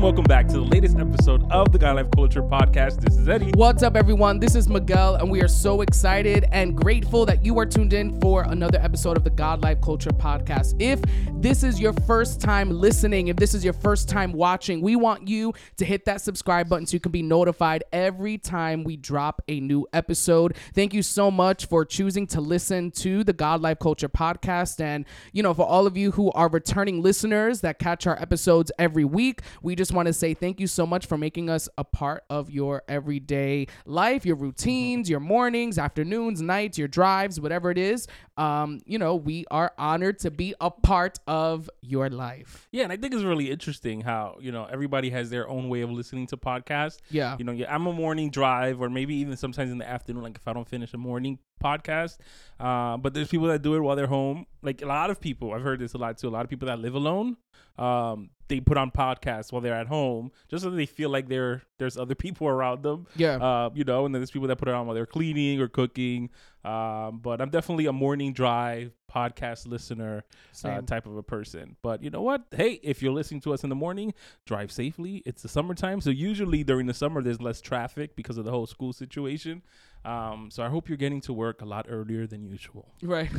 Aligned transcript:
Welcome, 0.00 0.24
back 0.24 0.46
to 0.46 0.54
the 0.54 0.60
latest 0.62 0.96
episode 0.96 1.44
of 1.50 1.72
the 1.72 1.78
God 1.78 1.96
Life 1.96 2.10
Culture 2.14 2.42
podcast. 2.42 3.02
This 3.02 3.18
is 3.18 3.28
Eddie. 3.28 3.50
What's 3.52 3.82
up, 3.82 3.96
everyone? 3.96 4.40
This 4.40 4.54
is 4.54 4.66
Miguel, 4.66 5.16
and 5.16 5.30
we 5.30 5.42
are 5.42 5.48
so 5.48 5.82
excited 5.82 6.46
and 6.52 6.74
grateful 6.74 7.26
that 7.26 7.44
you 7.44 7.58
are 7.58 7.66
tuned 7.66 7.92
in 7.92 8.18
for 8.18 8.44
another 8.44 8.80
episode 8.80 9.18
of 9.18 9.24
the 9.24 9.30
God 9.30 9.62
Life 9.62 9.82
Culture 9.82 10.08
podcast. 10.08 10.80
If 10.80 11.02
this 11.42 11.62
is 11.62 11.78
your 11.78 11.92
first 12.06 12.40
time 12.40 12.70
listening, 12.70 13.28
if 13.28 13.36
this 13.36 13.52
is 13.52 13.62
your 13.62 13.74
first 13.74 14.08
time 14.08 14.32
watching, 14.32 14.80
we 14.80 14.96
want 14.96 15.28
you 15.28 15.52
to 15.76 15.84
hit 15.84 16.06
that 16.06 16.22
subscribe 16.22 16.70
button 16.70 16.86
so 16.86 16.94
you 16.94 17.00
can 17.00 17.12
be 17.12 17.22
notified 17.22 17.84
every 17.92 18.38
time 18.38 18.84
we 18.84 18.96
drop 18.96 19.42
a 19.48 19.60
new 19.60 19.86
episode. 19.92 20.56
Thank 20.74 20.94
you 20.94 21.02
so 21.02 21.30
much 21.30 21.66
for 21.66 21.84
choosing 21.84 22.26
to 22.28 22.40
listen 22.40 22.90
to 22.92 23.22
the 23.22 23.34
God 23.34 23.60
Life 23.60 23.80
Culture 23.80 24.08
podcast. 24.08 24.80
And, 24.80 25.04
you 25.34 25.42
know, 25.42 25.52
for 25.52 25.66
all 25.66 25.86
of 25.86 25.98
you 25.98 26.12
who 26.12 26.32
are 26.32 26.48
returning 26.48 27.02
listeners 27.02 27.60
that 27.60 27.78
catch 27.78 28.06
our 28.06 28.18
episodes 28.18 28.72
every 28.78 29.04
week, 29.04 29.42
we 29.60 29.74
just 29.74 29.89
want 29.92 30.06
to 30.06 30.12
say 30.12 30.34
thank 30.34 30.60
you 30.60 30.66
so 30.66 30.86
much 30.86 31.06
for 31.06 31.16
making 31.16 31.50
us 31.50 31.68
a 31.78 31.84
part 31.84 32.24
of 32.30 32.50
your 32.50 32.82
everyday 32.88 33.66
life, 33.86 34.24
your 34.24 34.36
routines, 34.36 35.08
your 35.08 35.20
mornings, 35.20 35.78
afternoons, 35.78 36.40
nights, 36.40 36.78
your 36.78 36.88
drives, 36.88 37.40
whatever 37.40 37.70
it 37.70 37.78
is. 37.78 38.06
Um, 38.36 38.80
you 38.86 38.98
know, 38.98 39.16
we 39.16 39.44
are 39.50 39.72
honored 39.78 40.18
to 40.20 40.30
be 40.30 40.54
a 40.60 40.70
part 40.70 41.18
of 41.26 41.68
your 41.82 42.08
life. 42.08 42.68
Yeah, 42.72 42.84
and 42.84 42.92
I 42.92 42.96
think 42.96 43.14
it's 43.14 43.22
really 43.22 43.50
interesting 43.50 44.00
how, 44.00 44.38
you 44.40 44.52
know, 44.52 44.66
everybody 44.70 45.10
has 45.10 45.30
their 45.30 45.48
own 45.48 45.68
way 45.68 45.82
of 45.82 45.90
listening 45.90 46.26
to 46.28 46.36
podcasts. 46.36 46.98
Yeah. 47.10 47.36
You 47.38 47.44
know, 47.44 47.52
yeah, 47.52 47.74
I'm 47.74 47.86
a 47.86 47.92
morning 47.92 48.30
drive 48.30 48.80
or 48.80 48.88
maybe 48.88 49.14
even 49.16 49.36
sometimes 49.36 49.70
in 49.70 49.78
the 49.78 49.88
afternoon, 49.88 50.22
like 50.22 50.36
if 50.36 50.48
I 50.48 50.52
don't 50.52 50.68
finish 50.68 50.94
a 50.94 50.98
morning 50.98 51.38
podcast. 51.62 52.16
Uh, 52.60 52.96
but 52.98 53.14
there's 53.14 53.28
people 53.28 53.46
that 53.48 53.62
do 53.62 53.74
it 53.74 53.80
while 53.80 53.96
they're 53.96 54.06
home. 54.06 54.46
Like 54.62 54.82
a 54.82 54.86
lot 54.86 55.10
of 55.10 55.20
people, 55.20 55.52
I've 55.52 55.62
heard 55.62 55.80
this 55.80 55.94
a 55.94 55.98
lot 55.98 56.18
too. 56.18 56.28
A 56.28 56.30
lot 56.30 56.44
of 56.44 56.50
people 56.50 56.66
that 56.66 56.78
live 56.78 56.94
alone, 56.94 57.36
um, 57.78 58.30
they 58.48 58.60
put 58.60 58.76
on 58.76 58.90
podcasts 58.90 59.52
while 59.52 59.62
they're 59.62 59.74
at 59.74 59.86
home 59.86 60.32
just 60.48 60.64
so 60.64 60.70
they 60.70 60.84
feel 60.84 61.08
like 61.08 61.28
there 61.28 61.62
there's 61.78 61.96
other 61.96 62.14
people 62.26 62.46
around 62.46 62.82
them. 62.82 63.06
Yeah. 63.16 63.36
Uh, 63.36 63.70
you 63.74 63.84
know, 63.84 64.04
and 64.04 64.14
then 64.14 64.20
there's 64.20 64.30
people 64.30 64.48
that 64.48 64.56
put 64.56 64.68
it 64.68 64.74
on 64.74 64.86
while 64.86 64.94
they're 64.94 65.06
cleaning 65.06 65.60
or 65.60 65.68
cooking. 65.68 66.30
Um, 66.62 67.20
but 67.22 67.40
I'm 67.40 67.48
definitely 67.48 67.86
a 67.86 67.92
morning 67.92 68.34
drive 68.34 68.92
podcast 69.10 69.66
listener 69.66 70.24
uh, 70.64 70.82
type 70.82 71.06
of 71.06 71.16
a 71.16 71.22
person. 71.22 71.76
But 71.82 72.02
you 72.02 72.10
know 72.10 72.20
what? 72.20 72.44
Hey, 72.50 72.80
if 72.82 73.02
you're 73.02 73.12
listening 73.12 73.40
to 73.42 73.54
us 73.54 73.64
in 73.64 73.70
the 73.70 73.76
morning, 73.76 74.12
drive 74.46 74.70
safely. 74.70 75.22
It's 75.24 75.42
the 75.42 75.48
summertime, 75.48 76.00
so 76.00 76.10
usually 76.10 76.62
during 76.62 76.86
the 76.86 76.94
summer 76.94 77.22
there's 77.22 77.40
less 77.40 77.60
traffic 77.60 78.14
because 78.14 78.36
of 78.36 78.44
the 78.44 78.50
whole 78.50 78.66
school 78.66 78.92
situation. 78.92 79.62
Um, 80.04 80.48
so 80.50 80.62
I 80.62 80.68
hope 80.68 80.88
you're 80.88 80.96
getting 80.96 81.20
to 81.22 81.32
work 81.32 81.60
a 81.60 81.64
lot 81.64 81.86
earlier 81.88 82.26
than 82.26 82.44
usual. 82.44 82.88
Right. 83.02 83.30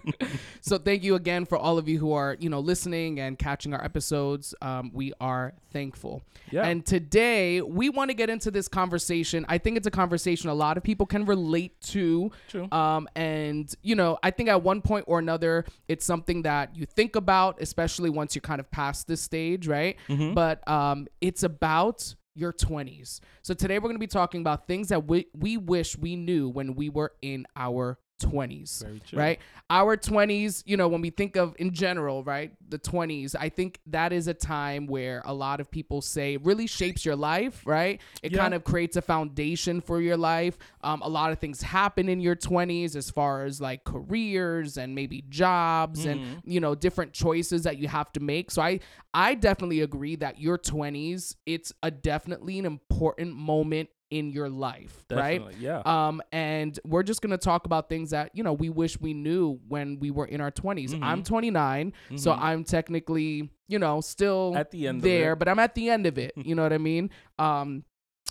so 0.60 0.78
thank 0.78 1.02
you 1.02 1.16
again 1.16 1.44
for 1.44 1.58
all 1.58 1.78
of 1.78 1.88
you 1.88 1.98
who 1.98 2.12
are, 2.12 2.36
you 2.38 2.48
know, 2.48 2.60
listening 2.60 3.18
and 3.18 3.38
catching 3.38 3.74
our 3.74 3.84
episodes. 3.84 4.54
Um, 4.62 4.90
we 4.94 5.12
are 5.20 5.54
thankful. 5.72 6.22
Yeah. 6.50 6.66
And 6.66 6.86
today 6.86 7.60
we 7.60 7.88
want 7.88 8.10
to 8.10 8.14
get 8.14 8.30
into 8.30 8.50
this 8.50 8.68
conversation. 8.68 9.44
I 9.48 9.58
think 9.58 9.76
it's 9.76 9.86
a 9.86 9.90
conversation 9.90 10.48
a 10.48 10.54
lot 10.54 10.76
of 10.76 10.84
people 10.84 11.06
can 11.06 11.24
relate 11.24 11.80
to. 11.82 12.30
True. 12.48 12.68
Um, 12.70 13.08
and 13.16 13.72
you 13.82 13.96
know, 13.96 14.18
I 14.22 14.30
think 14.30 14.48
at 14.48 14.62
one 14.62 14.82
point 14.82 15.06
or 15.08 15.18
another, 15.18 15.64
it's 15.88 16.06
something 16.06 16.42
that 16.42 16.76
you 16.76 16.86
think 16.86 17.16
about, 17.16 17.60
especially 17.60 18.10
once 18.10 18.34
you're 18.34 18.42
kind 18.42 18.60
of 18.60 18.70
past 18.70 19.08
this 19.08 19.20
stage, 19.20 19.66
right? 19.66 19.96
Mm-hmm. 20.08 20.34
But 20.34 20.66
um, 20.68 21.08
it's 21.20 21.42
about 21.42 22.14
your 22.36 22.52
20s. 22.52 23.20
So 23.42 23.54
today 23.54 23.78
we're 23.78 23.88
going 23.88 23.96
to 23.96 23.98
be 23.98 24.06
talking 24.06 24.40
about 24.40 24.66
things 24.66 24.88
that 24.88 25.06
we, 25.06 25.26
we 25.34 25.56
wish 25.56 25.96
we 25.96 26.16
knew 26.16 26.48
when 26.48 26.74
we 26.74 26.88
were 26.88 27.12
in 27.22 27.46
our 27.56 27.98
20s 28.18 28.82
right? 29.12 29.38
Our 29.68 29.96
20s 29.96 30.62
you 30.66 30.76
know 30.76 30.88
when 30.88 31.00
we 31.00 31.10
think 31.10 31.36
of 31.36 31.54
in 31.58 31.72
general 31.72 32.22
right 32.24 32.52
the 32.68 32.78
20s 32.78 33.34
i 33.38 33.48
think 33.48 33.80
that 33.86 34.12
is 34.12 34.26
a 34.28 34.34
time 34.34 34.86
where 34.86 35.22
a 35.24 35.34
lot 35.34 35.60
of 35.60 35.70
people 35.70 36.00
say 36.00 36.36
really 36.36 36.66
shapes 36.66 37.04
your 37.04 37.16
life 37.16 37.62
right? 37.66 38.00
It 38.22 38.32
Yeah. 38.32 38.38
kind 38.38 38.54
of 38.54 38.64
creates 38.64 38.96
a 38.96 39.02
foundation 39.02 39.80
for 39.80 40.00
your 40.00 40.16
life. 40.16 40.56
Um, 40.82 41.02
a 41.02 41.08
lot 41.08 41.32
of 41.32 41.38
things 41.38 41.62
happen 41.62 42.08
in 42.08 42.20
your 42.20 42.36
20s 42.36 42.94
as 42.96 43.10
far 43.10 43.44
as 43.44 43.60
like 43.60 43.84
careers 43.84 44.76
and 44.76 44.94
maybe 44.94 45.22
jobs 45.28 46.04
and 46.06 46.20
Mhm. 46.20 46.40
you 46.44 46.60
know 46.60 46.74
different 46.74 47.12
choices 47.12 47.64
that 47.64 47.78
you 47.78 47.88
have 47.88 48.12
to 48.12 48.20
make. 48.20 48.50
So 48.50 48.62
i 48.62 48.80
i 49.14 49.34
definitely 49.34 49.80
agree 49.80 50.16
that 50.16 50.40
your 50.40 50.58
20s 50.58 51.36
it's 51.46 51.72
a 51.82 51.90
definitely 51.90 52.58
an 52.58 52.66
important 52.66 53.34
moment 53.34 53.88
in 54.10 54.30
your 54.30 54.48
life 54.48 55.04
right 55.10 55.42
Yeah. 55.58 55.82
um, 55.84 56.22
and 56.30 56.78
we're 56.84 57.02
just 57.02 57.22
gonna 57.22 57.36
talk 57.38 57.66
about 57.66 57.88
things 57.88 58.10
that 58.10 58.30
you 58.34 58.44
know 58.44 58.52
we 58.52 58.68
wish 58.70 59.00
we 59.00 59.14
knew 59.14 59.58
when 59.66 59.98
we 59.98 60.10
were 60.12 60.26
in 60.26 60.40
our 60.40 60.52
20s. 60.52 60.94
Mhm. 60.94 61.02
I'm 61.02 61.22
29, 61.24 61.92
so 62.16 62.30
Mhm. 62.32 62.38
I'm 62.40 62.64
technically 62.64 63.50
you 63.68 63.78
know 63.80 64.00
still 64.00 64.54
At 64.56 64.70
the 64.70 64.86
end 64.86 65.02
there, 65.02 65.34
but 65.34 65.48
I'm 65.48 65.58
at 65.58 65.74
the 65.74 65.90
end 65.90 66.06
of 66.06 66.18
it. 66.18 66.32
You 66.46 66.54
know 66.54 66.62
what 66.62 66.72
I 66.72 66.78
mean? 66.78 67.10
Um, 67.38 67.82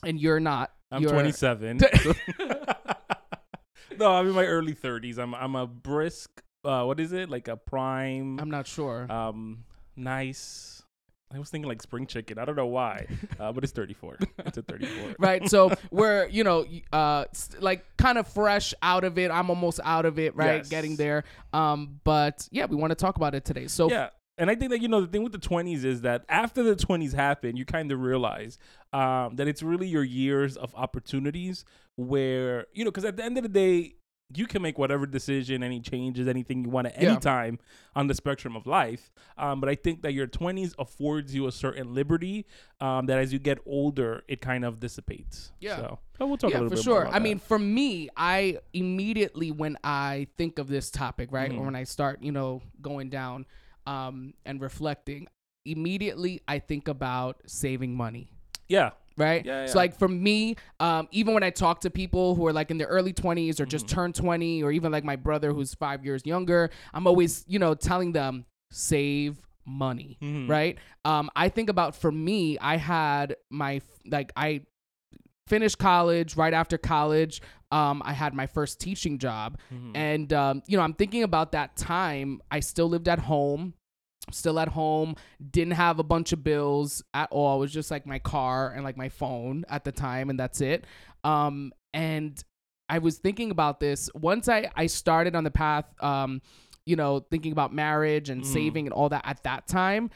and 0.03 0.17
you're 0.19 0.39
not. 0.39 0.71
I'm 0.91 1.01
You're- 1.01 1.11
27. 1.13 1.77
no, 3.97 4.11
I'm 4.13 4.27
in 4.27 4.33
my 4.33 4.45
early 4.45 4.73
30s. 4.73 5.17
I'm 5.17 5.33
I'm 5.35 5.55
a 5.55 5.67
brisk. 5.67 6.41
Uh, 6.63 6.83
what 6.85 6.99
is 6.99 7.11
it? 7.11 7.29
Like 7.29 7.47
a 7.47 7.57
prime. 7.57 8.39
I'm 8.39 8.49
not 8.49 8.65
sure. 8.67 9.11
um, 9.11 9.65
nice. 9.95 10.83
I 11.33 11.39
was 11.39 11.49
thinking 11.49 11.67
like 11.67 11.81
spring 11.81 12.05
chicken. 12.05 12.37
I 12.37 12.45
don't 12.45 12.55
know 12.55 12.67
why, 12.67 13.07
uh, 13.39 13.51
but 13.51 13.63
it's 13.63 13.73
34. 13.73 14.17
It's 14.45 14.57
a 14.57 14.61
34. 14.61 15.15
right 15.19 15.49
so 15.49 15.71
we're 15.91 16.27
you 16.27 16.43
know 16.43 16.65
uh 16.93 17.25
like 17.59 17.85
kind 17.97 18.17
of 18.17 18.27
fresh 18.27 18.73
out 18.81 19.03
of 19.03 19.17
it 19.17 19.31
i'm 19.31 19.49
almost 19.49 19.79
out 19.83 20.05
of 20.05 20.19
it 20.19 20.35
right 20.35 20.57
Yes. 20.57 20.69
getting 20.69 20.95
there 20.95 21.23
um 21.53 21.99
but 22.03 22.47
yeah 22.51 22.65
we 22.65 22.75
want 22.75 22.91
to 22.91 22.95
talk 22.95 23.15
about 23.15 23.33
it 23.35 23.45
today 23.45 23.67
so 23.67 23.89
yeah. 23.89 24.09
And 24.37 24.49
I 24.49 24.55
think 24.55 24.71
that 24.71 24.81
you 24.81 24.89
know 24.89 24.99
the 24.99 25.07
thing 25.07 25.23
with 25.23 25.31
the 25.31 25.37
20s 25.39 25.85
is 25.85 26.01
that 26.01 26.25
after 26.27 26.61
the 26.61 26.75
20s 26.75 27.13
happen, 27.13 27.55
you 27.55 27.63
kind 27.63 27.89
of 27.89 28.01
realize 28.01 28.57
um, 28.91 29.37
that 29.37 29.47
it's 29.47 29.63
really 29.63 29.87
your 29.87 30.03
years 30.03 30.57
of 30.57 30.75
opportunities 30.75 31.63
where 31.95 32.65
you 32.73 32.83
know 32.83 32.91
because 32.91 33.05
at 33.05 33.15
the 33.15 33.23
end 33.23 33.37
of 33.37 33.43
the 33.43 33.49
day, 33.49 33.95
you 34.33 34.47
can 34.47 34.61
make 34.61 34.77
whatever 34.79 35.05
decision, 35.05 35.61
any 35.61 35.79
changes, 35.79 36.27
anything 36.27 36.63
you 36.63 36.69
want 36.69 36.87
at 36.87 36.99
Yeah. 37.01 37.11
any 37.11 37.19
time 37.19 37.59
on 37.95 38.07
the 38.07 38.15
spectrum 38.15 38.55
of 38.55 38.65
life. 38.65 39.11
Um, 39.37 39.59
but 39.59 39.69
I 39.69 39.75
think 39.75 40.01
that 40.01 40.13
your 40.13 40.25
20s 40.27 40.73
affords 40.79 41.35
you 41.35 41.45
a 41.47 41.51
certain 41.51 41.93
liberty 41.93 42.45
um, 42.81 43.05
that 43.05 43.19
as 43.19 43.31
you 43.31 43.39
get 43.39 43.59
older, 43.67 44.23
it 44.27 44.41
kind 44.41 44.65
of 44.65 44.79
dissipates. 44.79 45.51
Yeah. 45.59 45.77
So, 45.77 45.99
but 46.17 46.27
we'll 46.27 46.37
talk 46.37 46.49
a 46.49 46.53
yeah, 46.53 46.59
little 46.61 46.75
for 46.77 46.83
sure. 46.83 47.07
I 47.07 47.11
that. 47.11 47.21
mean, 47.21 47.37
for 47.39 47.59
me, 47.59 48.09
I 48.17 48.59
immediately 48.73 49.51
when 49.51 49.77
I 49.83 50.27
think 50.37 50.57
of 50.57 50.67
this 50.67 50.89
topic, 50.89 51.29
right, 51.31 51.51
or 51.51 51.55
Mhm. 51.61 51.65
when 51.65 51.75
I 51.75 51.83
start, 51.83 52.23
you 52.23 52.31
know, 52.31 52.61
going 52.81 53.09
down 53.09 53.45
um, 53.85 54.33
and 54.45 54.59
reflecting, 54.59 55.27
immediately 55.65 56.41
I 56.47 56.57
think 56.59 56.87
about 56.87 57.41
saving 57.45 57.95
money. 57.95 58.31
yeah. 58.67 58.91
Right. 59.17 59.45
Yeah, 59.45 59.65
So 59.67 59.77
like 59.77 59.97
for 59.97 60.07
me, 60.09 60.55
um, 60.79 61.07
even 61.11 61.33
when 61.33 61.43
I 61.43 61.49
talk 61.49 61.81
to 61.81 61.89
people 61.89 62.35
who 62.35 62.45
are 62.47 62.53
like 62.53 62.69
in 62.71 62.77
their 62.77 62.87
early 62.87 63.13
twenties 63.13 63.59
or 63.61 63.65
just 63.65 63.85
Mm-hmm. 63.87 63.95
turned 63.95 64.15
twenty, 64.15 64.61
or 64.63 64.71
even 64.71 64.91
like 64.91 65.03
my 65.05 65.15
brother 65.15 65.53
who's 65.53 65.73
five 65.73 66.03
years 66.03 66.25
younger, 66.25 66.69
I'm 66.93 67.07
always, 67.07 67.45
you 67.47 67.59
know, 67.59 67.73
telling 67.75 68.11
them 68.11 68.45
save 68.71 69.37
money 69.65 70.17
Mhm. 70.21 70.47
right? 70.49 70.77
Um, 71.05 71.29
I 71.35 71.49
think 71.49 71.69
about 71.69 71.95
for 71.95 72.11
me, 72.11 72.57
I 72.59 72.77
had 72.77 73.35
my 73.49 73.81
like 74.05 74.31
I 74.35 74.61
finished 75.47 75.77
college 75.79 76.35
right 76.35 76.53
after 76.53 76.77
college. 76.77 77.41
Um, 77.71 78.01
I 78.05 78.13
had 78.13 78.33
my 78.33 78.47
first 78.47 78.79
teaching 78.79 79.17
job, 79.17 79.57
Mhm. 79.73 79.91
and 79.95 80.33
um, 80.33 80.61
you 80.67 80.77
know, 80.77 80.83
I'm 80.83 80.93
thinking 80.93 81.23
about 81.23 81.51
that 81.53 81.75
time. 81.75 82.41
I 82.51 82.59
still 82.59 82.87
lived 82.89 83.07
at 83.07 83.19
home. 83.19 83.73
Still 84.31 84.59
at 84.59 84.69
home, 84.69 85.15
didn't 85.51 85.73
have 85.73 85.99
a 85.99 86.03
bunch 86.03 86.33
of 86.33 86.43
bills 86.43 87.03
at 87.13 87.29
all. 87.31 87.57
It 87.57 87.59
was 87.61 87.73
just 87.73 87.91
like 87.91 88.05
my 88.05 88.19
car 88.19 88.71
and 88.71 88.83
like 88.83 88.97
my 88.97 89.09
phone 89.09 89.65
at 89.69 89.83
the 89.83 89.91
time, 89.91 90.29
and 90.29 90.39
that's 90.39 90.61
it. 90.61 90.85
Um, 91.23 91.71
and 91.93 92.41
I 92.89 92.99
was 92.99 93.17
thinking 93.17 93.51
about 93.51 93.79
this 93.79 94.09
once 94.13 94.47
I 94.49 94.69
I 94.75 94.87
started 94.87 95.35
on 95.35 95.43
the 95.43 95.51
path. 95.51 95.85
Um, 96.03 96.41
you 96.85 96.95
know, 96.95 97.19
thinking 97.31 97.51
about 97.51 97.73
marriage 97.73 98.29
and 98.29 98.43
Mhm. 98.43 98.45
saving 98.45 98.85
and 98.85 98.93
all 98.93 99.09
that 99.09 99.23
at 99.25 99.41
that 99.43 99.67
time, 99.67 100.11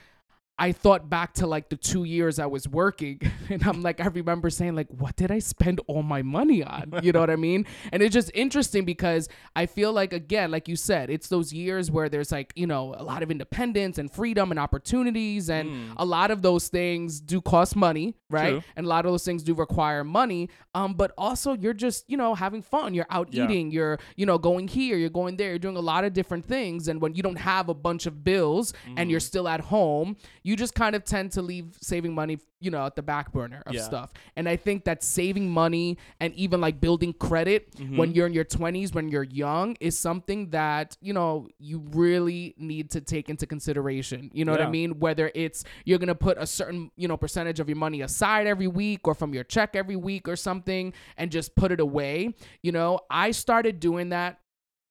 I 0.60 0.72
thought 0.74 1.10
back 1.10 1.34
to 1.36 1.48
like 1.48 1.70
the 1.70 1.78
two 1.78 2.04
years 2.04 2.38
I 2.38 2.46
was 2.46 2.68
working, 2.68 3.20
and 3.50 3.64
I'm 3.66 3.82
like, 3.82 4.00
I 4.02 4.08
remember 4.08 4.50
saying 4.50 4.76
like, 4.76 4.88
what 4.90 5.16
did 5.16 5.32
I 5.32 5.40
spend 5.40 5.80
all 5.88 6.04
my 6.04 6.22
money 6.22 6.64
on? 6.64 6.94
You 7.04 7.12
know 7.14 7.22
what 7.22 7.30
I 7.30 7.38
mean? 7.38 7.66
And 7.94 8.04
it's 8.04 8.14
just 8.14 8.30
interesting 8.34 8.84
because 8.86 9.30
I 9.56 9.66
feel 9.66 9.94
like 9.94 10.12
again, 10.14 10.52
like 10.52 10.68
you 10.68 10.76
said, 10.76 11.10
it's 11.10 11.30
those 11.30 11.54
years 11.54 11.90
where 11.90 12.10
there's 12.10 12.32
like 12.32 12.52
you 12.56 12.68
know 12.68 12.94
a 12.98 13.04
lot 13.04 13.24
of 13.24 13.32
independence 13.32 13.98
and 13.98 14.12
freedom 14.12 14.52
and 14.52 14.60
opportunities, 14.60 15.50
and 15.50 15.70
Mm. 15.70 15.94
a 15.98 16.06
lot 16.06 16.32
of 16.32 16.42
those 16.42 16.68
things 16.68 17.20
do 17.22 17.42
cost 17.42 17.76
money, 17.76 18.16
right? 18.30 18.50
True. 18.52 18.64
And 18.76 18.86
a 18.86 18.90
lot 18.90 19.06
of 19.06 19.12
those 19.12 19.24
things 19.24 19.44
do 19.44 19.54
require 19.54 20.04
money. 20.04 20.50
Um, 20.76 20.94
but 20.94 21.12
also 21.18 21.54
you're 21.54 21.74
just 21.74 22.10
you 22.10 22.18
know 22.18 22.36
having 22.36 22.62
fun. 22.62 22.94
You're 22.94 23.06
out 23.10 23.30
Yeah. 23.32 23.44
eating. 23.46 23.72
You're 23.72 23.98
you 24.16 24.26
know 24.26 24.38
going 24.38 24.68
here. 24.68 24.98
You're 24.98 25.10
going 25.22 25.38
there. 25.38 25.50
You're 25.50 25.60
doing 25.60 25.78
a 25.78 25.82
lot 25.94 26.04
of 26.04 26.14
different 26.14 26.46
things. 26.46 26.88
And 26.88 27.02
when 27.02 27.14
you 27.16 27.24
don't 27.24 27.38
have 27.38 27.70
a 27.70 27.74
bunch 27.74 28.06
of 28.06 28.24
bills 28.24 28.74
and 28.86 28.98
Mm-hmm. 28.98 29.10
you're 29.12 29.20
still 29.20 29.48
at 29.48 29.62
home, 29.62 30.18
you 30.44 30.49
just 30.56 30.76
kind 30.76 30.96
of 30.96 31.04
tend 31.04 31.32
to 31.34 31.42
leave 31.42 31.78
saving 31.82 32.14
money, 32.14 32.40
you 32.60 32.72
know, 32.72 32.86
at 32.86 32.96
the 32.96 33.02
back 33.02 33.32
burner 33.32 33.62
of 33.66 33.74
Yeah. 33.74 33.82
stuff. 33.82 34.12
And 34.36 34.48
I 34.48 34.56
think 34.56 34.86
that 34.86 35.04
saving 35.04 35.50
money 35.50 35.98
and 36.20 36.34
even 36.36 36.62
like 36.62 36.80
building 36.80 37.14
credit 37.14 37.72
Mm-hmm. 37.76 37.98
when 37.98 38.14
you're 38.14 38.28
in 38.28 38.34
your 38.34 38.46
20s, 38.46 38.94
when 38.94 39.10
you're 39.10 39.24
young, 39.24 39.76
is 39.80 39.98
something 39.98 40.50
that, 40.52 40.98
you 41.02 41.14
know, 41.14 41.48
you 41.60 41.80
really 41.92 42.56
need 42.58 42.90
to 42.92 43.02
take 43.02 43.30
into 43.30 43.46
consideration. 43.46 44.30
You 44.34 44.46
know 44.46 44.52
what 44.52 44.62
I 44.62 44.70
mean? 44.70 45.00
Whether 45.00 45.32
it's 45.36 45.64
you're 45.86 46.00
going 46.00 46.08
to 46.08 46.16
put 46.16 46.38
a 46.38 46.46
certain, 46.48 46.92
you 46.96 47.08
know, 47.08 47.18
percentage 47.18 47.60
of 47.60 47.68
your 47.70 47.78
money 47.78 48.02
aside 48.02 48.48
every 48.48 48.68
week 48.68 49.08
or 49.08 49.14
from 49.16 49.34
your 49.34 49.44
check 49.44 49.76
every 49.76 49.96
week 49.96 50.28
or 50.28 50.36
something 50.36 50.94
and 51.18 51.32
just 51.32 51.56
put 51.56 51.72
it 51.72 51.80
away. 51.80 52.34
You 52.62 52.72
know, 52.72 53.00
I 53.10 53.32
started 53.32 53.80
doing 53.80 54.10
that 54.10 54.40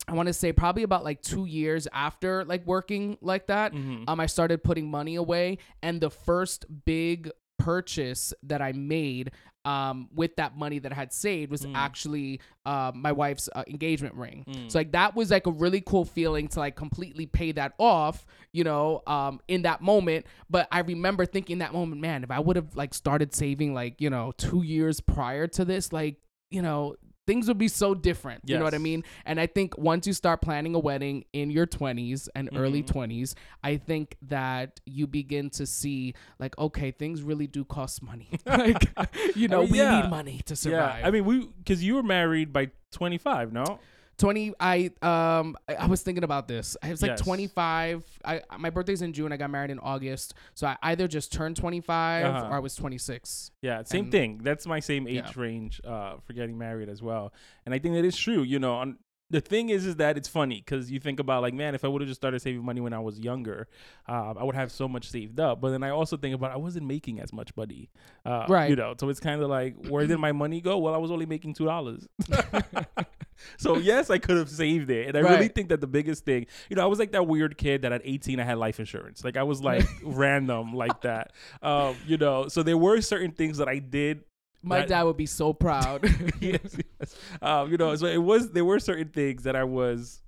I 0.09 0.15
want 0.15 0.27
to 0.29 0.33
say 0.33 0.53
probably 0.53 0.83
about 0.83 1.05
like 1.05 1.21
two 1.23 1.45
years 1.45 1.87
after 1.93 2.45
like 2.45 2.67
working 2.67 3.19
like 3.21 3.47
that, 3.49 3.73
Mhm. 3.75 4.05
um, 4.09 4.19
I 4.21 4.27
started 4.27 4.65
putting 4.65 4.91
money 4.91 5.17
away, 5.17 5.59
and 5.83 6.01
the 6.01 6.11
first 6.11 6.65
big 6.85 7.31
purchase 7.59 8.33
that 8.45 8.63
I 8.63 8.73
made 8.73 9.33
um, 9.65 10.09
with 10.15 10.37
that 10.37 10.57
money 10.57 10.79
that 10.79 10.93
I 10.93 10.95
had 10.95 11.13
saved 11.13 11.51
was 11.51 11.67
Mm. 11.67 11.73
actually 11.75 12.41
uh, 12.65 12.91
my 12.95 13.13
wife's 13.13 13.51
uh, 13.55 13.65
engagement 13.67 14.15
ring. 14.15 14.45
Mm. 14.49 14.71
So 14.71 14.79
like 14.79 14.93
that 14.93 15.15
was 15.15 15.31
like 15.31 15.47
a 15.47 15.51
really 15.51 15.83
cool 15.83 16.07
feeling 16.07 16.49
to 16.49 16.61
like 16.61 16.75
completely 16.77 17.27
pay 17.27 17.53
that 17.53 17.75
off, 17.79 18.25
you 18.53 18.65
know, 18.65 19.03
um, 19.07 19.41
in 19.49 19.63
that 19.63 19.83
moment. 19.83 20.25
But 20.49 20.69
I 20.73 20.79
remember 20.81 21.27
thinking 21.27 21.59
that 21.59 21.75
moment, 21.75 22.01
man, 22.01 22.25
if 22.25 22.31
I 22.31 22.39
would 22.41 22.57
have 22.57 22.77
like 22.77 22.95
started 22.95 23.35
saving 23.35 23.75
like 23.75 24.01
you 24.01 24.09
know 24.09 24.33
two 24.39 24.63
years 24.63 25.01
prior 25.01 25.47
to 25.49 25.65
this, 25.67 25.93
like 25.93 26.17
you 26.51 26.63
know 26.63 26.95
things 27.29 27.47
would 27.47 27.59
be 27.59 27.69
so 27.69 27.95
different. 27.95 28.41
You 28.47 28.57
know 28.57 28.65
what 28.65 28.73
I 28.73 28.79
mean? 28.79 29.05
And 29.27 29.39
I 29.39 29.47
think 29.47 29.77
once 29.77 30.07
you 30.07 30.15
start 30.15 30.41
planning 30.41 30.75
a 30.75 30.79
wedding 30.79 31.27
in 31.35 31.51
your 31.51 31.67
20s 31.67 32.27
and 32.35 32.49
early 32.57 32.83
Mhm. 32.83 32.87
20s, 32.87 33.35
I 33.63 33.77
think 33.77 34.17
that 34.23 34.81
you 34.87 35.07
begin 35.07 35.51
to 35.51 35.67
see 35.67 36.15
like, 36.39 36.57
okay, 36.59 36.91
things 36.91 37.23
really 37.23 37.47
do 37.47 37.67
cost 37.67 38.03
money. 38.03 38.31
like, 38.47 38.89
you 39.37 39.47
know, 39.47 39.61
mean, 39.61 39.73
we 39.73 39.79
yeah. 39.79 40.01
need 40.01 40.09
money 40.09 40.41
to 40.47 40.57
survive. 40.57 41.01
Yeah, 41.01 41.07
I 41.07 41.11
mean, 41.11 41.27
we 41.27 41.47
because 41.59 41.85
you 41.85 41.97
were 41.97 42.03
married 42.03 42.51
by 42.51 42.71
25, 42.93 43.53
no? 43.53 43.79
20 44.19 44.53
I 44.61 44.91
um 45.03 45.57
I, 45.69 45.75
I 45.75 45.87
was 45.87 46.03
thinking 46.03 46.25
about 46.25 46.49
this. 46.49 46.77
I 46.83 46.91
was 46.91 47.03
like 47.03 47.11
Yes. 47.13 47.21
25. 47.23 48.05
I 48.25 48.43
my 48.59 48.71
birthday's 48.71 49.01
in 49.03 49.13
June. 49.13 49.33
I 49.33 49.37
got 49.37 49.51
married 49.51 49.71
in 49.71 49.79
August. 49.79 50.35
So 50.55 50.67
I 50.67 50.77
either 50.83 51.07
just 51.09 51.33
turned 51.33 51.57
25 51.57 52.25
Uh-huh. 52.27 52.47
or 52.49 52.53
I 52.55 52.59
was 52.59 52.75
26. 52.75 53.53
Yeah, 53.63 53.83
same 53.85 54.05
And- 54.05 54.13
thing. 54.13 54.41
That's 54.43 54.67
my 54.67 54.81
same 54.81 55.07
age 55.09 55.17
Yeah. 55.37 55.41
range 55.41 55.81
uh, 55.85 56.17
for 56.25 56.33
getting 56.33 56.59
married 56.59 56.89
as 56.89 57.01
well. 57.03 57.33
And 57.65 57.75
I 57.75 57.79
think 57.79 57.95
that 57.95 58.05
is 58.05 58.17
true. 58.17 58.43
You 58.43 58.59
know, 58.59 58.75
on, 58.75 58.99
the 59.31 59.41
thing 59.43 59.69
is, 59.69 59.85
is 59.85 59.97
that 59.97 60.17
it's 60.17 60.27
funny 60.27 60.63
because 60.65 60.91
you 60.91 60.99
think 60.99 61.21
about 61.21 61.43
like, 61.43 61.53
man, 61.53 61.75
if 61.75 61.85
I 61.85 61.89
would 61.89 62.01
have 62.01 62.09
just 62.09 62.19
started 62.19 62.41
saving 62.41 62.65
money 62.65 62.81
when 62.81 62.95
I 62.95 62.99
was 62.99 63.21
younger, 63.21 63.69
uh, 64.09 64.33
I 64.39 64.43
would 64.43 64.55
have 64.55 64.73
so 64.73 64.89
much 64.89 65.11
saved 65.11 65.39
up. 65.39 65.61
But 65.61 65.71
then 65.71 65.83
I 65.83 65.91
also 65.91 66.17
think 66.17 66.35
about 66.35 66.51
I 66.51 66.57
wasn't 66.57 66.87
making 66.87 67.21
as 67.21 67.31
much 67.33 67.55
money, 67.57 67.91
uh, 68.25 68.47
Right. 68.49 68.71
You 68.71 68.77
know, 68.77 68.95
so 68.99 69.09
it's 69.11 69.21
kind 69.21 69.43
of 69.43 69.51
like, 69.51 69.77
where 69.89 70.07
did 70.07 70.19
my 70.29 70.33
money 70.33 70.61
go? 70.63 70.79
Well, 70.79 70.95
I 70.95 70.99
was 70.99 71.11
only 71.11 71.27
making 71.27 71.55
two 71.55 71.67
dollars. 71.67 72.09
so 73.59 73.77
yes, 73.77 74.11
I 74.11 74.19
could 74.19 74.37
have 74.37 74.51
saved 74.51 74.91
it, 74.91 75.09
and 75.09 75.17
I 75.17 75.21
really 75.21 75.49
think 75.49 75.69
that 75.71 75.81
the 75.81 75.87
biggest 75.87 76.25
thing, 76.25 76.47
you 76.69 76.77
know, 76.77 76.83
I 76.83 76.87
was 76.87 76.99
like 76.99 77.13
that 77.13 77.27
weird 77.27 77.57
kid 77.59 77.83
that 77.83 77.93
at 77.93 78.03
18 78.05 78.41
I 78.41 78.45
had 78.45 78.59
life 78.59 78.79
insurance. 78.81 79.25
Like 79.25 79.37
I 79.37 79.43
was 79.43 79.63
like 79.63 79.85
random 80.03 80.75
like 80.75 81.01
that, 81.03 81.33
um, 81.63 81.97
you 82.07 82.17
know. 82.17 82.49
So 82.49 82.63
there 82.63 82.79
were 82.79 83.01
certain 83.01 83.33
things 83.33 83.59
that 83.59 83.69
I 83.69 83.79
did 83.79 84.25
My 84.63 84.81
That- 84.81 84.89
dad 84.89 85.03
would 85.05 85.17
be 85.17 85.27
so 85.27 85.53
proud. 85.53 86.03
yes, 86.41 86.77
yes. 86.99 87.17
Um, 87.41 87.71
you 87.71 87.77
know, 87.77 87.95
so 87.95 88.07
it 88.07 88.19
was 88.19 88.51
there 88.51 88.65
were 88.65 88.81
certain 88.81 89.09
things 89.09 89.45
that 89.45 89.55
I 89.55 89.65
was 89.65 90.23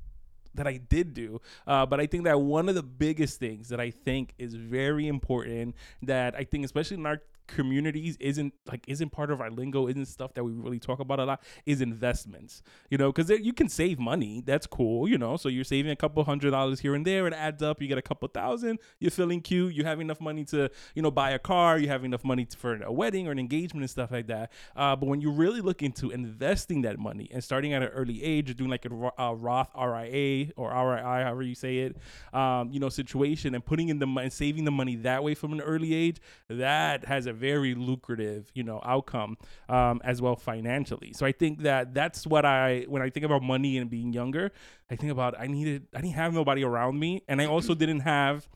that 0.55 0.67
I 0.67 0.79
did 0.79 1.15
do, 1.15 1.41
uh, 1.67 1.87
but 1.87 2.01
I 2.01 2.07
think 2.07 2.25
that 2.25 2.41
one 2.41 2.69
of 2.69 2.75
the 2.75 2.83
biggest 2.83 3.39
things 3.39 3.69
that 3.69 3.81
I 3.81 3.91
think 3.91 4.35
is 4.39 4.55
very 4.55 5.07
important 5.07 5.77
that 6.03 6.35
I 6.35 6.43
think 6.45 6.65
especially 6.65 6.97
in 6.97 7.07
our 7.07 7.23
communities 7.55 8.17
isn't 8.20 8.52
like 8.67 8.85
isn't 8.88 9.11
part 9.11 9.31
of 9.31 9.41
our 9.41 9.50
lingo 9.50 9.87
isn't 9.87 10.06
stuff 10.06 10.35
that 10.35 10.44
we 10.44 10.52
really 10.52 10.79
talk 10.79 11.00
about 11.00 11.19
a 11.19 11.25
lot 11.25 11.43
is 11.67 11.81
investments 11.81 12.62
you 12.91 12.99
know 12.99 13.12
because 13.12 13.31
you 13.31 13.52
can 13.52 13.69
save 13.69 13.99
money. 13.99 14.43
That's 14.44 14.67
cool 14.67 15.08
you 15.08 15.19
know 15.19 15.37
so 15.37 15.49
you're 15.49 15.64
saving 15.64 15.91
a 15.91 15.97
couple 15.97 16.23
hundred 16.25 16.50
dollars 16.50 16.81
here 16.81 16.94
and 16.94 17.06
there. 17.06 17.26
It 17.26 17.32
adds 17.32 17.62
up. 17.62 17.81
You 17.81 17.88
get 17.88 17.99
a 17.99 18.02
couple 18.02 18.29
thousand. 18.29 18.79
You're 18.99 19.11
feeling 19.11 19.41
cute. 19.41 19.75
You 19.75 19.85
have 19.85 20.00
enough 20.00 20.20
money 20.20 20.44
to 20.47 20.70
you 20.94 21.02
know 21.02 21.11
buy 21.11 21.31
a 21.31 21.38
car. 21.38 21.79
You 21.79 21.88
have 21.88 22.05
enough 22.05 22.25
money 22.25 22.44
to, 22.44 22.56
for 22.56 22.82
a 22.82 22.93
wedding 22.93 23.29
or 23.29 23.32
an 23.32 23.38
engagement 23.38 23.82
and 23.82 23.91
stuff 23.91 24.11
like 24.11 24.26
that. 24.29 24.52
Uh, 24.76 24.97
but 24.97 25.08
when 25.08 25.20
you 25.20 25.31
really 25.31 25.61
look 25.61 25.82
into 25.82 26.11
investing 26.11 26.82
that 26.82 26.99
money 26.99 27.29
and 27.32 27.43
starting 27.43 27.73
at 27.73 27.82
an 27.82 27.88
early 27.88 28.23
age 28.23 28.55
doing 28.56 28.70
like 28.70 28.85
a, 28.85 29.11
a 29.19 29.35
roth 29.35 29.69
ria 29.75 30.50
or 30.56 30.70
rii 30.70 31.25
however 31.25 31.43
you 31.43 31.55
say 31.55 31.79
it 31.79 31.97
um, 32.32 32.70
you 32.73 32.81
know 32.81 32.88
situation 32.88 33.55
and 33.55 33.64
putting 33.64 33.88
in 33.88 33.99
the 33.99 34.06
money 34.06 34.31
saving 34.31 34.64
the 34.64 34.70
money 34.70 34.97
that 34.97 35.23
way 35.23 35.35
from 35.35 35.52
an 35.52 35.61
early 35.61 35.94
age 35.94 36.20
that 36.49 37.05
has 37.05 37.26
a 37.26 37.32
very 37.41 37.73
lucrative 37.75 38.43
you 38.55 38.63
know 38.69 38.79
outcome 38.95 39.37
um, 39.69 40.01
as 40.05 40.21
well 40.25 40.37
financially 40.37 41.11
so 41.19 41.23
i 41.25 41.33
think 41.33 41.55
that 41.63 41.95
that's 41.95 42.27
what 42.33 42.45
i 42.45 42.85
when 42.93 43.03
i 43.03 43.09
think 43.11 43.25
about 43.25 43.43
money 43.43 43.73
and 43.79 43.89
being 43.97 44.13
younger 44.13 44.47
i 44.91 44.95
think 44.97 45.11
about 45.11 45.33
i 45.45 45.47
needed 45.47 45.87
i 45.95 46.01
didn't 46.03 46.15
have 46.25 46.33
nobody 46.41 46.63
around 46.71 46.99
me 46.99 47.23
and 47.29 47.41
i 47.43 47.47
also 47.47 47.75
didn't 47.83 48.01
have 48.01 48.49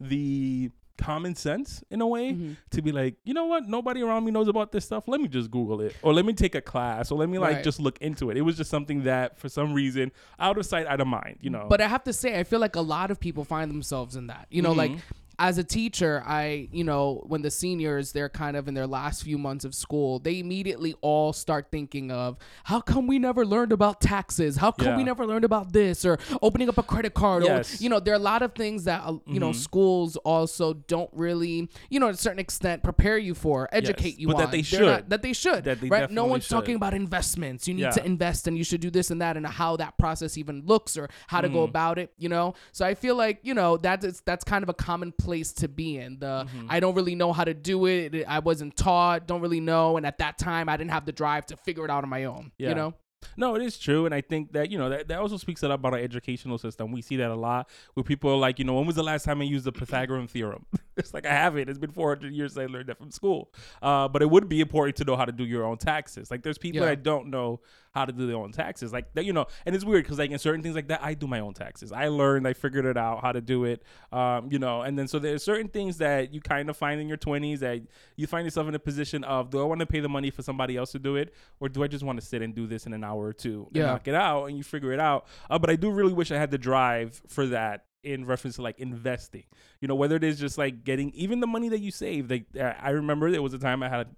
the 0.00 0.70
common 0.98 1.34
sense 1.34 1.84
in 1.90 2.00
a 2.00 2.06
way 2.06 2.32
Mhm. 2.32 2.56
to 2.70 2.80
be 2.80 2.90
like 2.90 3.16
you 3.28 3.34
know 3.34 3.44
what 3.44 3.68
nobody 3.68 4.00
around 4.02 4.24
me 4.24 4.30
knows 4.30 4.48
about 4.48 4.72
this 4.72 4.86
stuff 4.86 5.04
let 5.06 5.20
me 5.20 5.28
just 5.28 5.50
google 5.50 5.82
it 5.82 5.94
or 6.00 6.14
let 6.14 6.24
me 6.24 6.32
take 6.32 6.54
a 6.54 6.60
class 6.62 7.10
or 7.10 7.18
let 7.18 7.28
me 7.28 7.38
like 7.38 7.56
Right. 7.56 7.64
just 7.64 7.78
look 7.78 7.98
into 8.00 8.30
it 8.30 8.38
it 8.38 8.40
was 8.40 8.56
just 8.56 8.70
something 8.70 9.02
that 9.02 9.38
for 9.38 9.50
some 9.50 9.74
reason 9.74 10.10
out 10.38 10.56
of 10.56 10.64
sight 10.64 10.86
out 10.86 11.02
of 11.02 11.06
mind 11.06 11.36
you 11.42 11.50
know 11.50 11.66
But 11.68 11.82
I 11.82 11.88
have 11.88 12.04
to 12.04 12.14
say, 12.14 12.38
I 12.40 12.44
feel 12.44 12.60
like 12.60 12.76
a 12.76 12.80
lot 12.96 13.10
of 13.10 13.20
people 13.20 13.44
find 13.44 13.70
themselves 13.70 14.16
in 14.16 14.28
that. 14.28 14.46
You 14.50 14.62
know, 14.62 14.72
like 14.72 14.92
Mhm. 14.92 15.00
As 15.38 15.58
a 15.58 15.64
teacher, 15.64 16.22
I, 16.26 16.68
you 16.72 16.82
know, 16.84 17.22
when 17.26 17.42
the 17.42 17.50
seniors, 17.50 18.12
they're 18.12 18.28
kind 18.30 18.56
of 18.56 18.68
in 18.68 18.74
their 18.74 18.86
last 18.86 19.22
few 19.22 19.36
months 19.36 19.64
of 19.64 19.74
school, 19.74 20.18
they 20.18 20.38
immediately 20.38 20.94
all 21.02 21.32
start 21.32 21.68
thinking 21.70 22.10
of 22.10 22.38
how 22.64 22.80
come 22.80 23.06
we 23.06 23.18
never 23.18 23.44
learned 23.44 23.72
about 23.72 24.00
taxes? 24.00 24.56
How 24.56 24.70
come 24.72 24.96
we 24.96 25.04
never 25.04 25.26
learned 25.26 25.44
about 25.44 25.72
this 25.72 26.04
or 26.04 26.18
opening 26.40 26.68
up 26.68 26.78
a 26.78 26.82
credit 26.82 27.12
card? 27.14 27.44
Yes. 27.44 27.80
Or, 27.80 27.82
you 27.84 27.90
know, 27.90 28.00
there 28.00 28.14
are 28.14 28.16
a 28.16 28.20
lot 28.20 28.42
of 28.42 28.54
things 28.54 28.84
that, 28.84 29.02
uh, 29.04 29.18
you 29.26 29.38
know, 29.40 29.50
Mhm. 29.50 29.56
schools 29.56 30.16
also 30.18 30.72
don't 30.74 31.10
really, 31.12 31.68
you 31.90 32.00
know, 32.00 32.06
to 32.08 32.14
a 32.14 32.16
certain 32.16 32.38
extent 32.38 32.82
prepare 32.82 33.18
you 33.18 33.34
for, 33.34 33.68
educate 33.72 34.18
you 34.18 34.28
but 34.28 34.36
on. 34.36 34.40
that 34.42 34.50
they 34.52 34.62
They're 34.62 34.80
not- 34.80 34.96
should. 35.00 35.10
that 35.10 35.22
they 35.22 35.32
should. 35.34 35.64
That 35.64 35.80
they 35.80 35.88
right? 35.88 36.10
No 36.10 36.24
one's 36.24 36.48
talking 36.48 36.76
about 36.76 36.94
investments. 36.94 37.68
You 37.68 37.74
need 37.74 37.82
Yeah. 37.82 37.90
to 37.90 38.06
invest 38.06 38.46
and 38.46 38.56
you 38.56 38.64
should 38.64 38.80
do 38.80 38.90
this 38.90 39.10
and 39.10 39.20
that 39.20 39.36
and 39.36 39.46
how 39.46 39.76
that 39.76 39.98
process 39.98 40.38
even 40.38 40.62
looks 40.64 40.96
or 40.96 41.08
how 41.26 41.40
to 41.42 41.48
go 41.48 41.66
Mhm. 41.66 41.68
about 41.68 41.98
it, 41.98 42.12
you 42.16 42.28
know? 42.28 42.54
So 42.72 42.86
I 42.86 42.94
feel 42.94 43.16
like, 43.16 43.40
you 43.42 43.52
know, 43.54 43.76
that 43.78 44.02
is 44.02 44.22
that's 44.24 44.44
kind 44.44 44.62
of 44.62 44.68
a 44.68 44.74
common 44.74 45.12
place 45.12 45.25
to 45.26 45.68
be 45.68 45.98
in. 45.98 46.18
The 46.18 46.26
Mm-hmm. 46.46 46.66
I 46.68 46.80
don't 46.80 46.94
really 46.94 47.14
know 47.14 47.32
how 47.32 47.44
to 47.44 47.54
do 47.54 47.86
it. 47.86 48.24
I 48.26 48.38
wasn't 48.40 48.76
taught, 48.76 49.26
don't 49.26 49.40
really 49.40 49.60
know, 49.60 49.96
and 49.96 50.04
at 50.06 50.18
that 50.18 50.38
time 50.38 50.68
I 50.68 50.76
didn't 50.76 50.90
have 50.90 51.04
the 51.06 51.12
drive 51.12 51.46
to 51.46 51.56
figure 51.56 51.84
it 51.84 51.90
out 51.90 52.04
on 52.04 52.10
my 52.10 52.24
own. 52.24 52.52
Yeah. 52.58 52.70
You 52.70 52.74
know? 52.74 52.94
No, 53.36 53.56
it 53.56 53.62
is 53.62 53.76
true, 53.78 54.06
and 54.06 54.14
I 54.14 54.20
think 54.20 54.52
that 54.52 54.70
you 54.70 54.78
know 54.78 54.88
that, 54.90 55.08
that 55.08 55.18
also 55.18 55.36
speaks 55.36 55.62
a 55.62 55.68
lot 55.68 55.74
about 55.76 55.94
our 55.94 55.98
educational 55.98 56.58
system. 56.58 56.92
We 56.92 57.02
see 57.02 57.16
that 57.16 57.30
a 57.30 57.34
lot 57.34 57.68
where 57.94 58.04
people 58.04 58.30
are 58.30 58.36
like, 58.36 58.58
you 58.60 58.64
know, 58.64 58.74
when 58.74 58.86
was 58.86 58.94
the 58.94 59.02
last 59.02 59.24
time 59.24 59.40
I 59.40 59.44
used 59.44 59.64
the 59.64 59.72
Pythagorean 59.72 60.28
theorem? 60.28 60.64
it's 60.96 61.12
like 61.12 61.26
I 61.26 61.32
haven't. 61.32 61.68
It's 61.68 61.78
been 61.78 61.90
400 61.90 62.32
years 62.32 62.52
since 62.54 62.62
I 62.62 62.72
learned 62.72 62.88
that 62.88 62.98
from 62.98 63.10
school. 63.10 63.52
Uh, 63.82 64.06
but 64.06 64.22
it 64.22 64.30
would 64.30 64.48
be 64.48 64.60
important 64.60 64.96
to 64.98 65.04
know 65.04 65.16
how 65.16 65.24
to 65.24 65.32
do 65.32 65.44
your 65.44 65.64
own 65.64 65.76
taxes. 65.78 66.30
Like 66.30 66.42
there's 66.42 66.58
people 66.58 66.82
Yeah. 66.82 66.88
that 66.90 67.02
don't 67.02 67.28
know 67.28 67.60
how 67.96 68.04
to 68.04 68.12
do 68.12 68.26
their 68.26 68.36
own 68.36 68.52
taxes. 68.52 68.92
Like 68.92 69.12
that, 69.14 69.24
you 69.24 69.32
know, 69.32 69.46
and 69.64 69.74
it's 69.74 69.84
weird 69.84 70.04
because 70.04 70.18
like 70.18 70.30
in 70.30 70.38
certain 70.38 70.62
things 70.62 70.74
like 70.74 70.88
that, 70.88 71.00
I 71.02 71.14
do 71.14 71.26
my 71.26 71.40
own 71.40 71.54
taxes. 71.54 71.92
I 71.92 72.08
learned, 72.08 72.46
I 72.46 72.52
figured 72.52 72.84
it 72.84 72.96
out 72.96 73.22
how 73.22 73.32
to 73.32 73.40
do 73.40 73.64
it. 73.64 73.82
Um, 74.12 74.48
you 74.52 74.58
know, 74.58 74.82
and 74.82 74.98
then 74.98 75.08
so 75.08 75.18
there's 75.18 75.42
certain 75.42 75.68
things 75.68 75.98
that 75.98 76.32
you 76.34 76.40
kind 76.40 76.68
of 76.68 76.76
find 76.76 77.00
in 77.00 77.08
your 77.08 77.16
20s 77.16 77.60
that 77.60 77.80
you 78.16 78.26
find 78.26 78.44
yourself 78.44 78.68
in 78.68 78.74
a 78.74 78.78
position 78.78 79.24
of, 79.24 79.50
do 79.50 79.60
I 79.60 79.64
want 79.64 79.80
to 79.80 79.86
pay 79.86 80.00
the 80.00 80.08
money 80.08 80.30
for 80.30 80.42
somebody 80.42 80.76
else 80.76 80.92
to 80.92 80.98
do 80.98 81.16
it, 81.16 81.34
or 81.58 81.68
do 81.70 81.82
I 81.82 81.86
just 81.88 82.04
want 82.04 82.20
to 82.20 82.26
sit 82.26 82.42
and 82.42 82.54
do 82.54 82.66
this 82.66 82.86
in 82.86 82.92
an 82.92 83.02
hour 83.02 83.24
or 83.24 83.32
two 83.32 83.66
and 83.68 83.76
Yeah. 83.78 83.86
knock 83.86 84.06
it 84.06 84.14
out 84.14 84.44
and 84.46 84.56
you 84.58 84.62
figure 84.62 84.92
it 84.92 85.00
out? 85.00 85.26
Uh, 85.48 85.58
but 85.58 85.70
I 85.70 85.76
do 85.76 85.90
really 85.90 86.12
wish 86.12 86.30
I 86.30 86.36
had 86.36 86.50
the 86.50 86.58
drive 86.58 87.20
for 87.28 87.46
that 87.46 87.86
in 88.02 88.24
reference 88.24 88.56
to 88.56 88.62
like 88.62 88.78
investing. 88.78 89.44
You 89.80 89.88
know, 89.88 89.94
whether 89.96 90.14
it 90.16 90.22
is 90.22 90.38
just 90.38 90.58
like 90.58 90.84
getting 90.84 91.10
even 91.12 91.40
the 91.40 91.46
money 91.46 91.68
that 91.70 91.80
you 91.80 91.90
save. 91.90 92.30
Like 92.30 92.44
uh, 92.58 92.74
I 92.80 92.90
remember 92.90 93.30
there 93.30 93.42
was 93.42 93.54
a 93.54 93.58
time 93.58 93.82
I 93.82 93.88
had 93.88 94.08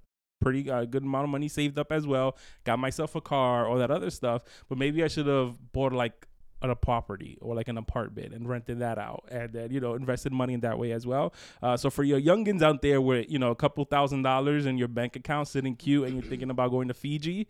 pretty 0.41 0.71
uh, 0.71 0.85
good 0.85 1.03
amount 1.03 1.25
of 1.25 1.31
money 1.31 1.49
saved 1.49 1.79
up 1.79 1.93
as 1.93 2.07
well. 2.07 2.37
Got 2.65 2.79
myself 2.79 3.15
a 3.15 3.21
car, 3.21 3.67
all 3.69 3.79
that 3.79 3.91
other 3.91 4.11
stuff. 4.11 4.43
But 4.69 4.79
maybe 4.79 5.03
I 5.05 5.09
should 5.09 5.27
have 5.27 5.57
bought 5.73 5.93
like 5.93 6.27
a 6.61 6.75
property 6.75 7.39
or 7.41 7.55
like 7.55 7.69
an 7.69 7.79
apartment 7.79 8.35
and 8.35 8.49
rented 8.49 8.81
that 8.81 8.99
out 8.99 9.23
and 9.31 9.53
then 9.53 9.71
you 9.71 9.79
know 9.79 9.95
invested 9.95 10.33
money 10.33 10.55
in 10.55 10.59
that 10.59 10.77
way 10.77 10.91
as 10.91 11.07
well 11.07 11.33
uh, 11.63 11.77
so 11.77 11.89
for 11.89 12.03
your 12.03 12.21
youngins 12.21 12.63
out 12.63 12.83
there 12.83 13.01
with 13.01 13.31
you 13.31 13.39
know 13.39 13.53
a 13.53 13.55
couple 13.55 13.85
thousand 13.85 14.23
dollars 14.23 14.67
in 14.67 14.77
your 14.77 14.89
bank 14.89 15.15
account 15.15 15.47
sitting 15.47 15.77
cute 15.77 16.05
and 16.09 16.15
you're 16.15 16.29
thinking 16.29 16.51
about 16.51 16.73
going 16.73 16.89
to 16.89 16.95
fiji 16.95 17.47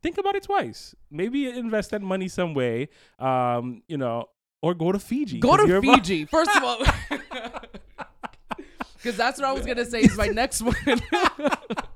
think 0.00 0.16
about 0.16 0.36
it 0.36 0.44
twice 0.44 0.94
maybe 1.10 1.48
invest 1.50 1.90
that 1.90 2.02
money 2.02 2.28
some 2.28 2.54
way 2.54 2.88
um, 3.18 3.82
you 3.88 3.98
know 3.98 4.26
or 4.62 4.74
go 4.74 4.92
to 4.92 4.98
fiji 5.00 5.40
go 5.40 5.56
to 5.56 5.66
you're 5.66 5.78
about- 5.78 5.96
Fiji. 5.96 6.24
First 6.30 6.56
of 6.56 6.62
all. 6.62 6.78
Because 8.94 9.16
that's 9.16 9.40
what 9.40 9.48
I 9.48 9.52
was 9.52 9.66
gonna 9.66 9.84
say 9.84 10.02
is 10.02 10.16
my 10.16 10.28
next 10.28 10.62
one. 10.62 10.76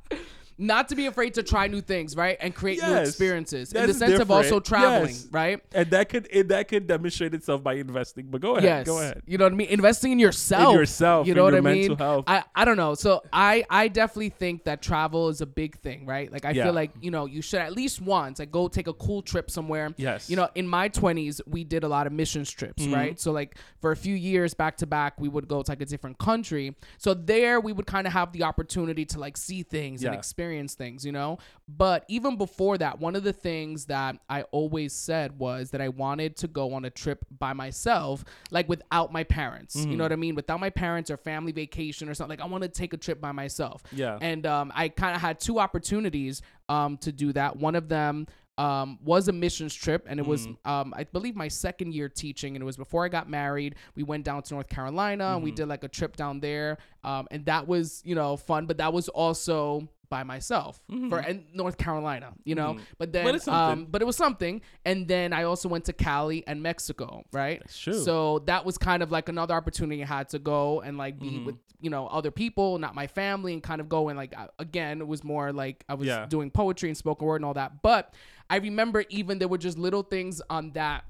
Not 0.58 0.88
to 0.88 0.94
be 0.96 1.06
afraid 1.06 1.34
to 1.34 1.42
try 1.42 1.66
new 1.66 1.80
things, 1.82 2.16
right, 2.16 2.36
and 2.40 2.54
create 2.54 2.80
new 2.82 2.94
experiences 2.94 3.72
in 3.72 3.86
the 3.86 3.92
sense 3.94 4.18
of 4.20 4.30
also 4.30 4.58
traveling, 4.60 5.10
Yes. 5.14 5.28
right? 5.30 5.60
and 5.72 5.90
that 5.90 6.08
could 6.08 6.26
it, 6.30 6.48
that 6.48 6.68
could 6.68 6.86
demonstrate 6.86 7.34
itself 7.34 7.62
by 7.62 7.74
investing 7.74 8.26
but 8.30 8.40
go 8.40 8.52
ahead 8.52 8.64
Yes, 8.64 8.86
go 8.86 8.98
ahead 8.98 9.22
You 9.26 9.36
know 9.38 9.44
what 9.44 9.52
I 9.52 9.56
mean? 9.56 9.68
Investing 9.68 10.12
in 10.12 10.18
yourself, 10.18 10.74
yourself, 10.74 11.26
You 11.26 11.32
in 11.32 11.36
know 11.36 11.44
what 11.44 11.54
I 11.54 11.60
mean? 11.60 11.96
health. 11.96 12.24
I 12.26 12.44
I 12.54 12.64
don't 12.64 12.76
know. 12.78 12.94
So 12.94 13.22
I 13.32 13.64
I 13.68 13.88
definitely 13.88 14.30
think 14.30 14.64
that 14.64 14.80
travel 14.82 15.28
is 15.28 15.40
a 15.40 15.46
big 15.46 15.78
thing, 15.80 16.06
right? 16.06 16.32
Like 16.32 16.44
I 16.44 16.50
Yeah. 16.52 16.64
feel 16.64 16.72
like 16.72 16.92
you 17.00 17.10
know 17.10 17.26
you 17.26 17.42
should 17.42 17.60
at 17.60 17.72
least 17.72 18.00
once 18.00 18.38
like 18.38 18.50
go 18.50 18.68
take 18.68 18.86
a 18.88 18.94
cool 18.94 19.22
trip 19.22 19.50
somewhere. 19.50 19.92
Yes. 19.96 20.30
You 20.30 20.36
know, 20.36 20.48
in 20.54 20.66
my 20.66 20.88
twenties 20.88 21.40
we 21.46 21.64
did 21.64 21.84
a 21.84 21.88
lot 21.88 22.06
of 22.06 22.12
missions 22.12 22.50
trips, 22.50 22.82
Mm-hmm. 22.82 22.94
right? 22.94 23.20
So 23.20 23.30
like 23.32 23.56
for 23.80 23.92
a 23.92 23.96
few 23.96 24.14
years 24.14 24.54
back 24.54 24.76
to 24.78 24.86
back 24.86 25.20
we 25.20 25.28
would 25.28 25.48
go 25.48 25.62
to 25.62 25.70
like 25.70 25.80
a 25.82 25.86
different 25.86 26.18
country. 26.18 26.74
So 26.98 27.12
there 27.12 27.60
we 27.60 27.72
would 27.72 27.86
kind 27.86 28.06
of 28.06 28.12
have 28.14 28.32
the 28.32 28.44
opportunity 28.44 29.04
to 29.06 29.18
like 29.20 29.36
see 29.36 29.62
things 29.62 30.02
and 30.02 30.12
Yeah. 30.14 30.18
Experience 30.46 30.74
things, 30.74 31.04
you 31.04 31.12
know. 31.12 31.38
But 31.68 32.04
even 32.08 32.36
before 32.36 32.78
that, 32.78 33.00
one 33.00 33.16
of 33.16 33.24
the 33.24 33.32
things 33.32 33.86
that 33.86 34.16
I 34.28 34.42
always 34.52 34.92
said 34.92 35.38
was 35.38 35.70
that 35.70 35.80
I 35.80 35.88
wanted 35.88 36.36
to 36.38 36.48
go 36.48 36.74
on 36.74 36.84
a 36.84 36.90
trip 36.90 37.24
by 37.38 37.52
myself, 37.52 38.24
like 38.50 38.68
without 38.68 39.12
my 39.12 39.24
parents. 39.24 39.76
Mm-hmm. 39.76 39.90
You 39.90 39.96
know 39.96 40.04
what 40.04 40.12
I 40.12 40.16
mean? 40.16 40.34
Without 40.34 40.60
my 40.60 40.70
parents 40.70 41.10
or 41.10 41.16
family 41.16 41.52
vacation 41.52 42.08
or 42.08 42.14
something. 42.14 42.38
Like 42.38 42.44
I 42.46 42.50
want 42.50 42.62
to 42.62 42.68
take 42.68 42.92
a 42.92 42.96
trip 42.96 43.20
by 43.20 43.32
myself. 43.32 43.82
Yeah. 43.92 44.18
And 44.20 44.46
um, 44.46 44.72
I 44.74 44.88
kind 44.88 45.14
of 45.16 45.20
had 45.20 45.40
two 45.40 45.58
opportunities 45.58 46.42
um, 46.68 46.96
to 46.98 47.12
do 47.12 47.32
that. 47.32 47.56
One 47.56 47.74
of 47.74 47.88
them 47.88 48.26
um, 48.58 48.98
was 49.04 49.28
a 49.28 49.32
missions 49.32 49.74
trip, 49.74 50.06
and 50.08 50.18
it 50.18 50.24
was, 50.24 50.46
Mm-hmm. 50.46 50.70
um, 50.70 50.94
I 50.96 51.04
believe, 51.04 51.36
my 51.36 51.48
second 51.48 51.92
year 51.92 52.08
teaching, 52.08 52.56
and 52.56 52.62
it 52.62 52.64
was 52.64 52.78
before 52.78 53.04
I 53.04 53.08
got 53.08 53.28
married. 53.28 53.74
We 53.94 54.02
went 54.02 54.24
down 54.24 54.42
to 54.44 54.54
North 54.54 54.68
Carolina, 54.68 55.34
and 55.34 55.42
we 55.44 55.50
Mm-hmm. 55.50 55.56
did 55.56 55.68
like 55.68 55.84
a 55.84 55.88
trip 55.88 56.16
down 56.16 56.40
there, 56.40 56.78
um, 57.04 57.28
and 57.30 57.44
that 57.44 57.68
was, 57.68 58.00
you 58.06 58.14
know, 58.14 58.38
fun. 58.38 58.64
But 58.64 58.78
that 58.78 58.94
was 58.94 59.10
also 59.10 59.86
by 60.08 60.22
myself 60.22 60.80
for 61.08 61.18
and 61.18 61.44
North 61.54 61.76
Carolina, 61.78 62.32
you 62.44 62.54
know. 62.54 62.78
But 62.98 63.12
then, 63.12 63.24
Mm-hmm. 63.24 63.28
But 63.28 63.34
it's 63.36 63.44
something. 63.44 63.82
um, 63.84 63.86
but 63.90 64.02
it 64.02 64.04
was 64.04 64.16
something. 64.16 64.60
And 64.84 65.06
then 65.08 65.32
I 65.32 65.42
also 65.44 65.68
went 65.68 65.84
to 65.86 65.92
Cali 65.92 66.44
and 66.46 66.62
Mexico, 66.62 67.24
right? 67.32 67.60
That's 67.60 67.78
true. 67.78 68.02
So 68.02 68.40
that 68.46 68.64
was 68.64 68.78
kind 68.78 69.02
of 69.02 69.10
like 69.10 69.28
another 69.28 69.54
opportunity 69.54 70.02
I 70.02 70.06
had 70.06 70.28
to 70.30 70.38
go 70.38 70.80
and 70.80 70.96
like 70.98 71.18
be 71.18 71.30
Mm-hmm. 71.30 71.44
with 71.46 71.56
you 71.80 71.90
know 71.90 72.06
other 72.06 72.30
people, 72.30 72.78
not 72.78 72.94
my 72.94 73.06
family, 73.06 73.52
and 73.52 73.62
kind 73.62 73.80
of 73.82 73.88
go 73.88 74.08
and 74.08 74.16
like 74.16 74.34
again 74.58 75.00
it 75.00 75.06
was 75.06 75.22
more 75.22 75.52
like 75.52 75.84
I 75.88 75.94
was 75.94 76.08
Yeah. 76.08 76.24
doing 76.26 76.50
poetry 76.50 76.88
and 76.88 76.96
spoken 76.96 77.26
word 77.26 77.36
and 77.36 77.44
all 77.44 77.54
that. 77.54 77.82
But 77.82 78.14
I 78.48 78.56
remember 78.56 79.04
even 79.10 79.38
there 79.38 79.48
were 79.48 79.58
just 79.58 79.76
little 79.76 80.02
things 80.02 80.40
on 80.48 80.72
that. 80.72 81.04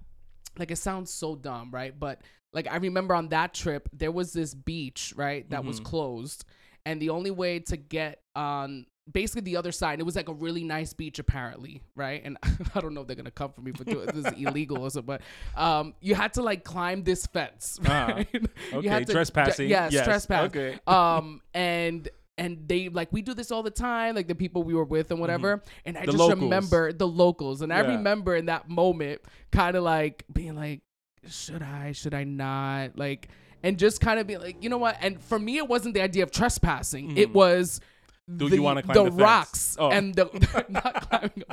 Like 0.59 0.71
it 0.71 0.77
sounds 0.79 1.11
so 1.13 1.37
dumb, 1.37 1.71
right? 1.71 1.97
But 1.99 2.23
like 2.53 2.67
I 2.67 2.77
remember 2.77 3.15
on 3.15 3.29
that 3.29 3.53
trip 3.55 3.89
there 3.93 4.11
was 4.11 4.33
this 4.33 4.55
beach, 4.55 5.13
right, 5.17 5.49
that 5.51 5.65
was 5.65 5.77
Mm-hmm. 5.77 5.85
closed, 5.87 6.45
and 6.87 7.03
the 7.03 7.11
only 7.11 7.31
way 7.31 7.59
to 7.61 7.77
get 7.77 8.23
on 8.35 8.87
basically 9.13 9.43
the 9.43 9.57
other 9.57 9.71
side. 9.71 10.01
It 10.01 10.03
was 10.03 10.17
like 10.17 10.29
a 10.29 10.33
really 10.35 10.65
nice 10.65 10.93
beach, 10.93 11.19
apparently, 11.21 11.81
right? 11.95 12.23
And 12.25 12.39
I 12.75 12.81
don't 12.81 12.93
know 12.95 13.03
if 13.03 13.07
they're 13.07 13.15
gonna 13.17 13.31
come 13.31 13.53
for 13.53 13.61
me 13.61 13.73
for 13.73 13.85
doing 13.85 14.07
this 14.07 14.25
is 14.27 14.33
illegal 14.37 14.79
or 14.79 14.91
something, 14.91 15.19
but 15.55 15.61
um, 15.61 15.95
you 16.01 16.15
had 16.15 16.33
to 16.35 16.43
like 16.43 16.65
climb 16.65 17.05
this 17.05 17.27
fence, 17.27 17.79
Ah, 17.87 18.07
right? 18.17 18.29
you 18.33 18.41
okay, 18.79 19.05
to 19.05 19.13
trespassing. 19.13 19.69
yes, 19.69 19.93
Yes, 19.93 20.05
trespass. 20.07 20.47
okay. 20.47 20.79
Um, 20.87 21.41
and 21.55 22.09
and 22.39 22.69
they 22.69 22.89
like 22.91 23.13
we 23.13 23.23
do 23.23 23.33
this 23.33 23.51
all 23.51 23.63
the 23.63 23.71
time, 23.71 24.15
like 24.15 24.29
the 24.29 24.35
people 24.35 24.63
we 24.63 24.75
were 24.75 24.85
with 24.85 25.11
and 25.11 25.21
whatever. 25.21 25.63
And 25.85 25.97
I 25.97 26.01
Mm-hmm. 26.01 26.07
The 26.07 26.13
just 26.13 26.19
locals. 26.19 26.43
remember 26.43 26.93
the 26.93 27.09
locals, 27.09 27.63
and 27.63 27.73
I 27.73 27.79
remember 27.81 28.35
in 28.37 28.47
that 28.47 28.69
moment, 28.69 29.23
kind 29.53 29.77
of 29.77 29.85
like 29.85 30.25
being 30.33 30.55
like, 30.57 30.83
should 31.29 31.63
I, 31.63 31.93
should 31.93 32.15
I 32.15 32.25
not, 32.25 32.99
like, 32.99 33.29
and 33.63 33.79
just 33.79 34.01
kind 34.01 34.21
of 34.21 34.27
be 34.27 34.37
like, 34.37 34.63
you 34.63 34.69
know 34.69 34.79
what? 34.79 34.97
And 35.01 35.21
for 35.21 35.39
me, 35.39 35.57
it 35.59 35.69
wasn't 35.69 35.95
the 35.95 36.03
idea 36.03 36.23
of 36.23 36.31
trespassing. 36.31 37.17
It 37.17 37.33
was. 37.33 37.81
Mm-hmm. 37.81 38.37
Do 38.39 38.49
the, 38.49 38.57
you 38.57 38.63
climb 38.63 38.83
the, 38.85 39.05
the 39.05 39.11
rocks 39.13 39.77
Oh. 39.79 39.91
and 39.91 40.13
the 40.13 40.65
not 40.69 41.09
climbing. 41.09 41.45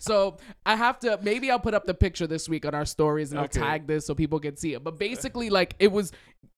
So 0.00 0.38
I 0.64 0.74
have 0.74 0.98
to 1.00 1.18
maybe 1.22 1.50
I'll 1.50 1.60
put 1.60 1.74
up 1.74 1.84
the 1.84 1.92
picture 1.92 2.26
this 2.26 2.48
week 2.48 2.64
on 2.64 2.74
our 2.74 2.86
stories 2.86 3.30
and 3.30 3.40
Okay. 3.40 3.60
I'll 3.60 3.66
tag 3.66 3.86
this 3.86 4.06
so 4.06 4.14
people 4.14 4.40
can 4.40 4.56
see 4.56 4.72
it. 4.72 4.82
But 4.82 4.98
basically, 4.98 5.50
like 5.50 5.74
it 5.78 5.92
was, 5.92 6.12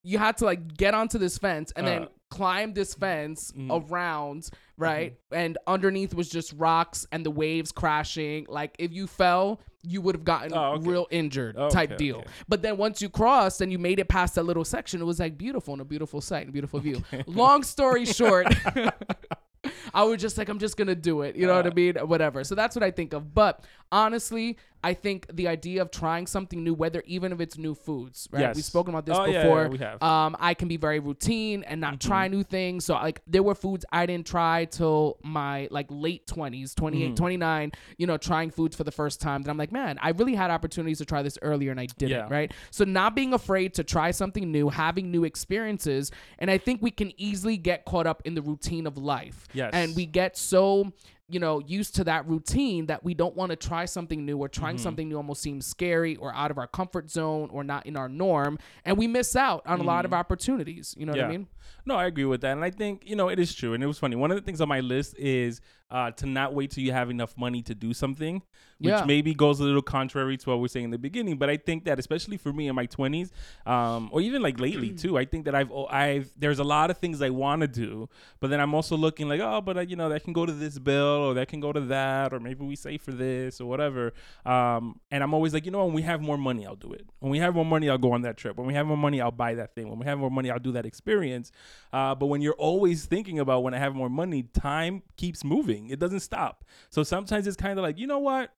you 0.04 0.18
had 0.18 0.36
to 0.36 0.44
like 0.44 0.76
get 0.76 0.94
onto 0.94 1.18
this 1.18 1.36
fence 1.36 1.72
and 1.74 1.84
then 1.84 2.06
Uh. 2.30 2.36
climb 2.36 2.72
this 2.74 2.94
fence 2.94 3.52
Mm-hmm. 3.52 3.92
around, 3.92 4.50
right? 4.76 5.16
And 5.32 5.58
underneath 5.66 6.14
was 6.14 6.28
just 6.28 6.52
rocks 6.54 7.06
and 7.12 7.24
the 7.26 7.30
waves 7.30 7.72
crashing. 7.72 8.46
Like 8.48 8.74
if 8.78 8.92
you 8.92 9.06
fell, 9.06 9.60
you 9.82 10.00
would 10.02 10.14
have 10.14 10.24
gotten 10.24 10.52
Oh, 10.54 10.74
okay. 10.74 10.88
real 10.88 11.06
injured 11.10 11.56
type 11.70 11.96
deal. 11.96 12.18
okay. 12.18 12.28
But 12.48 12.62
then 12.62 12.76
once 12.76 13.00
you 13.02 13.08
crossed 13.08 13.60
and 13.60 13.72
you 13.72 13.78
made 13.78 13.98
it 13.98 14.08
past 14.08 14.34
that 14.36 14.44
little 14.44 14.64
section, 14.64 15.00
it 15.00 15.04
was 15.04 15.18
like 15.20 15.36
beautiful 15.38 15.72
and 15.74 15.80
a 15.80 15.84
beautiful 15.84 16.20
sight 16.20 16.44
and 16.44 16.52
beautiful 16.52 16.80
view. 16.80 17.02
Long 17.26 17.62
story 17.62 18.04
short. 18.04 18.46
I 19.94 20.04
was 20.04 20.20
just 20.20 20.38
like, 20.38 20.48
I'm 20.48 20.58
just 20.58 20.76
gonna 20.76 20.94
do 20.94 21.22
it. 21.22 21.36
You 21.36 21.46
know 21.46 21.54
what 21.54 21.66
I 21.66 21.70
Uh. 21.70 21.74
mean? 21.74 21.94
Whatever. 21.96 22.44
So 22.44 22.54
that's 22.54 22.74
what 22.76 22.82
I 22.82 22.90
think 22.90 23.12
of. 23.12 23.34
But 23.34 23.64
honestly, 23.92 24.56
I 24.82 24.94
think 24.94 25.26
the 25.30 25.46
idea 25.46 25.82
of 25.82 25.90
trying 25.90 26.26
something 26.26 26.64
new, 26.64 26.72
whether 26.72 27.02
even 27.04 27.32
if 27.32 27.40
it's 27.40 27.58
new 27.58 27.74
foods, 27.74 28.26
right? 28.32 28.40
Yes. 28.40 28.56
We've 28.56 28.64
spoken 28.64 28.94
about 28.94 29.04
this 29.04 29.14
Oh, 29.18 29.26
yeah, 29.26 29.42
before. 29.42 29.62
yeah, 29.64 29.68
we 29.68 29.78
have. 29.78 29.98
Mm-hmm. 30.00 30.04
Um, 30.04 30.36
I 30.40 30.54
can 30.54 30.68
be 30.68 30.78
very 30.78 31.00
routine 31.00 31.64
and 31.64 31.82
not 31.82 32.00
try 32.00 32.28
new 32.28 32.42
things. 32.42 32.86
So 32.86 32.94
like 32.94 33.20
there 33.26 33.42
were 33.42 33.54
foods 33.54 33.84
I 33.92 34.06
didn't 34.06 34.26
try 34.26 34.64
till 34.64 35.18
my 35.22 35.68
like 35.70 35.86
late 35.90 36.26
20s, 36.26 36.74
28, 36.74 37.04
Mm-hmm. 37.08 37.14
29, 37.14 37.72
you 37.98 38.06
know, 38.06 38.16
trying 38.16 38.50
foods 38.50 38.74
for 38.74 38.84
the 38.84 38.90
first 38.90 39.20
time. 39.20 39.42
And 39.42 39.48
I'm 39.50 39.58
like, 39.58 39.70
man, 39.70 39.98
I 40.00 40.10
really 40.10 40.34
had 40.34 40.50
opportunities 40.50 40.96
to 40.98 41.04
try 41.04 41.22
this 41.22 41.36
earlier 41.42 41.70
and 41.72 41.78
I 41.80 41.84
didn't, 41.84 42.10
Yeah. 42.12 42.28
right? 42.30 42.50
So 42.70 42.84
not 42.86 43.14
being 43.14 43.34
afraid 43.34 43.74
to 43.74 43.84
try 43.84 44.12
something 44.12 44.50
new, 44.50 44.70
having 44.70 45.10
new 45.10 45.24
experiences, 45.24 46.10
and 46.38 46.50
I 46.50 46.56
think 46.56 46.80
we 46.80 46.90
can 46.90 47.12
easily 47.20 47.58
get 47.58 47.84
caught 47.84 48.06
up 48.06 48.22
in 48.24 48.34
the 48.34 48.40
routine 48.42 48.86
of 48.86 48.96
life. 48.96 49.46
Yes. 49.52 49.72
And 49.74 49.94
we 49.94 50.06
get 50.06 50.38
so 50.38 50.90
you 51.30 51.38
know 51.40 51.60
used 51.60 51.94
to 51.96 52.04
that 52.04 52.26
routine 52.26 52.86
that 52.86 53.04
we 53.04 53.14
don't 53.14 53.36
want 53.36 53.50
to 53.50 53.56
try 53.56 53.84
something 53.84 54.24
new 54.26 54.38
or 54.38 54.48
trying 54.48 54.76
Mm-hmm. 54.76 54.82
something 54.82 55.08
new 55.08 55.16
almost 55.16 55.42
seems 55.42 55.66
scary 55.66 56.16
or 56.16 56.34
out 56.34 56.50
of 56.50 56.58
our 56.58 56.66
comfort 56.66 57.10
zone 57.10 57.48
or 57.52 57.62
not 57.64 57.86
in 57.86 57.96
our 57.96 58.08
norm 58.08 58.58
and 58.84 58.96
we 58.98 59.06
miss 59.06 59.34
out 59.36 59.62
on 59.66 59.80
a 59.80 59.82
lot 59.82 60.04
of 60.04 60.12
opportunities 60.12 60.94
you 60.98 61.06
know 61.06 61.12
what 61.12 61.20
i 61.20 61.22
Mm-hmm. 61.24 61.30
Mean 61.32 61.46
No, 61.86 61.96
I 61.96 62.06
agree 62.06 62.24
with 62.24 62.40
that, 62.42 62.52
and 62.52 62.64
I 62.64 62.70
think 62.70 63.02
you 63.06 63.16
know 63.16 63.28
it 63.28 63.38
is 63.38 63.54
true. 63.54 63.74
And 63.74 63.82
it 63.82 63.86
was 63.86 63.98
funny. 63.98 64.16
One 64.16 64.30
of 64.30 64.36
the 64.36 64.42
things 64.42 64.60
on 64.60 64.68
my 64.68 64.80
list 64.80 65.16
is 65.18 65.60
uh, 65.90 66.10
to 66.12 66.24
not 66.26 66.54
wait 66.54 66.70
till 66.70 66.84
you 66.84 66.92
have 66.92 67.10
enough 67.10 67.36
money 67.36 67.62
to 67.62 67.74
do 67.74 67.92
something, 67.92 68.36
which 68.78 68.90
Yeah. 68.92 69.04
maybe 69.04 69.34
goes 69.34 69.58
a 69.58 69.64
little 69.64 69.82
contrary 69.82 70.36
to 70.36 70.50
what 70.50 70.60
we 70.60 70.66
are 70.66 70.68
saying 70.68 70.84
in 70.84 70.90
the 70.92 70.98
beginning. 70.98 71.36
But 71.36 71.50
I 71.50 71.56
think 71.56 71.84
that 71.86 71.98
especially 71.98 72.36
for 72.36 72.52
me 72.52 72.68
in 72.68 72.76
my 72.76 72.86
twenties, 72.86 73.32
um, 73.66 74.08
or 74.12 74.20
even 74.20 74.40
like 74.40 74.60
lately 74.60 74.90
too, 75.02 75.18
I 75.18 75.24
think 75.24 75.46
that 75.46 75.54
I've 75.54 75.72
I've 75.90 76.32
there's 76.38 76.58
a 76.60 76.64
lot 76.64 76.90
of 76.90 76.98
things 76.98 77.20
I 77.22 77.30
want 77.30 77.62
to 77.62 77.68
do, 77.68 78.08
but 78.38 78.50
then 78.50 78.60
I'm 78.60 78.72
also 78.74 78.96
looking 78.96 79.28
like 79.28 79.40
oh, 79.40 79.60
but 79.60 79.76
uh, 79.78 79.80
you 79.80 79.96
know 79.96 80.08
that 80.10 80.22
can 80.22 80.32
go 80.32 80.46
to 80.46 80.52
this 80.52 80.78
bill 80.78 81.24
or 81.30 81.34
that 81.34 81.48
can 81.48 81.58
go 81.60 81.72
to 81.72 81.80
that, 81.80 82.32
or 82.32 82.38
maybe 82.38 82.64
we 82.64 82.76
save 82.76 83.02
for 83.02 83.12
this 83.12 83.60
or 83.60 83.66
whatever. 83.68 84.12
Um, 84.46 85.00
and 85.10 85.24
I'm 85.24 85.34
always 85.34 85.52
like 85.54 85.64
you 85.64 85.72
know 85.72 85.84
when 85.86 85.94
we 85.94 86.02
have 86.02 86.20
more 86.20 86.38
money, 86.38 86.66
I'll 86.66 86.76
do 86.76 86.92
it. 86.92 87.04
When 87.18 87.30
we 87.32 87.38
have 87.38 87.54
more 87.54 87.64
money, 87.64 87.88
I'll 87.90 87.98
go 87.98 88.12
on 88.12 88.22
that 88.22 88.36
trip. 88.36 88.56
When 88.58 88.66
we 88.68 88.74
have 88.74 88.86
more 88.86 88.96
money, 88.96 89.20
I'll 89.20 89.30
buy 89.32 89.54
that 89.54 89.74
thing. 89.74 89.88
When 89.88 89.98
we 89.98 90.06
have 90.06 90.18
more 90.18 90.30
money, 90.30 90.50
I'll 90.50 90.58
do 90.60 90.72
that 90.72 90.86
experience. 90.86 91.50
Uh, 91.92 92.14
but 92.14 92.26
when 92.26 92.40
you're 92.40 92.54
always 92.54 93.04
thinking 93.04 93.38
about 93.38 93.62
when 93.62 93.74
I 93.74 93.78
have 93.78 93.94
more 93.94 94.08
money, 94.08 94.42
time 94.42 95.02
keeps 95.16 95.44
moving. 95.44 95.90
It 95.90 95.98
doesn't 95.98 96.20
stop. 96.20 96.64
So 96.90 97.02
sometimes 97.02 97.46
it's 97.46 97.56
kind 97.56 97.78
of 97.78 97.82
like, 97.82 97.98
you 97.98 98.06
know 98.06 98.18
what? 98.18 98.52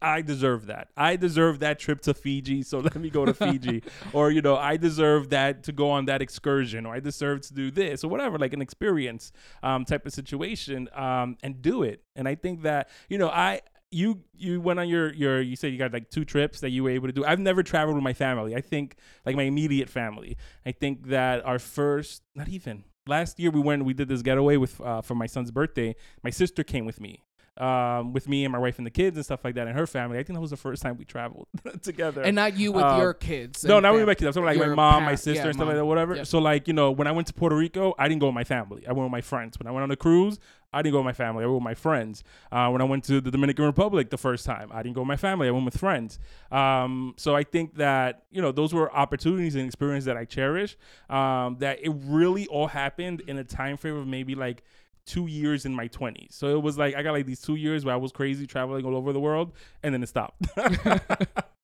I 0.00 0.22
deserve 0.22 0.66
that. 0.66 0.88
I 0.96 1.16
deserve 1.16 1.58
that 1.60 1.78
trip 1.78 2.00
to 2.02 2.14
Fiji, 2.14 2.62
so 2.62 2.78
let 2.80 2.96
me 2.96 3.10
go 3.10 3.24
to 3.24 3.34
Fiji. 3.34 3.82
or, 4.12 4.30
you 4.30 4.42
know, 4.42 4.56
I 4.56 4.76
deserve 4.76 5.30
that 5.30 5.64
to 5.64 5.72
go 5.72 5.90
on 5.90 6.04
that 6.06 6.22
excursion, 6.22 6.86
or 6.86 6.94
I 6.94 7.00
deserve 7.00 7.40
to 7.42 7.54
do 7.54 7.70
this, 7.70 8.04
or 8.04 8.08
whatever, 8.08 8.38
like 8.38 8.52
an 8.52 8.62
experience 8.62 9.32
um, 9.62 9.84
type 9.84 10.06
of 10.06 10.12
situation, 10.12 10.88
um, 10.94 11.36
and 11.42 11.60
do 11.60 11.82
it. 11.82 12.02
And 12.14 12.28
I 12.28 12.36
think 12.36 12.62
that, 12.62 12.88
you 13.08 13.18
know, 13.18 13.28
I 13.28 13.62
you 13.90 14.20
you 14.36 14.60
went 14.60 14.78
on 14.78 14.88
your 14.88 15.12
your 15.14 15.40
you 15.40 15.56
said 15.56 15.72
you 15.72 15.78
got 15.78 15.92
like 15.92 16.10
two 16.10 16.24
trips 16.24 16.60
that 16.60 16.70
you 16.70 16.84
were 16.84 16.90
able 16.90 17.08
to 17.08 17.12
do. 17.12 17.24
I've 17.24 17.38
never 17.40 17.62
traveled 17.62 17.96
with 17.96 18.04
my 18.04 18.12
family. 18.12 18.54
I 18.54 18.60
think 18.60 18.96
like 19.24 19.36
my 19.36 19.44
immediate 19.44 19.88
family. 19.88 20.36
I 20.66 20.72
think 20.72 21.08
that 21.08 21.44
our 21.46 21.58
first 21.58 22.22
not 22.34 22.48
even 22.48 22.84
last 23.06 23.38
year 23.40 23.50
we 23.50 23.60
went 23.60 23.84
we 23.84 23.94
did 23.94 24.08
this 24.08 24.22
getaway 24.22 24.56
with 24.58 24.80
uh, 24.80 25.00
for 25.02 25.14
my 25.14 25.26
son's 25.26 25.50
birthday. 25.50 25.96
My 26.22 26.30
sister 26.30 26.62
came 26.64 26.84
with 26.84 27.00
me. 27.00 27.24
Um, 27.56 28.12
with 28.12 28.28
me 28.28 28.44
and 28.44 28.52
my 28.52 28.58
wife 28.60 28.78
and 28.78 28.86
the 28.86 28.90
kids 28.92 29.16
and 29.16 29.24
stuff 29.24 29.40
like 29.42 29.56
that 29.56 29.66
and 29.66 29.76
her 29.76 29.84
family. 29.84 30.16
I 30.16 30.22
think 30.22 30.36
that 30.36 30.40
was 30.40 30.50
the 30.52 30.56
first 30.56 30.80
time 30.80 30.96
we 30.96 31.04
traveled 31.04 31.48
together. 31.82 32.22
and 32.22 32.36
not 32.36 32.56
you 32.56 32.70
with 32.70 32.84
Uh, 32.84 32.98
your 33.00 33.12
kids 33.14 33.64
No, 33.64 33.80
not 33.80 33.94
with 33.94 34.06
my 34.06 34.14
kids. 34.14 34.36
I'm 34.36 34.44
talking 34.44 34.60
like 34.60 34.68
my 34.68 34.72
mom, 34.76 35.02
my 35.02 35.16
sister, 35.16 35.32
yeah, 35.32 35.44
and 35.46 35.54
stuff 35.54 35.58
mom. 35.66 35.66
like 35.70 35.76
that, 35.78 35.84
whatever. 35.84 36.14
Yep. 36.14 36.26
So 36.28 36.38
like, 36.38 36.68
you 36.68 36.72
know, 36.72 36.92
when 36.92 37.08
I 37.08 37.10
went 37.10 37.26
to 37.26 37.34
Puerto 37.34 37.56
Rico, 37.56 37.96
I 37.98 38.06
didn't 38.06 38.20
go 38.20 38.26
with 38.26 38.36
my 38.36 38.44
family. 38.44 38.86
I 38.86 38.92
went 38.92 39.06
with 39.06 39.10
my 39.10 39.22
friends. 39.22 39.58
When 39.58 39.66
I 39.66 39.72
went 39.72 39.82
on 39.82 39.88
the 39.88 39.96
cruise, 39.96 40.38
I 40.72 40.82
didn't 40.82 40.92
go 40.92 40.98
with 40.98 41.06
my 41.06 41.12
family. 41.12 41.44
I 41.44 41.46
went 41.46 41.56
with 41.56 41.64
my 41.64 41.74
friends. 41.74 42.22
Uh, 42.52 42.68
when 42.68 42.82
I 42.82 42.84
went 42.84 43.04
to 43.04 43.20
the 43.20 43.30
Dominican 43.30 43.64
Republic 43.64 44.10
the 44.10 44.18
first 44.18 44.44
time, 44.44 44.70
I 44.72 44.82
didn't 44.82 44.94
go 44.94 45.00
with 45.00 45.08
my 45.08 45.16
family. 45.16 45.48
I 45.48 45.50
went 45.50 45.64
with 45.64 45.78
friends. 45.78 46.18
Um, 46.52 47.14
so 47.16 47.34
I 47.34 47.42
think 47.42 47.76
that 47.76 48.24
you 48.30 48.42
know 48.42 48.52
those 48.52 48.74
were 48.74 48.94
opportunities 48.94 49.54
and 49.54 49.66
experiences 49.66 50.06
that 50.06 50.16
I 50.16 50.24
cherish. 50.24 50.76
Um, 51.08 51.56
that 51.60 51.78
it 51.82 51.92
really 52.04 52.46
all 52.48 52.66
happened 52.66 53.22
in 53.22 53.38
a 53.38 53.44
time 53.44 53.76
frame 53.76 53.96
of 53.96 54.06
maybe 54.06 54.34
like 54.34 54.62
two 55.06 55.26
years 55.26 55.64
in 55.64 55.74
my 55.74 55.88
20s. 55.88 56.32
So 56.32 56.54
it 56.54 56.62
was 56.62 56.76
like 56.76 56.94
I 56.94 57.02
got 57.02 57.12
like 57.12 57.26
these 57.26 57.40
two 57.40 57.56
years 57.56 57.84
where 57.84 57.94
I 57.94 57.98
was 57.98 58.12
crazy 58.12 58.46
traveling 58.46 58.84
all 58.84 58.94
over 58.96 59.12
the 59.12 59.20
world, 59.20 59.52
and 59.82 59.94
then 59.94 60.02
it 60.02 60.08
stopped. 60.08 60.46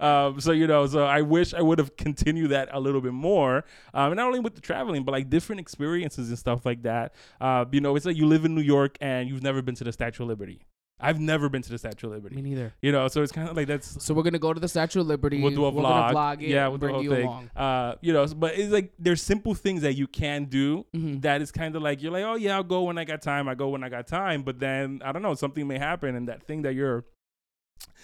um, 0.00 0.40
so 0.40 0.52
you 0.52 0.66
know, 0.66 0.86
so 0.86 1.04
I 1.04 1.22
wish 1.22 1.54
I 1.54 1.62
would 1.62 1.78
have 1.78 1.96
continued 1.96 2.48
that 2.50 2.68
a 2.72 2.80
little 2.80 3.00
bit 3.00 3.12
more, 3.12 3.64
um, 3.94 4.12
and 4.12 4.16
not 4.16 4.26
only 4.26 4.40
with 4.40 4.54
the 4.54 4.60
traveling, 4.60 5.04
but 5.04 5.12
like 5.12 5.30
different 5.30 5.60
experiences 5.60 6.28
and 6.28 6.38
stuff 6.38 6.64
like 6.66 6.82
that. 6.82 7.14
Uh, 7.40 7.64
you 7.72 7.80
know, 7.80 7.96
it's 7.96 8.06
like 8.06 8.16
you 8.16 8.26
live 8.26 8.44
in 8.44 8.54
New 8.54 8.60
York 8.62 8.96
and 9.00 9.28
you've 9.28 9.42
never 9.42 9.62
been 9.62 9.74
to 9.76 9.84
the 9.84 9.92
Statue 9.92 10.22
of 10.24 10.28
Liberty. 10.28 10.62
I've 11.02 11.18
never 11.18 11.48
been 11.48 11.62
to 11.62 11.70
the 11.70 11.78
Statue 11.78 12.08
of 12.08 12.12
Liberty. 12.12 12.36
Me 12.36 12.42
neither. 12.42 12.74
You 12.82 12.92
know, 12.92 13.08
so 13.08 13.22
it's 13.22 13.32
kind 13.32 13.48
of 13.48 13.56
like 13.56 13.66
that's 13.68 14.04
So 14.04 14.12
we're 14.12 14.22
gonna 14.22 14.38
go 14.38 14.52
to 14.52 14.60
the 14.60 14.68
Statue 14.68 15.00
of 15.00 15.06
Liberty. 15.06 15.40
we'll 15.40 15.54
do 15.54 15.64
a 15.64 15.70
we're 15.70 15.80
vlog. 15.82 16.12
Vlog 16.12 16.46
yeah, 16.46 16.68
we'll 16.68 16.76
do 16.76 16.88
bring 16.88 17.02
you 17.02 17.08
thing. 17.10 17.26
along. 17.26 17.50
Uh, 17.56 17.94
you 18.02 18.12
know, 18.12 18.26
but 18.26 18.58
it's 18.58 18.70
like 18.70 18.92
there's 18.98 19.22
simple 19.22 19.54
things 19.54 19.80
that 19.80 19.94
you 19.94 20.06
can 20.06 20.44
do 20.44 20.84
Mhm. 20.94 21.22
that 21.22 21.40
is 21.40 21.50
kind 21.52 21.74
of 21.74 21.80
like 21.80 22.02
you're 22.02 22.12
like, 22.12 22.24
oh 22.24 22.34
yeah, 22.34 22.54
I'll 22.56 22.62
go 22.62 22.82
when 22.82 22.98
I 22.98 23.04
got 23.04 23.22
time. 23.22 23.48
I 23.48 23.54
go 23.54 23.70
when 23.70 23.82
I 23.82 23.88
got 23.88 24.08
time. 24.08 24.42
But 24.42 24.60
then 24.60 25.00
I 25.02 25.12
don't 25.12 25.22
know, 25.22 25.32
something 25.34 25.66
may 25.66 25.78
happen, 25.78 26.14
and 26.16 26.28
that 26.28 26.42
thing 26.42 26.60
that 26.62 26.74
you're 26.74 27.06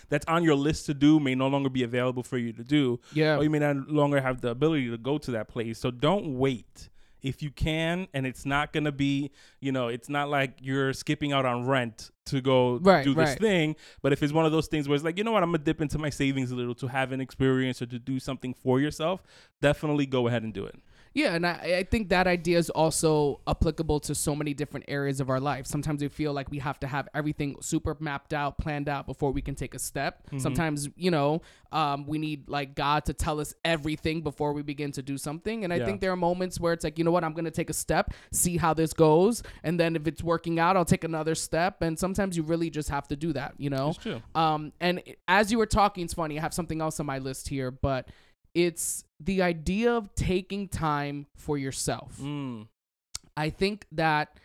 that's 0.08 0.26
on 0.26 0.42
your 0.44 0.54
list 0.54 0.86
to 0.86 0.94
do 0.94 1.18
may 1.20 1.34
no 1.34 1.48
longer 1.48 1.68
be 1.68 1.82
available 1.82 2.22
for 2.22 2.38
you 2.38 2.52
to 2.52 2.64
do, 2.64 3.00
Yeah. 3.12 3.36
or 3.36 3.42
you 3.42 3.50
may 3.50 3.58
not 3.58 3.88
longer 3.88 4.20
have 4.20 4.40
the 4.40 4.48
ability 4.50 4.90
to 4.90 4.98
go 4.98 5.18
to 5.18 5.30
that 5.32 5.48
place. 5.48 5.78
So 5.78 5.90
don't 5.90 6.38
wait. 6.38 6.88
If 7.22 7.42
you 7.42 7.50
can, 7.50 8.06
and 8.14 8.24
it's 8.24 8.46
not 8.46 8.72
gonna 8.72 8.92
be, 8.92 9.32
you 9.60 9.72
know, 9.72 9.88
it's 9.88 10.08
not 10.08 10.28
like 10.28 10.58
you're 10.60 10.92
skipping 10.92 11.32
out 11.32 11.44
on 11.44 11.66
rent 11.66 12.10
to 12.26 12.40
go 12.40 12.76
Right, 12.78 13.04
do 13.04 13.14
this 13.14 13.30
right. 13.30 13.38
thing. 13.40 13.76
But 14.00 14.12
if 14.12 14.22
it's 14.22 14.32
one 14.32 14.46
of 14.46 14.52
those 14.52 14.68
things 14.68 14.88
where 14.88 14.94
it's 14.94 15.04
like, 15.04 15.18
you 15.18 15.24
know 15.24 15.32
what, 15.32 15.42
I'm 15.42 15.48
gonna 15.50 15.64
dip 15.64 15.80
into 15.80 15.98
my 15.98 16.10
savings 16.10 16.52
a 16.52 16.54
little 16.54 16.74
to 16.76 16.86
have 16.86 17.10
an 17.10 17.20
experience 17.20 17.82
or 17.82 17.86
to 17.86 17.98
do 17.98 18.20
something 18.20 18.54
for 18.54 18.78
yourself, 18.80 19.22
definitely 19.60 20.06
go 20.06 20.28
ahead 20.28 20.44
and 20.44 20.52
do 20.52 20.64
it. 20.66 20.76
Yeah, 21.16 21.34
and 21.34 21.46
I, 21.46 21.76
I 21.78 21.82
think 21.90 22.10
that 22.10 22.26
idea 22.26 22.58
is 22.58 22.68
also 22.68 23.40
applicable 23.48 24.00
to 24.00 24.14
so 24.14 24.36
many 24.36 24.52
different 24.52 24.84
areas 24.86 25.18
of 25.18 25.30
our 25.30 25.40
life. 25.40 25.66
Sometimes 25.66 26.02
we 26.02 26.08
feel 26.08 26.34
like 26.34 26.50
we 26.50 26.58
have 26.58 26.78
to 26.80 26.86
have 26.86 27.08
everything 27.14 27.56
super 27.62 27.96
mapped 28.00 28.34
out, 28.34 28.58
planned 28.58 28.86
out 28.86 29.06
before 29.06 29.30
we 29.32 29.40
can 29.40 29.54
take 29.54 29.74
a 29.74 29.78
step. 29.78 30.26
Mm-hmm. 30.26 30.40
Sometimes, 30.40 30.90
you 30.94 31.10
know, 31.10 31.40
um, 31.72 32.06
we 32.06 32.18
need 32.18 32.50
like 32.50 32.74
God 32.74 33.06
to 33.06 33.14
tell 33.14 33.40
us 33.40 33.54
everything 33.64 34.20
before 34.20 34.52
we 34.52 34.60
begin 34.60 34.92
to 34.92 35.00
do 35.00 35.16
something. 35.16 35.64
And 35.64 35.72
I 35.72 35.76
Yeah. 35.76 35.86
think 35.86 36.02
there 36.02 36.12
are 36.12 36.16
moments 36.16 36.60
where 36.60 36.74
it's 36.74 36.84
like, 36.84 36.98
you 36.98 37.04
know 37.04 37.10
what, 37.10 37.24
I'm 37.24 37.32
going 37.32 37.46
to 37.46 37.50
take 37.50 37.70
a 37.70 37.74
step, 37.74 38.12
see 38.30 38.58
how 38.58 38.74
this 38.74 38.92
goes. 38.92 39.42
And 39.64 39.80
then 39.80 39.96
if 39.96 40.06
it's 40.06 40.22
working 40.22 40.60
out, 40.60 40.76
I'll 40.76 40.84
take 40.84 41.02
another 41.02 41.34
step. 41.34 41.80
And 41.80 41.98
sometimes 41.98 42.36
you 42.36 42.42
really 42.42 42.68
just 42.68 42.90
have 42.90 43.08
to 43.08 43.16
do 43.16 43.32
that, 43.32 43.54
you 43.56 43.70
know? 43.70 43.88
Um, 44.34 44.74
and 44.80 45.02
as 45.28 45.50
you 45.50 45.56
were 45.56 45.64
talking, 45.66 46.04
it's 46.04 46.12
funny. 46.12 46.38
I 46.38 46.42
have 46.42 46.52
something 46.52 46.82
else 46.82 47.00
on 47.00 47.06
my 47.06 47.20
list 47.20 47.48
here, 47.48 47.70
but 47.70 48.06
it's 48.56 49.04
the 49.20 49.42
idea 49.42 49.92
of 49.92 50.14
taking 50.14 50.66
time 50.66 51.26
for 51.36 51.58
yourself. 51.58 52.16
Mm. 52.22 52.68
I 53.36 53.50
think 53.50 53.86
that 53.92 54.40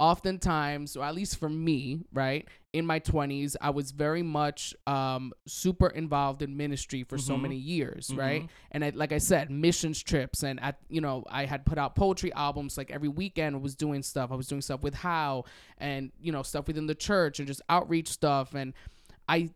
oftentimes, 0.00 0.96
or 0.96 1.04
at 1.04 1.14
least 1.14 1.38
for 1.38 1.48
me, 1.48 2.04
right, 2.12 2.48
in 2.72 2.84
my 2.84 2.98
20s, 2.98 3.54
I 3.60 3.70
was 3.70 3.92
very 3.92 4.22
much 4.24 4.74
um, 4.88 5.32
super 5.46 5.86
involved 5.86 6.42
in 6.42 6.56
ministry 6.56 7.04
for 7.04 7.18
so 7.18 7.36
Mhm. 7.36 7.42
many 7.42 7.56
years, 7.56 8.08
Mhm. 8.08 8.18
right? 8.18 8.50
And 8.72 8.84
I, 8.84 8.90
like 8.90 9.12
I 9.12 9.18
said, 9.18 9.48
missions 9.48 10.02
trips, 10.02 10.42
and 10.42 10.58
at 10.60 10.80
you 10.88 11.00
know, 11.00 11.22
I 11.30 11.44
had 11.44 11.64
put 11.64 11.78
out 11.78 11.94
poetry 11.94 12.32
albums 12.32 12.76
like 12.76 12.90
every 12.90 13.08
weekend. 13.08 13.54
I 13.54 13.58
was 13.60 13.76
doing 13.76 14.02
stuff. 14.02 14.32
I 14.32 14.34
was 14.34 14.48
doing 14.48 14.62
stuff 14.62 14.82
with 14.82 14.94
How, 14.94 15.44
and 15.78 16.10
you 16.20 16.32
know, 16.32 16.42
stuff 16.42 16.66
within 16.66 16.86
the 16.86 16.96
church, 16.96 17.38
and 17.38 17.46
just 17.46 17.62
outreach 17.68 18.08
stuff, 18.08 18.54
and 18.54 18.74
I 19.28 19.50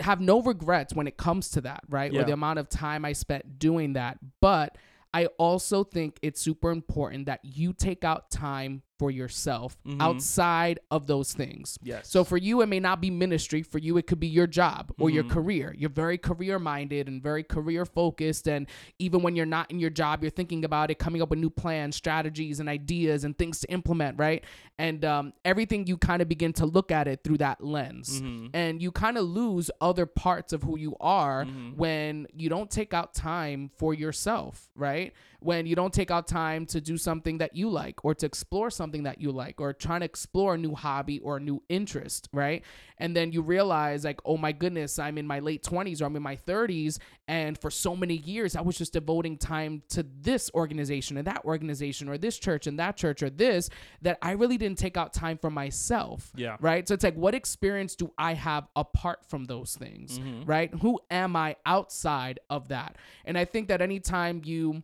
have 0.00 0.20
no 0.20 0.42
regrets 0.42 0.94
when 0.94 1.06
it 1.06 1.16
comes 1.16 1.50
to 1.50 1.60
that, 1.62 1.82
right? 1.88 2.14
Or 2.14 2.24
the 2.24 2.32
amount 2.32 2.58
of 2.58 2.68
time 2.68 3.04
I 3.04 3.12
spent 3.12 3.58
doing 3.58 3.94
that. 3.94 4.18
But 4.40 4.76
I 5.12 5.26
also 5.38 5.84
think 5.84 6.18
it's 6.22 6.40
super 6.40 6.70
important 6.70 7.26
that 7.26 7.40
you 7.44 7.72
take 7.72 8.04
out 8.04 8.30
time 8.30 8.82
for 9.04 9.10
yourself 9.10 9.76
Mhm. 9.84 10.00
outside 10.00 10.78
of 10.90 11.06
those 11.06 11.34
things. 11.34 11.78
Yes. 11.82 12.08
So 12.08 12.24
for 12.24 12.38
you, 12.38 12.62
it 12.62 12.68
may 12.68 12.80
not 12.80 13.02
be 13.02 13.10
ministry. 13.10 13.62
For 13.62 13.76
you, 13.78 13.98
it 13.98 14.06
could 14.06 14.18
be 14.18 14.26
your 14.26 14.46
job 14.46 14.92
or 14.98 15.10
your 15.10 15.24
Mhm. 15.24 15.30
career. 15.30 15.74
You're 15.76 15.90
very 15.90 16.16
career 16.16 16.58
minded 16.58 17.06
and 17.06 17.22
very 17.22 17.42
career 17.44 17.84
focused. 17.84 18.48
And 18.48 18.66
even 18.98 19.20
when 19.22 19.36
you're 19.36 19.44
not 19.58 19.70
in 19.70 19.78
your 19.78 19.90
job, 19.90 20.22
you're 20.22 20.30
thinking 20.30 20.64
about 20.64 20.90
it, 20.90 20.98
coming 20.98 21.20
up 21.20 21.28
with 21.28 21.38
new 21.38 21.50
plans, 21.50 21.96
strategies, 21.96 22.60
and 22.60 22.68
ideas 22.68 23.24
and 23.24 23.36
things 23.36 23.60
to 23.60 23.70
implement, 23.70 24.18
right? 24.18 24.42
And 24.78 25.04
um, 25.04 25.34
everything 25.44 25.86
you 25.86 25.98
kind 25.98 26.22
of 26.22 26.28
begin 26.28 26.54
to 26.54 26.64
look 26.64 26.90
at 26.90 27.06
it 27.06 27.22
through 27.22 27.38
that 27.38 27.62
lens. 27.62 28.22
Mhm. 28.22 28.50
And 28.54 28.80
you 28.80 28.90
kind 28.90 29.18
of 29.18 29.24
lose 29.26 29.70
other 29.82 30.06
parts 30.06 30.54
of 30.54 30.62
who 30.62 30.78
you 30.78 30.96
are 30.98 31.44
Mhm. 31.44 31.76
when 31.76 32.26
you 32.34 32.48
don't 32.48 32.70
take 32.70 32.94
out 32.94 33.12
time 33.12 33.70
for 33.76 33.92
yourself, 33.92 34.70
right? 34.74 35.12
When 35.40 35.66
you 35.66 35.76
don't 35.76 35.92
take 35.92 36.10
out 36.10 36.26
time 36.26 36.64
to 36.66 36.80
do 36.80 36.96
something 36.96 37.36
that 37.38 37.54
you 37.54 37.68
like 37.68 38.02
or 38.02 38.14
to 38.14 38.24
explore 38.24 38.70
something 38.70 38.93
that 39.02 39.20
you 39.20 39.30
like 39.32 39.60
or 39.60 39.74
trying 39.74 40.00
to 40.00 40.06
explore 40.06 40.54
a 40.54 40.58
new 40.58 40.74
hobby 40.74 41.18
or 41.18 41.36
a 41.36 41.40
new 41.40 41.62
interest, 41.68 42.28
right? 42.32 42.64
And 42.96 43.14
then 43.16 43.32
you 43.32 43.42
realize, 43.42 44.04
like, 44.04 44.20
oh 44.24 44.36
my 44.36 44.52
goodness, 44.52 44.98
I'm 45.00 45.18
in 45.18 45.26
my 45.26 45.40
late 45.40 45.64
20s 45.64 46.00
or 46.00 46.04
I'm 46.06 46.14
in 46.16 46.22
my 46.22 46.36
30s. 46.36 46.98
And 47.26 47.58
for 47.58 47.70
so 47.70 47.96
many 47.96 48.14
years, 48.14 48.54
I 48.54 48.60
was 48.60 48.78
just 48.78 48.92
devoting 48.92 49.36
time 49.36 49.82
to 49.88 50.04
this 50.20 50.50
organization 50.54 51.16
and 51.16 51.26
that 51.26 51.44
organization 51.44 52.08
or 52.08 52.16
this 52.16 52.38
church 52.38 52.66
and 52.68 52.78
that 52.78 52.96
church 52.96 53.22
or 53.22 53.30
this 53.30 53.68
that 54.02 54.18
I 54.22 54.32
really 54.32 54.56
didn't 54.58 54.78
take 54.78 54.96
out 54.96 55.12
time 55.12 55.36
for 55.38 55.50
myself 55.50 56.30
Yeah. 56.36 56.56
right? 56.60 56.86
So 56.86 56.94
it's 56.94 57.02
like, 57.04 57.16
what 57.16 57.34
experience 57.34 57.96
do 57.96 58.12
I 58.16 58.34
have 58.34 58.68
apart 58.76 59.26
from 59.28 59.44
those 59.46 59.74
things, 59.76 60.18
Mhm. 60.20 60.46
right? 60.46 60.72
Who 60.82 61.00
am 61.10 61.34
I 61.34 61.56
outside 61.66 62.38
of 62.48 62.68
that? 62.68 62.96
And 63.24 63.36
I 63.36 63.44
think 63.44 63.68
that 63.68 63.80
anytime 63.82 64.42
you 64.44 64.82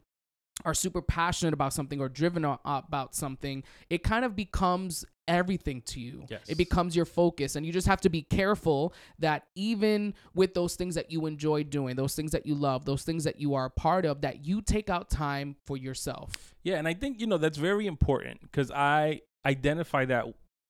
are 0.64 0.74
super 0.74 1.02
passionate 1.02 1.54
about 1.54 1.72
something 1.72 2.00
or 2.00 2.08
driven 2.08 2.44
about 2.64 3.14
something, 3.14 3.62
it 3.88 4.02
kind 4.02 4.24
of 4.24 4.36
becomes 4.36 5.04
everything 5.28 5.80
to 5.82 6.00
you. 6.00 6.24
Yes. 6.28 6.40
It 6.48 6.58
becomes 6.58 6.96
your 6.96 7.04
focus. 7.04 7.54
And 7.54 7.64
you 7.64 7.72
just 7.72 7.86
have 7.86 8.00
to 8.02 8.08
be 8.08 8.22
careful 8.22 8.92
that 9.20 9.44
even 9.54 10.14
with 10.34 10.54
those 10.54 10.74
things 10.74 10.96
that 10.96 11.10
you 11.10 11.26
enjoy 11.26 11.62
doing, 11.62 11.94
those 11.94 12.16
things 12.16 12.32
that 12.32 12.46
you 12.46 12.54
love, 12.54 12.84
those 12.84 13.04
things 13.04 13.24
that 13.24 13.40
you 13.40 13.54
are 13.54 13.66
a 13.66 13.70
part 13.70 14.04
of, 14.04 14.22
that 14.22 14.44
you 14.44 14.60
take 14.60 14.90
out 14.90 15.08
time 15.08 15.56
for 15.66 15.76
yourself. 15.76 16.54
Yeah, 16.64 16.76
and 16.76 16.88
I 16.88 16.94
think 16.94 17.20
you 17.20 17.26
know 17.26 17.38
that's 17.38 17.58
very 17.58 17.86
important 17.86 18.40
because 18.42 18.70
I 18.70 19.22
identify 19.46 20.04
that 20.06 20.26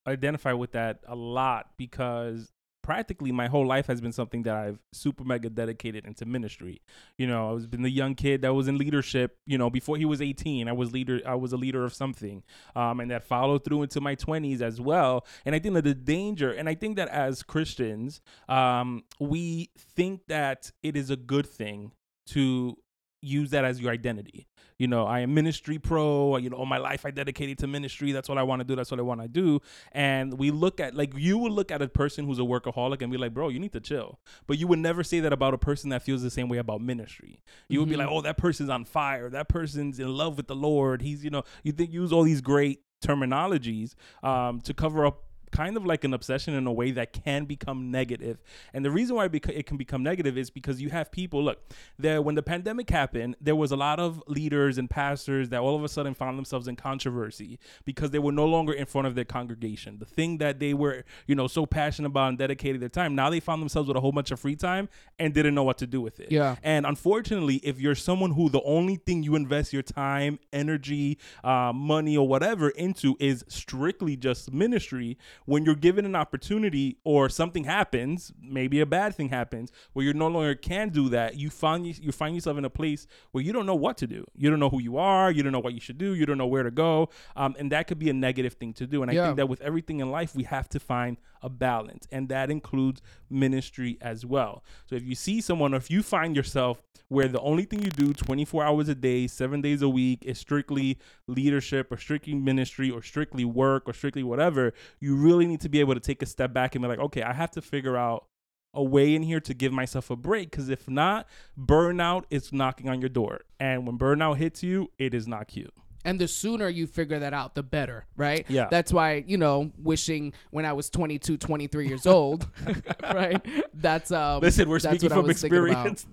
identify 0.06 0.52
with 0.52 0.72
that 0.72 1.00
a 1.06 1.14
lot 1.14 1.70
because 1.76 2.52
practically 2.82 3.32
my 3.32 3.46
whole 3.46 3.66
life 3.66 3.86
has 3.86 4.00
been 4.00 4.12
something 4.12 4.42
that 4.44 4.56
I've 4.56 4.78
super 4.92 5.24
mega 5.24 5.50
dedicated 5.50 6.06
into 6.06 6.24
ministry. 6.24 6.80
You 7.18 7.26
know, 7.26 7.50
I 7.50 7.52
was 7.52 7.66
been 7.66 7.82
the 7.82 7.90
young 7.90 8.14
kid 8.14 8.42
that 8.42 8.54
was 8.54 8.68
in 8.68 8.78
leadership. 8.78 9.36
You 9.46 9.58
know, 9.58 9.70
before 9.70 9.96
he 9.96 10.04
was 10.04 10.20
18, 10.22 10.68
I 10.68 10.72
was 10.72 10.92
leader. 10.92 11.20
I 11.26 11.34
was 11.34 11.52
a 11.52 11.56
leader 11.56 11.84
of 11.84 11.94
something, 11.94 12.42
um, 12.74 13.00
and 13.00 13.10
that 13.10 13.24
followed 13.24 13.64
through 13.64 13.82
into 13.82 14.00
my 14.00 14.16
20s 14.16 14.60
as 14.60 14.80
well. 14.80 15.26
And 15.44 15.54
I 15.54 15.58
think 15.58 15.74
that 15.74 15.84
the 15.84 15.94
danger, 15.94 16.52
and 16.52 16.68
I 16.68 16.74
think 16.74 16.96
that 16.96 17.08
as 17.08 17.42
Christians, 17.42 18.20
um, 18.48 19.04
we 19.18 19.70
think 19.76 20.22
that 20.28 20.72
it 20.82 20.96
is 20.96 21.10
a 21.10 21.16
good 21.16 21.46
thing 21.46 21.92
to 22.28 22.76
use 23.22 23.50
that 23.50 23.64
as 23.64 23.80
your 23.80 23.92
identity. 23.92 24.48
You 24.78 24.88
know, 24.88 25.04
I 25.06 25.20
am 25.20 25.34
ministry 25.34 25.78
pro, 25.78 26.38
you 26.38 26.48
know, 26.48 26.56
all 26.56 26.64
my 26.66 26.78
life 26.78 27.04
I 27.04 27.10
dedicated 27.10 27.58
to 27.58 27.66
ministry. 27.66 28.12
That's 28.12 28.30
what 28.30 28.38
I 28.38 28.42
want 28.42 28.60
to 28.60 28.64
do. 28.64 28.74
That's 28.74 28.90
what 28.90 28.98
I 28.98 29.02
want 29.02 29.20
to 29.20 29.28
do. 29.28 29.60
And 29.92 30.38
we 30.38 30.50
look 30.50 30.80
at 30.80 30.94
like 30.94 31.12
you 31.16 31.36
would 31.36 31.52
look 31.52 31.70
at 31.70 31.82
a 31.82 31.88
person 31.88 32.24
who's 32.26 32.38
a 32.38 32.42
workaholic 32.42 33.02
and 33.02 33.12
be 33.12 33.18
like, 33.18 33.34
bro, 33.34 33.50
you 33.50 33.60
need 33.60 33.72
to 33.72 33.80
chill. 33.80 34.20
But 34.46 34.56
you 34.58 34.66
would 34.68 34.78
never 34.78 35.04
say 35.04 35.20
that 35.20 35.34
about 35.34 35.52
a 35.52 35.58
person 35.58 35.90
that 35.90 36.02
feels 36.02 36.22
the 36.22 36.30
same 36.30 36.48
way 36.48 36.56
about 36.56 36.80
ministry. 36.80 37.42
You 37.68 37.80
would 37.80 37.90
be 37.90 37.94
Mhm. 37.94 37.98
like, 37.98 38.08
oh, 38.10 38.22
that 38.22 38.38
person's 38.38 38.70
on 38.70 38.86
fire. 38.86 39.28
That 39.28 39.48
person's 39.50 40.00
in 40.00 40.08
love 40.16 40.38
with 40.38 40.46
the 40.46 40.56
Lord. 40.56 41.02
He's, 41.02 41.22
you 41.22 41.30
know, 41.30 41.42
you 41.62 41.72
think 41.72 41.92
use 41.92 42.12
all 42.12 42.22
these 42.22 42.40
great 42.40 42.80
terminologies 43.02 43.94
um, 44.22 44.60
to 44.62 44.72
cover 44.74 45.04
up 45.06 45.24
kind 45.50 45.76
of 45.76 45.84
like 45.84 46.04
an 46.04 46.14
obsession 46.14 46.54
in 46.54 46.66
a 46.66 46.72
way 46.72 46.90
that 46.92 47.12
can 47.12 47.44
become 47.44 47.90
negative. 47.90 48.42
And 48.72 48.84
the 48.84 48.90
reason 48.90 49.16
why 49.16 49.26
it, 49.32 49.66
can 49.66 49.76
become 49.76 50.02
negative 50.02 50.36
is 50.38 50.50
because 50.50 50.80
you 50.80 50.90
have 50.90 51.10
people, 51.10 51.42
look, 51.42 51.58
there 51.98 52.22
when 52.22 52.34
the 52.34 52.42
pandemic 52.42 52.90
happened, 52.90 53.36
there 53.40 53.56
was 53.56 53.72
a 53.72 53.76
lot 53.76 54.00
of 54.00 54.22
leaders 54.26 54.78
and 54.78 54.88
pastors 54.88 55.48
that 55.50 55.60
all 55.60 55.76
of 55.76 55.84
a 55.84 55.88
sudden 55.88 56.14
found 56.14 56.38
themselves 56.38 56.68
in 56.68 56.76
controversy 56.76 57.58
because 57.84 58.10
they 58.10 58.18
were 58.18 58.32
no 58.32 58.46
longer 58.46 58.72
in 58.72 58.86
front 58.86 59.06
of 59.06 59.14
their 59.14 59.24
congregation. 59.24 59.98
The 59.98 60.04
thing 60.04 60.38
that 60.38 60.58
they 60.58 60.74
were, 60.74 61.04
you 61.26 61.34
know, 61.34 61.46
so 61.46 61.66
passionate 61.66 62.08
about 62.08 62.30
and 62.30 62.38
dedicated 62.38 62.80
their 62.80 62.88
time, 62.88 63.14
now 63.14 63.30
they 63.30 63.40
found 63.40 63.60
themselves 63.60 63.88
with 63.88 63.96
a 63.96 64.00
whole 64.00 64.12
bunch 64.12 64.30
of 64.30 64.40
free 64.40 64.56
time 64.56 64.88
and 65.18 65.34
didn't 65.34 65.54
know 65.54 65.64
what 65.64 65.78
to 65.78 65.86
do 65.86 66.00
with 66.00 66.20
it. 66.20 66.30
Yeah. 66.30 66.56
And 66.62 66.86
unfortunately, 66.86 67.56
if 67.56 67.80
you're 67.80 67.94
someone 67.94 68.32
who 68.32 68.48
the 68.48 68.62
only 68.62 68.96
thing 68.96 69.22
you 69.22 69.34
invest 69.34 69.72
your 69.72 69.82
time, 69.82 70.38
energy, 70.52 71.18
uh, 71.44 71.72
money, 71.74 72.16
or 72.16 72.26
whatever 72.26 72.70
into 72.70 73.16
is 73.20 73.44
strictly 73.48 74.16
just 74.16 74.52
ministry, 74.52 75.18
when 75.50 75.64
you're 75.64 75.74
given 75.74 76.04
an 76.06 76.14
opportunity 76.14 76.96
or 77.02 77.28
something 77.28 77.64
happens, 77.64 78.32
maybe 78.40 78.78
a 78.78 78.86
bad 78.86 79.16
thing 79.16 79.30
happens, 79.30 79.72
where 79.94 80.04
you 80.06 80.12
no 80.14 80.28
longer 80.28 80.54
can 80.54 80.90
do 80.90 81.08
that, 81.08 81.34
you 81.36 81.50
find 81.50 81.84
you 81.84 82.12
find 82.12 82.36
yourself 82.36 82.56
in 82.56 82.64
a 82.64 82.70
place 82.70 83.08
where 83.32 83.42
you 83.42 83.52
don't 83.52 83.66
know 83.66 83.74
what 83.74 83.96
to 83.98 84.06
do. 84.06 84.24
You 84.36 84.48
don't 84.48 84.60
know 84.60 84.70
who 84.70 84.80
you 84.80 84.96
are. 84.96 85.28
You 85.32 85.42
don't 85.42 85.50
know 85.50 85.58
what 85.58 85.74
you 85.74 85.80
should 85.80 85.98
do. 85.98 86.14
You 86.14 86.24
don't 86.24 86.38
know 86.38 86.46
where 86.46 86.62
to 86.62 86.70
go, 86.70 87.08
um, 87.34 87.56
and 87.58 87.72
that 87.72 87.88
could 87.88 87.98
be 87.98 88.08
a 88.10 88.12
negative 88.12 88.52
thing 88.54 88.72
to 88.74 88.86
do. 88.86 89.02
And 89.02 89.10
I 89.10 89.14
Yeah. 89.14 89.24
think 89.26 89.38
that 89.38 89.48
with 89.48 89.60
everything 89.60 89.98
in 89.98 90.08
life, 90.12 90.36
we 90.36 90.44
have 90.44 90.68
to 90.68 90.78
find 90.78 91.16
a 91.42 91.48
balance, 91.48 92.06
and 92.10 92.28
that 92.28 92.50
includes 92.50 93.00
ministry 93.28 93.98
as 94.00 94.24
well. 94.24 94.62
So 94.86 94.96
if 94.96 95.04
you 95.04 95.14
see 95.14 95.40
someone, 95.40 95.74
or 95.74 95.78
if 95.78 95.90
you 95.90 96.02
find 96.02 96.36
yourself 96.36 96.82
where 97.08 97.28
the 97.28 97.40
only 97.40 97.64
thing 97.64 97.82
you 97.82 97.90
do 97.90 98.12
24 98.12 98.64
hours 98.64 98.88
a 98.88 98.94
day, 98.94 99.26
seven 99.26 99.60
days 99.60 99.82
a 99.82 99.88
week 99.88 100.24
is 100.24 100.38
strictly 100.38 100.98
leadership 101.26 101.90
or 101.90 101.96
strictly 101.96 102.34
ministry 102.34 102.90
or 102.90 103.02
strictly 103.02 103.44
work 103.44 103.88
or 103.88 103.92
strictly 103.92 104.22
whatever, 104.22 104.72
you 105.00 105.16
really 105.16 105.46
need 105.46 105.60
to 105.60 105.68
be 105.68 105.80
able 105.80 105.94
to 105.94 106.00
take 106.00 106.22
a 106.22 106.26
step 106.26 106.52
back 106.52 106.74
and 106.74 106.82
be 106.82 106.88
like, 106.88 107.00
okay, 107.00 107.22
I 107.22 107.32
have 107.32 107.50
to 107.52 107.62
figure 107.62 107.96
out 107.96 108.26
a 108.72 108.82
way 108.82 109.14
in 109.14 109.22
here 109.22 109.40
to 109.40 109.54
give 109.54 109.72
myself 109.72 110.10
a 110.10 110.16
break 110.16 110.50
because 110.50 110.68
if 110.68 110.88
not, 110.88 111.26
burnout 111.58 112.24
is 112.30 112.52
knocking 112.52 112.88
on 112.88 113.00
your 113.00 113.08
door. 113.08 113.40
And 113.58 113.86
when 113.86 113.98
burnout 113.98 114.36
hits 114.36 114.62
you, 114.62 114.90
it 114.98 115.12
is 115.12 115.26
not 115.26 115.48
cute. 115.48 115.74
And 116.04 116.18
the 116.20 116.26
sooner 116.28 116.68
you 116.68 116.86
figure 116.86 117.18
that 117.18 117.32
out 117.34 117.54
the 117.54 117.62
better 117.62 118.06
right 118.16 118.46
Yeah. 118.48 118.68
that's 118.70 118.92
why 118.92 119.24
you 119.26 119.36
know 119.36 119.70
wishing 119.78 120.32
when 120.50 120.64
i 120.64 120.72
was 120.72 120.90
22 120.90 121.36
23 121.36 121.88
years 121.88 122.06
old 122.06 122.46
right 123.02 123.44
that's 123.74 124.10
um 124.10 124.40
Listen, 124.40 124.68
we're 124.68 124.78
speaking 124.78 125.08
from 125.10 125.26
was 125.26 125.40
thinking 125.42 125.58
about. 125.58 125.86
experience, 125.86 126.06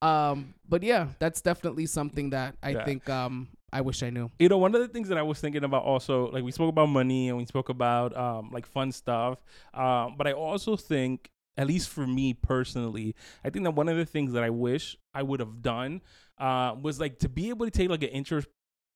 though. 0.00 0.08
um 0.08 0.54
but 0.68 0.82
yeah 0.82 1.08
that's 1.18 1.40
definitely 1.40 1.86
something 1.86 2.30
that 2.30 2.56
i 2.62 2.70
Yeah. 2.70 2.84
think 2.84 3.08
um 3.08 3.48
i 3.72 3.80
wish 3.80 4.02
i 4.02 4.10
knew 4.10 4.30
you 4.38 4.48
know 4.48 4.58
one 4.58 4.74
of 4.74 4.80
the 4.80 4.88
things 4.88 5.08
that 5.08 5.18
i 5.18 5.22
was 5.22 5.40
thinking 5.40 5.64
about 5.64 5.84
also 5.84 6.30
like 6.30 6.44
we 6.44 6.52
spoke 6.52 6.68
about 6.68 6.86
money 6.88 7.28
and 7.28 7.38
we 7.38 7.44
spoke 7.46 7.68
about 7.68 8.16
um 8.16 8.50
like 8.52 8.66
fun 8.66 8.92
stuff 8.92 9.38
um 9.72 10.14
but 10.16 10.26
i 10.26 10.32
also 10.32 10.76
think 10.76 11.30
at 11.56 11.66
least 11.68 11.88
for 11.88 12.06
me 12.06 12.34
personally 12.34 13.14
i 13.44 13.50
think 13.50 13.64
that 13.64 13.70
one 13.70 13.88
of 13.88 13.96
the 13.96 14.04
things 14.04 14.32
that 14.32 14.42
i 14.42 14.50
wish 14.50 14.96
i 15.14 15.22
would 15.22 15.40
have 15.40 15.62
done 15.62 16.00
uh 16.38 16.74
was 16.82 16.98
like 16.98 17.18
to 17.20 17.28
be 17.28 17.48
able 17.48 17.64
to 17.64 17.70
take 17.70 17.88
like 17.88 18.02
an 18.02 18.08
intro 18.10 18.42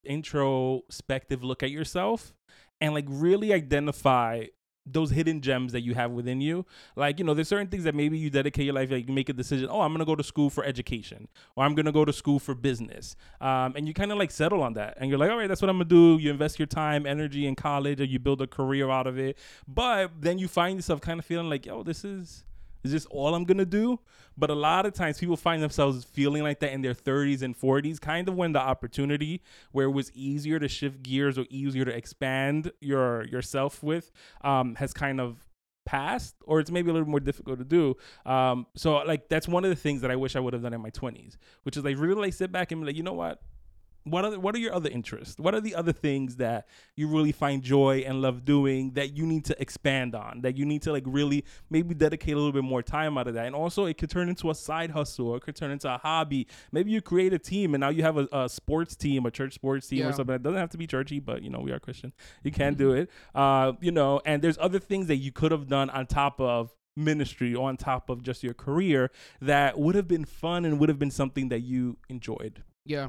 introspective 0.05 1.43
look 1.45 1.63
at 1.63 1.71
yourself 1.71 2.35
and 2.81 2.95
like 2.95 3.07
really 3.09 3.53
identify 3.53 4.45
those 4.93 5.11
hidden 5.11 5.41
gems 5.41 5.73
that 5.73 5.83
you 5.83 5.95
have 5.95 6.11
within 6.13 6.41
you. 6.41 6.65
Like, 6.97 7.19
you 7.19 7.25
know, 7.25 7.35
there's 7.35 7.49
certain 7.49 7.69
things 7.69 7.85
that 7.85 7.95
maybe 7.95 8.19
you 8.19 8.31
dedicate 8.31 8.65
your 8.65 8.75
life, 8.75 8.91
like 8.91 9.09
you 9.09 9.15
make 9.15 9.29
a 9.29 9.33
decision, 9.33 9.69
oh, 9.71 9.81
I'm 9.81 9.93
gonna 9.93 10.05
go 10.05 10.17
to 10.17 10.23
school 10.23 10.51
for 10.51 10.65
education, 10.65 11.29
or 11.57 11.65
I'm 11.65 11.75
gonna 11.75 11.93
go 11.93 12.05
to 12.05 12.13
school 12.13 12.39
for 12.39 12.55
business. 12.55 13.17
Um, 13.41 13.75
and 13.77 13.87
you 13.87 13.95
kind 13.95 14.13
of 14.13 14.19
like 14.19 14.31
settle 14.31 14.63
on 14.63 14.75
that. 14.75 14.97
And 14.99 15.11
you're 15.11 15.19
like, 15.19 15.31
all 15.31 15.37
right, 15.37 15.47
that's 15.47 15.63
what 15.63 15.69
I'm 15.69 15.77
gonna 15.77 15.85
do. 15.89 16.19
You 16.19 16.31
invest 16.31 16.59
your 16.59 16.67
time, 16.67 17.07
energy 17.07 17.47
in 17.47 17.55
college, 17.55 18.01
or 18.01 18.05
you 18.05 18.19
build 18.19 18.41
a 18.43 18.47
career 18.47 18.91
out 18.91 19.07
of 19.07 19.19
it. 19.19 19.39
But 19.67 20.13
then 20.21 20.39
you 20.39 20.49
find 20.49 20.77
yourself 20.77 21.01
kind 21.01 21.19
of 21.19 21.25
feeling 21.25 21.51
like, 21.51 21.67
yo, 21.67 21.83
this 21.83 22.05
is 22.05 22.45
is 22.85 22.93
this 22.93 23.07
all 23.07 23.35
I'm 23.35 23.45
gonna 23.45 23.65
do? 23.65 24.01
But 24.37 24.51
a 24.51 24.55
lot 24.55 24.87
of 24.87 24.95
times 24.95 25.19
people 25.19 25.37
find 25.37 25.63
themselves 25.63 26.05
feeling 26.05 26.43
like 26.43 26.61
that 26.61 26.73
in 26.73 26.83
their 26.83 26.95
30s 26.95 27.43
and 27.43 27.59
40s, 27.59 28.01
kind 28.01 28.29
of 28.29 28.37
when 28.37 28.53
the 28.53 28.61
opportunity 28.61 29.43
where 29.73 29.87
it 29.87 29.93
was 29.93 30.13
easier 30.13 30.59
to 30.59 30.69
shift 30.69 31.03
gears 31.03 31.39
or 31.39 31.47
easier 31.51 31.85
to 31.85 31.95
expand 31.95 32.71
your 32.81 33.25
yourself 33.27 33.83
with 33.83 34.13
um, 34.43 34.77
has 34.77 34.93
kind 34.93 35.21
of 35.21 35.49
passed, 35.89 36.37
or 36.45 36.61
it's 36.61 36.71
maybe 36.71 36.91
a 36.91 36.93
little 36.93 37.09
more 37.09 37.19
difficult 37.19 37.59
to 37.59 37.65
do. 37.65 37.97
Um, 38.27 38.67
so 38.77 38.97
like 38.99 39.29
that's 39.29 39.49
one 39.49 39.65
of 39.65 39.71
the 39.71 39.77
things 39.77 40.03
that 40.03 40.11
I 40.11 40.17
wish 40.17 40.37
I 40.37 40.41
would 40.41 40.53
have 40.53 40.63
done 40.63 40.75
in 40.75 40.81
my 40.83 40.91
20s, 40.91 41.37
which 41.63 41.77
is 41.77 41.85
like 41.85 41.99
really 41.99 42.21
like 42.21 42.35
sit 42.35 42.53
back 42.53 42.71
and 42.71 42.81
be 42.81 42.87
like, 42.87 42.97
you 42.97 43.03
know 43.03 43.15
what? 43.15 43.41
What 44.11 44.25
are 44.25 44.39
what 44.39 44.55
are 44.55 44.59
your 44.59 44.75
other 44.75 44.91
interests? 44.91 45.39
What 45.39 45.55
are 45.55 45.61
the 45.61 45.75
other 45.75 45.93
things 45.93 46.37
that 46.37 46.67
you 46.97 47.09
really 47.09 47.33
find 47.33 47.63
joy 47.63 48.05
and 48.07 48.21
love 48.23 48.45
doing 48.45 48.93
that 48.93 49.17
you 49.17 49.27
need 49.27 49.45
to 49.47 49.61
expand 49.61 50.15
on? 50.15 50.41
That 50.43 50.57
you 50.57 50.65
need 50.65 50.83
to 50.83 50.93
like 50.93 51.05
really 51.07 51.45
maybe 51.71 51.95
dedicate 51.95 52.35
a 52.35 52.37
little 52.37 52.53
bit 52.53 52.65
more 52.65 52.83
time 52.83 53.17
out 53.19 53.27
of 53.29 53.35
that. 53.35 53.47
And 53.47 53.55
also, 53.55 53.87
it 53.87 53.99
could 53.99 54.11
turn 54.11 54.29
into 54.29 54.51
a 54.51 54.55
side 54.55 54.91
hustle 54.91 55.29
or 55.29 55.37
it 55.37 55.43
could 55.43 55.57
turn 55.57 55.71
into 55.71 55.93
a 55.93 55.99
hobby. 55.99 56.47
Maybe 56.73 56.91
you 56.91 57.01
create 57.01 57.33
a 57.33 57.39
team 57.39 57.75
and 57.75 57.81
now 57.81 57.89
you 57.91 58.03
have 58.03 58.17
a, 58.17 58.29
a 58.33 58.49
sports 58.49 58.97
team, 58.97 59.27
a 59.27 59.31
church 59.31 59.55
sports 59.55 59.89
team 59.89 60.01
Yeah. 60.01 60.09
or 60.09 60.13
something. 60.13 60.35
It 60.37 60.43
doesn't 60.43 60.59
have 60.59 60.71
to 60.71 60.79
be 60.79 60.87
churchy, 60.87 61.21
but 61.21 61.43
you 61.43 61.51
know 61.51 61.61
we 61.61 61.73
are 61.73 61.79
Christian. 61.81 62.13
You 62.43 62.51
can 62.51 62.75
do 62.75 62.93
it. 62.93 63.11
Uh, 63.35 63.73
you 63.81 63.91
know, 63.91 64.21
and 64.25 64.43
there's 64.43 64.59
other 64.59 64.79
things 64.79 65.07
that 65.09 65.17
you 65.17 65.33
could 65.33 65.53
have 65.53 65.69
done 65.69 65.91
on 65.91 66.07
top 66.07 66.41
of 66.41 66.75
ministry 66.97 67.55
or 67.55 67.69
on 67.69 67.77
top 67.77 68.11
of 68.11 68.23
just 68.23 68.43
your 68.43 68.55
career 68.55 69.09
that 69.41 69.79
would 69.79 69.95
have 69.95 70.09
been 70.09 70.25
fun 70.25 70.65
and 70.65 70.81
would 70.81 70.89
have 70.89 70.99
been 70.99 71.13
something 71.13 71.49
that 71.49 71.61
you 71.61 71.97
enjoyed. 72.09 72.65
Yeah. 72.85 73.09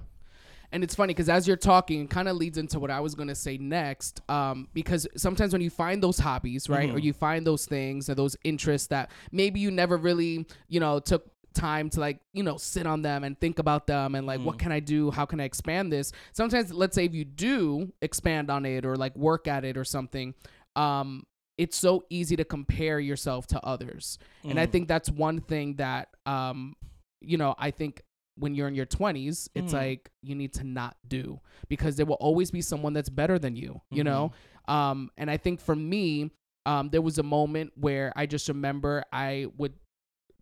And 0.72 0.84
it's 0.84 0.96
funny 0.96 1.14
because 1.14 1.30
as 1.30 1.48
you're 1.48 1.58
talking, 1.58 2.02
it 2.02 2.10
kind 2.10 2.28
of 2.28 2.38
leads 2.38 2.58
into 2.58 2.80
what 2.80 2.92
I 2.92 3.00
was 3.00 3.16
going 3.16 3.28
to 3.30 3.36
say 3.36 3.58
next. 3.58 4.22
Um, 4.30 4.68
because 4.74 5.08
sometimes 5.18 5.52
when 5.54 5.62
you 5.62 5.70
find 5.70 6.02
those 6.04 6.20
hobbies, 6.20 6.70
right, 6.70 6.90
or 6.90 7.00
Mhm. 7.00 7.04
you 7.04 7.14
find 7.14 7.46
those 7.48 7.66
things 7.66 8.10
or 8.10 8.16
those 8.16 8.36
interests 8.44 8.88
that 8.88 9.10
maybe 9.32 9.60
you 9.60 9.72
never 9.72 9.98
really, 9.98 10.46
you 10.68 10.80
know, 10.80 11.00
took 11.00 11.32
time 11.56 11.90
to 11.90 12.00
like, 12.00 12.20
you 12.34 12.44
know, 12.44 12.58
sit 12.58 12.86
on 12.86 13.02
them 13.02 13.24
and 13.24 13.40
think 13.40 13.58
about 13.58 13.88
them 13.88 14.14
and 14.14 14.28
like, 14.28 14.40
what 14.42 14.56
Mm. 14.56 14.60
can 14.60 14.72
I 14.72 14.80
do? 14.80 15.10
How 15.10 15.26
can 15.26 15.40
I 15.40 15.46
expand 15.46 15.92
this? 15.92 16.12
Sometimes, 16.34 16.72
let's 16.72 16.94
say 16.94 17.06
if 17.06 17.14
you 17.16 17.26
do 17.26 17.92
expand 18.04 18.52
on 18.52 18.66
it 18.66 18.86
or 18.86 18.96
like 18.96 19.16
work 19.16 19.48
at 19.48 19.66
it 19.66 19.76
or 19.76 19.84
something, 19.84 20.36
um, 20.76 21.26
it's 21.58 21.76
so 21.76 22.06
easy 22.10 22.36
to 22.36 22.46
compare 22.46 23.00
yourself 23.00 23.48
to 23.48 23.60
others. 23.66 24.20
And 24.44 24.60
I 24.60 24.68
Mm. 24.68 24.72
think 24.72 24.88
that's 24.88 25.10
one 25.10 25.42
thing 25.42 25.76
that, 25.78 26.10
um, 26.28 26.76
you 27.20 27.38
know, 27.38 27.56
I 27.58 27.72
think 27.72 28.04
when 28.40 28.56
you're 28.56 28.68
in 28.68 28.76
your 28.76 28.86
20s, 28.86 29.50
it's 29.56 29.74
Mm. 29.74 29.78
like 29.78 30.10
you 30.22 30.36
need 30.36 30.54
to 30.54 30.64
not 30.64 30.98
do 31.08 31.40
because 31.68 31.96
there 31.98 32.06
will 32.06 32.16
always 32.16 32.52
be 32.52 32.62
someone 32.62 32.94
that's 32.94 33.10
better 33.10 33.38
than 33.40 33.56
you, 33.56 33.82
you 33.92 34.04
know? 34.04 34.32
Um, 34.68 35.12
and 35.18 35.30
I 35.30 35.38
think 35.38 35.60
for 35.60 35.76
me, 35.76 36.32
um, 36.66 36.90
there 36.90 37.02
was 37.02 37.18
a 37.18 37.24
moment 37.24 37.72
where 37.76 38.14
I 38.16 38.26
just 38.26 38.48
remember 38.48 39.04
I 39.12 39.48
would 39.58 39.74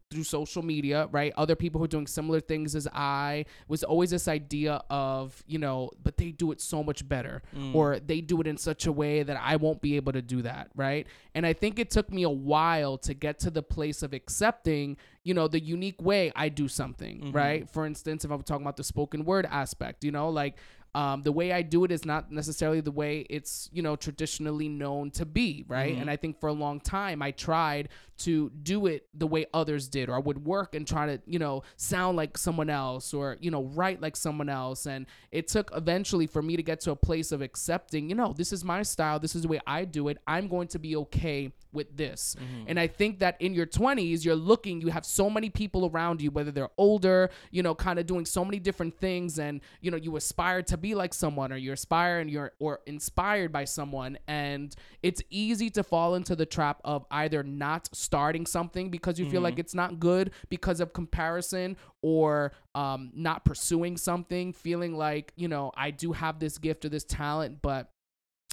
through 0.09 0.23
social 0.23 0.63
media, 0.63 1.09
right? 1.11 1.33
Other 1.35 1.53
people 1.53 1.79
who 1.79 1.83
are 1.83 1.89
doing 1.89 2.07
similar 2.07 2.39
things 2.39 2.75
as 2.77 2.87
I 2.93 3.43
was 3.67 3.83
always 3.83 4.09
this 4.09 4.29
idea 4.29 4.81
of, 4.89 5.43
you 5.47 5.59
know, 5.59 5.91
but 6.01 6.15
they 6.15 6.31
do 6.31 6.53
it 6.53 6.61
so 6.61 6.81
much 6.81 7.05
better 7.09 7.41
Mm. 7.53 7.75
or 7.75 7.99
they 7.99 8.21
do 8.21 8.39
it 8.39 8.47
in 8.47 8.55
such 8.55 8.85
a 8.85 8.91
way 8.91 9.23
that 9.23 9.35
I 9.43 9.57
won't 9.57 9.81
be 9.81 9.97
able 9.97 10.13
to 10.13 10.21
do 10.21 10.41
that, 10.43 10.69
right? 10.75 11.05
And 11.35 11.45
I 11.45 11.51
think 11.51 11.77
it 11.77 11.89
took 11.89 12.09
me 12.09 12.23
a 12.23 12.29
while 12.29 12.97
to 12.99 13.13
get 13.13 13.37
to 13.39 13.51
the 13.51 13.61
place 13.61 14.01
of 14.01 14.13
accepting, 14.13 14.95
you 15.27 15.33
know, 15.33 15.47
the 15.47 15.59
unique 15.59 16.01
way 16.01 16.31
I 16.35 16.47
do 16.49 16.67
something, 16.67 17.15
Mhm. 17.19 17.35
right? 17.35 17.69
For 17.69 17.85
instance, 17.85 18.23
if 18.25 18.31
I'm 18.31 18.41
talking 18.43 18.65
about 18.65 18.77
the 18.77 18.83
spoken 18.83 19.25
word 19.25 19.45
aspect, 19.63 20.03
you 20.03 20.11
know, 20.11 20.29
like 20.29 20.55
um, 20.95 21.21
the 21.21 21.31
way 21.31 21.51
I 21.51 21.61
do 21.61 21.83
it 21.83 21.91
is 21.91 22.05
not 22.05 22.31
necessarily 22.31 22.81
the 22.81 22.91
way 23.03 23.19
it's, 23.29 23.69
you 23.71 23.83
know, 23.83 23.95
traditionally 23.95 24.67
known 24.67 25.11
to 25.11 25.25
be, 25.27 25.63
right? 25.67 25.95
Mhm. 25.95 26.01
And 26.01 26.09
I 26.09 26.15
think 26.15 26.39
for 26.39 26.47
a 26.49 26.53
long 26.53 26.79
time 26.79 27.21
I 27.21 27.29
tried 27.31 27.89
to 28.19 28.49
do 28.63 28.87
it 28.87 29.05
the 29.13 29.27
way 29.27 29.45
others 29.53 29.89
did, 29.89 30.09
or 30.09 30.15
I 30.15 30.19
would 30.19 30.43
work 30.43 30.73
and 30.73 30.87
try 30.87 31.05
to, 31.05 31.21
you 31.27 31.37
know, 31.37 31.61
sound 31.75 32.17
like 32.17 32.35
someone 32.35 32.69
else 32.71 33.13
or, 33.13 33.37
you 33.41 33.51
know, 33.51 33.65
write 33.75 34.01
like 34.01 34.15
someone 34.15 34.49
else. 34.49 34.87
And 34.87 35.05
it 35.31 35.47
took 35.47 35.69
eventually 35.75 36.25
for 36.25 36.41
me 36.41 36.55
to 36.55 36.63
get 36.63 36.79
to 36.81 36.91
a 36.91 36.95
place 36.95 37.31
of 37.31 37.41
accepting, 37.43 38.09
you 38.09 38.15
know, 38.15 38.33
this 38.33 38.51
is 38.51 38.63
my 38.63 38.81
style, 38.81 39.19
this 39.19 39.35
is 39.35 39.43
the 39.43 39.49
way 39.49 39.59
I 39.67 39.85
do 39.85 40.07
it. 40.07 40.17
I'm 40.25 40.47
going 40.47 40.67
to 40.69 40.79
be 40.79 40.95
okay 40.95 41.51
with 41.71 41.95
this. 41.95 42.35
Mm-hmm. 42.39 42.63
And 42.67 42.79
I 42.79 42.87
think 42.87 43.19
that 43.19 43.35
in 43.39 43.53
your 43.53 43.65
20s, 43.65 44.23
you're 44.23 44.35
looking, 44.35 44.81
you 44.81 44.89
have 44.89 45.05
so 45.05 45.29
many 45.29 45.49
people 45.49 45.89
around 45.89 46.21
you, 46.21 46.31
whether 46.31 46.51
they're 46.51 46.69
older, 46.77 47.29
you 47.51 47.63
know, 47.63 47.75
kind 47.75 47.99
of 47.99 48.05
doing 48.05 48.25
so 48.25 48.43
many 48.43 48.59
different 48.59 48.97
things, 48.97 49.39
and 49.39 49.61
you 49.81 49.91
know, 49.91 49.97
you 49.97 50.15
aspire 50.15 50.61
to 50.63 50.77
be 50.77 50.95
like 50.95 51.13
someone, 51.13 51.51
or 51.51 51.57
you 51.57 51.71
aspire 51.71 52.19
and 52.19 52.29
you're 52.29 52.53
or 52.59 52.79
inspired 52.85 53.51
by 53.51 53.65
someone, 53.65 54.17
and 54.27 54.75
it's 55.03 55.21
easy 55.29 55.69
to 55.71 55.83
fall 55.83 56.15
into 56.15 56.35
the 56.35 56.45
trap 56.45 56.81
of 56.83 57.05
either 57.11 57.43
not 57.43 57.89
starting 57.93 58.45
something 58.45 58.89
because 58.89 59.19
you 59.19 59.29
feel 59.29 59.41
like 59.41 59.59
it's 59.59 59.75
not 59.75 59.99
good 59.99 60.31
because 60.49 60.79
of 60.79 60.93
comparison, 60.93 61.77
or 62.01 62.51
um, 62.75 63.11
not 63.13 63.43
pursuing 63.43 63.97
something, 63.97 64.53
feeling 64.53 64.95
like 64.95 65.33
you 65.35 65.47
know, 65.47 65.71
I 65.75 65.91
do 65.91 66.11
have 66.13 66.39
this 66.39 66.57
gift 66.57 66.85
or 66.85 66.89
this 66.89 67.03
talent, 67.03 67.61
but 67.61 67.91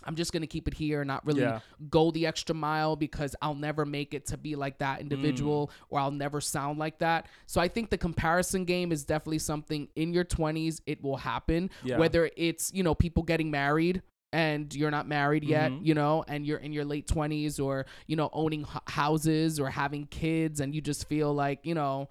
I'm 0.06 0.14
just 0.16 0.32
gonna 0.32 0.46
keep 0.46 0.68
it 0.68 0.74
here 0.74 1.00
and 1.02 1.08
not 1.08 1.24
really 1.26 1.40
Yeah. 1.42 1.60
go 1.90 2.10
the 2.10 2.26
extra 2.26 2.54
mile 2.54 2.96
because 2.96 3.34
I'll 3.42 3.54
never 3.54 3.84
make 3.84 4.14
it 4.14 4.26
to 4.26 4.36
be 4.36 4.54
like 4.56 4.78
that 4.78 5.00
individual 5.00 5.70
or 5.90 6.00
I'll 6.00 6.10
never 6.10 6.40
sound 6.40 6.78
like 6.78 6.98
that. 6.98 7.26
So 7.46 7.60
I 7.60 7.68
think 7.68 7.90
the 7.90 7.98
comparison 7.98 8.64
game 8.64 8.92
is 8.92 9.04
definitely 9.04 9.38
something 9.40 9.88
in 9.96 10.12
your 10.12 10.24
20s 10.24 10.80
it 10.86 11.02
will 11.02 11.16
happen 11.16 11.70
Yeah. 11.82 11.98
whether 11.98 12.30
it's, 12.36 12.72
you 12.74 12.82
know, 12.82 12.94
people 12.94 13.22
getting 13.22 13.50
married 13.50 14.02
and 14.32 14.74
you're 14.74 14.90
not 14.90 15.06
married 15.06 15.44
yet, 15.44 15.70
Mhm. 15.70 15.86
you 15.86 15.94
know, 15.94 16.24
and 16.26 16.44
you're 16.44 16.58
in 16.58 16.72
your 16.72 16.84
late 16.84 17.06
20s 17.06 17.60
or, 17.60 17.86
you 18.08 18.16
know, 18.16 18.28
owning 18.32 18.62
h- 18.62 18.82
houses 18.88 19.60
or 19.60 19.70
having 19.70 20.06
kids 20.06 20.58
and 20.60 20.74
you 20.74 20.80
just 20.80 21.06
feel 21.08 21.32
like, 21.32 21.60
you 21.64 21.74
know, 21.74 22.08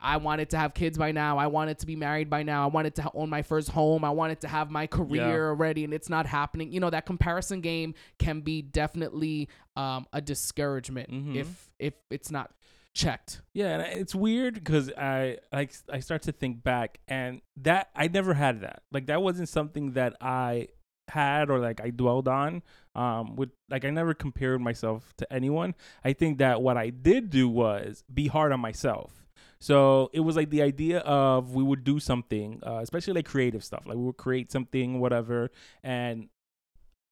I 0.00 0.16
wanted 0.16 0.50
to 0.50 0.56
have 0.58 0.72
kids 0.74 0.96
by 0.98 1.12
now. 1.12 1.38
I 1.38 1.46
wanted 1.48 1.78
to 1.80 1.86
be 1.86 1.96
married 1.96 2.30
by 2.30 2.42
now. 2.42 2.64
I 2.64 2.66
wanted 2.68 2.94
to 2.96 3.10
own 3.14 3.28
my 3.30 3.42
first 3.42 3.68
home. 3.70 4.04
I 4.04 4.10
wanted 4.10 4.40
to 4.40 4.48
have 4.48 4.70
my 4.70 4.86
career 4.86 5.48
already, 5.50 5.84
and 5.84 5.92
it's 5.92 6.08
not 6.08 6.26
happening. 6.26 6.72
You 6.72 6.80
know 6.80 6.90
that 6.90 7.06
comparison 7.06 7.60
game 7.60 7.94
can 8.18 8.40
be 8.40 8.62
definitely 8.62 9.48
um, 9.76 10.06
a 10.12 10.20
discouragement 10.20 11.10
Mhm. 11.10 11.36
if 11.36 11.70
if 11.78 11.94
it's 12.10 12.30
not 12.30 12.50
checked. 12.94 13.40
Yeah, 13.54 13.78
and 13.80 14.00
it's 14.00 14.14
weird 14.14 14.54
because 14.54 14.90
I 14.96 15.38
like 15.52 15.72
I 15.92 16.00
start 16.00 16.22
to 16.22 16.32
think 16.32 16.62
back, 16.62 17.00
and 17.06 17.40
that 17.58 17.90
I 17.94 18.08
never 18.08 18.34
had 18.34 18.62
that. 18.62 18.82
Like 18.90 19.06
that 19.06 19.22
wasn't 19.22 19.48
something 19.48 19.92
that 19.92 20.16
I 20.20 20.68
had 21.08 21.50
or 21.50 21.58
like 21.58 21.80
I 21.80 21.90
dwelled 21.90 22.28
on. 22.28 22.62
Um, 22.94 23.36
with 23.36 23.50
like 23.68 23.84
I 23.84 23.90
never 23.90 24.14
compared 24.14 24.60
myself 24.60 25.12
to 25.18 25.32
anyone. 25.32 25.74
I 26.04 26.12
think 26.12 26.38
that 26.38 26.60
what 26.62 26.76
I 26.76 26.90
did 26.90 27.30
do 27.30 27.48
was 27.48 28.02
be 28.12 28.26
hard 28.26 28.50
on 28.52 28.60
myself. 28.60 29.19
So 29.60 30.10
it 30.12 30.20
was 30.20 30.36
like 30.36 30.50
the 30.50 30.62
idea 30.62 31.00
of 31.00 31.54
we 31.54 31.62
would 31.62 31.84
do 31.84 32.00
something, 32.00 32.62
uh, 32.66 32.78
especially 32.82 33.12
like 33.12 33.26
creative 33.26 33.62
stuff. 33.62 33.84
Like 33.86 33.96
we 33.96 34.04
would 34.04 34.16
create 34.16 34.50
something, 34.50 35.00
whatever, 35.00 35.50
and 35.82 36.28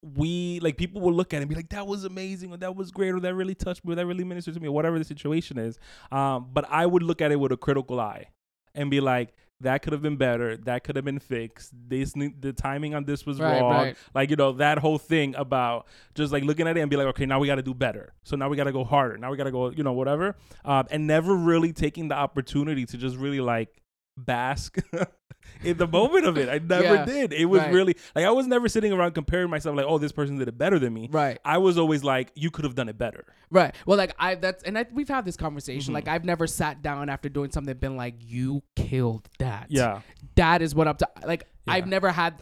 we 0.02 0.60
like 0.60 0.76
people 0.76 1.00
will 1.00 1.12
look 1.12 1.34
at 1.34 1.38
it 1.38 1.42
and 1.42 1.48
be 1.48 1.56
like, 1.56 1.70
"That 1.70 1.86
was 1.86 2.04
amazing," 2.04 2.52
or 2.52 2.56
"That 2.56 2.74
was 2.74 2.90
great," 2.90 3.10
or 3.10 3.20
"That 3.20 3.34
really 3.34 3.54
touched 3.54 3.84
me," 3.84 3.92
or 3.92 3.96
"That 3.96 4.06
really 4.06 4.24
ministered 4.24 4.54
to 4.54 4.60
me," 4.60 4.68
or 4.68 4.72
whatever 4.72 4.98
the 4.98 5.04
situation 5.04 5.58
is. 5.58 5.78
Um, 6.10 6.48
but 6.52 6.64
I 6.70 6.86
would 6.86 7.02
look 7.02 7.20
at 7.20 7.32
it 7.32 7.36
with 7.36 7.52
a 7.52 7.56
critical 7.56 8.00
eye 8.00 8.26
and 8.74 8.90
be 8.90 9.00
like, 9.00 9.34
"That 9.60 9.82
could 9.82 9.92
have 9.92 10.02
been 10.02 10.16
better. 10.16 10.56
That 10.56 10.84
could 10.84 10.96
have 10.96 11.04
been 11.04 11.18
fixed. 11.18 11.72
This 11.88 12.12
the 12.12 12.52
timing 12.52 12.94
on 12.94 13.04
this 13.04 13.26
was 13.26 13.40
Right, 13.40 13.60
wrong." 13.60 13.72
right. 13.72 13.96
Like 14.14 14.30
you 14.30 14.36
know 14.36 14.52
that 14.52 14.78
whole 14.78 14.98
thing 14.98 15.34
about 15.36 15.86
just 16.14 16.32
like 16.32 16.44
looking 16.44 16.66
at 16.68 16.76
it 16.76 16.80
and 16.80 16.90
be 16.90 16.96
like, 16.96 17.06
"Okay, 17.08 17.26
now 17.26 17.38
we 17.38 17.46
got 17.46 17.56
to 17.56 17.62
do 17.62 17.74
better. 17.74 18.12
So 18.24 18.36
now 18.36 18.48
we 18.48 18.56
got 18.56 18.64
to 18.64 18.72
go 18.72 18.84
harder. 18.84 19.16
Now 19.18 19.30
we 19.30 19.36
got 19.36 19.44
to 19.44 19.52
go, 19.52 19.70
you 19.70 19.82
know, 19.82 19.92
whatever." 19.92 20.36
Um, 20.64 20.86
and 20.90 21.06
never 21.06 21.34
really 21.34 21.72
taking 21.72 22.08
the 22.08 22.14
opportunity 22.14 22.86
to 22.86 22.96
just 22.96 23.16
really 23.16 23.40
like 23.40 23.82
bask 24.24 24.78
in 25.64 25.76
the 25.78 25.86
moment 25.86 26.26
of 26.26 26.36
it. 26.38 26.48
I 26.48 26.58
never 26.64 26.82
Yeah, 26.94 27.04
did. 27.04 27.32
It 27.32 27.46
was 27.46 27.60
right. 27.62 27.72
really 27.72 27.96
like 28.14 28.24
I 28.24 28.30
was 28.30 28.46
never 28.46 28.68
sitting 28.68 28.92
around 28.92 29.12
comparing 29.12 29.50
myself 29.50 29.76
like, 29.76 29.86
oh, 29.88 29.98
this 29.98 30.12
person 30.12 30.38
did 30.38 30.48
it 30.48 30.58
better 30.58 30.78
than 30.78 30.92
me. 30.92 31.08
Right. 31.10 31.38
I 31.44 31.58
was 31.58 31.78
always 31.78 32.04
like, 32.04 32.30
you 32.34 32.50
could 32.50 32.64
have 32.64 32.74
done 32.74 32.88
it 32.88 32.98
better. 32.98 33.24
Right. 33.50 33.74
Well, 33.86 33.96
like 33.98 34.14
I 34.18 34.34
that's 34.34 34.62
and 34.64 34.76
I, 34.78 34.86
we've 34.92 35.08
had 35.08 35.24
this 35.24 35.36
conversation. 35.36 35.92
Mhm. 35.92 35.94
Like 35.94 36.08
I've 36.08 36.24
never 36.24 36.46
sat 36.46 36.82
down 36.82 37.08
after 37.08 37.28
doing 37.28 37.50
something 37.50 37.74
been 37.78 37.96
like, 37.96 38.14
"You 38.18 38.62
killed 38.76 39.28
that." 39.38 39.66
Yeah. 39.70 40.00
That 40.34 40.60
is 40.62 40.74
what 40.74 40.86
I'm. 40.86 40.96
ta- 40.96 41.06
like 41.26 41.46
Yeah. 41.66 41.74
I've 41.74 41.86
never 41.86 42.10
had 42.10 42.34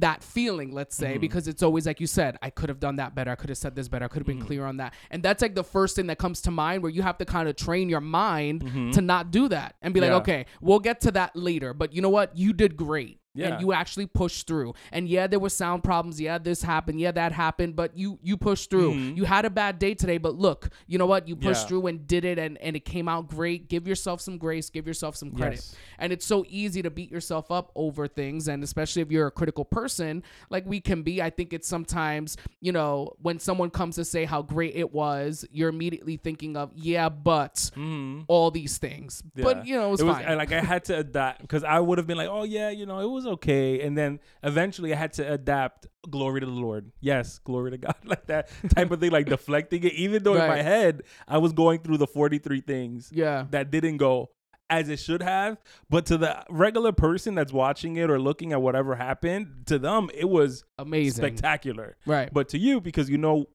that 0.00 0.22
feeling. 0.22 0.72
Let's 0.72 0.94
say 0.96 1.16
Mhm. 1.16 1.20
because 1.20 1.48
it's 1.48 1.62
always 1.62 1.86
like 1.86 2.00
you 2.00 2.06
said, 2.06 2.36
I 2.42 2.50
could 2.50 2.68
have 2.68 2.80
done 2.80 2.96
that 2.96 3.14
better. 3.14 3.30
I 3.30 3.34
could 3.34 3.48
have 3.50 3.58
said 3.58 3.74
this 3.74 3.88
better. 3.88 4.04
I 4.04 4.08
could 4.08 4.20
have 4.20 4.26
been 4.26 4.40
Mhm. 4.40 4.46
clear 4.46 4.64
on 4.64 4.76
that. 4.78 4.94
And 5.10 5.22
that's 5.22 5.42
like 5.42 5.54
the 5.54 5.64
first 5.64 5.96
thing 5.96 6.06
that 6.08 6.18
comes 6.18 6.40
to 6.42 6.50
mind 6.50 6.82
where 6.82 6.90
you 6.90 7.02
have 7.02 7.18
to 7.18 7.24
kind 7.24 7.48
of 7.48 7.56
train 7.56 7.88
your 7.88 8.00
mind 8.00 8.64
Mhm. 8.64 8.92
to 8.92 9.00
not 9.00 9.30
do 9.30 9.48
that 9.48 9.76
and 9.82 9.92
be 9.94 10.00
like, 10.00 10.10
okay, 10.12 10.46
we'll 10.60 10.80
get 10.80 11.00
to 11.02 11.10
that 11.12 11.34
later. 11.36 11.72
But 11.74 11.92
you 11.92 12.02
know 12.02 12.10
what? 12.10 12.36
You 12.36 12.52
did 12.52 12.76
great. 12.76 13.20
Yeah. 13.36 13.48
And 13.52 13.60
you 13.60 13.72
actually 13.72 14.06
pushed 14.06 14.46
through. 14.46 14.74
And 14.92 15.08
yeah, 15.08 15.26
there 15.26 15.38
were 15.38 15.48
sound 15.50 15.84
problems. 15.84 16.20
Yeah, 16.20 16.38
this 16.38 16.62
happened. 16.62 17.00
Yeah, 17.00 17.12
that 17.12 17.32
happened. 17.32 17.76
But 17.76 17.96
you 17.96 18.18
you 18.22 18.36
pushed 18.36 18.70
through. 18.70 18.94
Mhm. 18.94 19.16
You 19.16 19.24
had 19.24 19.44
a 19.44 19.50
bad 19.50 19.78
day 19.78 19.94
today, 19.94 20.18
but 20.18 20.34
look, 20.34 20.70
you 20.86 20.98
know 20.98 21.06
what? 21.06 21.28
You 21.28 21.36
pushed 21.36 21.62
Yeah. 21.64 21.68
through 21.68 21.86
and 21.88 22.06
did 22.06 22.24
it 22.24 22.38
and, 22.38 22.56
and 22.58 22.74
it 22.76 22.84
came 22.84 23.08
out 23.08 23.28
great. 23.28 23.68
Give 23.68 23.86
yourself 23.86 24.20
some 24.20 24.38
grace, 24.38 24.70
give 24.70 24.86
yourself 24.86 25.16
some 25.16 25.30
credit. 25.32 25.56
Yes. 25.56 25.76
And 25.98 26.12
it's 26.12 26.24
so 26.26 26.44
easy 26.48 26.82
to 26.82 26.90
beat 26.90 27.10
yourself 27.10 27.50
up 27.50 27.70
over 27.74 28.08
things. 28.08 28.48
And 28.48 28.62
especially 28.64 29.02
if 29.02 29.10
you're 29.10 29.26
a 29.26 29.30
critical 29.30 29.64
person, 29.64 30.22
like 30.50 30.64
we 30.66 30.80
can 30.80 31.02
be, 31.02 31.20
I 31.20 31.30
think 31.30 31.52
it's 31.52 31.68
sometimes, 31.68 32.36
you 32.60 32.72
know, 32.72 33.14
when 33.20 33.38
someone 33.38 33.70
comes 33.70 33.96
to 33.96 34.04
say 34.04 34.24
how 34.24 34.42
great 34.42 34.74
it 34.76 34.92
was, 34.92 35.44
you're 35.50 35.68
immediately 35.68 36.16
thinking 36.16 36.56
of, 36.56 36.70
yeah, 36.74 37.08
but 37.08 37.70
hmm 37.74 38.22
all 38.28 38.50
these 38.50 38.78
things. 38.78 39.22
Yeah. 39.34 39.44
But, 39.44 39.66
you 39.66 39.76
know, 39.76 39.88
it 39.88 39.90
was 39.90 40.00
it 40.00 40.04
was 40.04 40.16
like 40.16 40.52
I 40.52 40.60
had 40.60 40.84
to 40.86 40.98
adapt 40.98 41.42
because 41.42 41.64
I 41.64 41.78
would 41.80 41.98
have 41.98 42.06
been 42.06 42.16
like, 42.16 42.28
oh 42.28 42.44
yeah, 42.44 42.70
you 42.70 42.86
know, 42.86 43.00
it 43.00 43.10
was 43.10 43.25
okay, 43.26 43.80
and 43.80 43.96
then 43.96 44.20
eventually 44.42 44.92
I 44.92 44.96
had 44.96 45.12
to 45.14 45.32
adapt. 45.32 45.86
Glory 46.08 46.40
to 46.40 46.46
the 46.46 46.52
Lord, 46.52 46.92
yes, 47.00 47.38
glory 47.40 47.72
to 47.72 47.78
God, 47.78 47.96
like 48.04 48.26
that 48.26 48.48
type 48.74 48.90
of 48.90 49.00
thing, 49.00 49.10
like 49.10 49.26
deflecting 49.26 49.82
it. 49.84 49.92
Even 49.94 50.22
though 50.22 50.34
in 50.34 50.46
my 50.48 50.62
head 50.62 51.02
I 51.26 51.38
was 51.38 51.52
going 51.52 51.80
through 51.80 51.98
the 51.98 52.06
forty 52.06 52.38
three 52.38 52.60
things 52.60 53.10
yeah. 53.12 53.46
that 53.50 53.70
didn't 53.70 53.96
go 53.96 54.30
as 54.68 54.88
it 54.88 54.98
should 54.98 55.22
have, 55.22 55.58
but 55.88 56.06
to 56.06 56.18
the 56.18 56.44
regular 56.50 56.92
person 56.92 57.34
that's 57.34 57.52
watching 57.52 57.96
it 57.96 58.10
or 58.10 58.18
looking 58.18 58.52
at 58.52 58.60
whatever 58.60 58.96
happened, 58.96 59.64
to 59.66 59.78
them 59.78 60.10
it 60.14 60.28
was 60.28 60.64
Amazing. 60.78 61.22
spectacular. 61.22 61.96
Right. 62.06 62.32
But 62.32 62.48
to 62.50 62.58
you, 62.58 62.80
because 62.80 63.08
you 63.08 63.18
know 63.18 63.46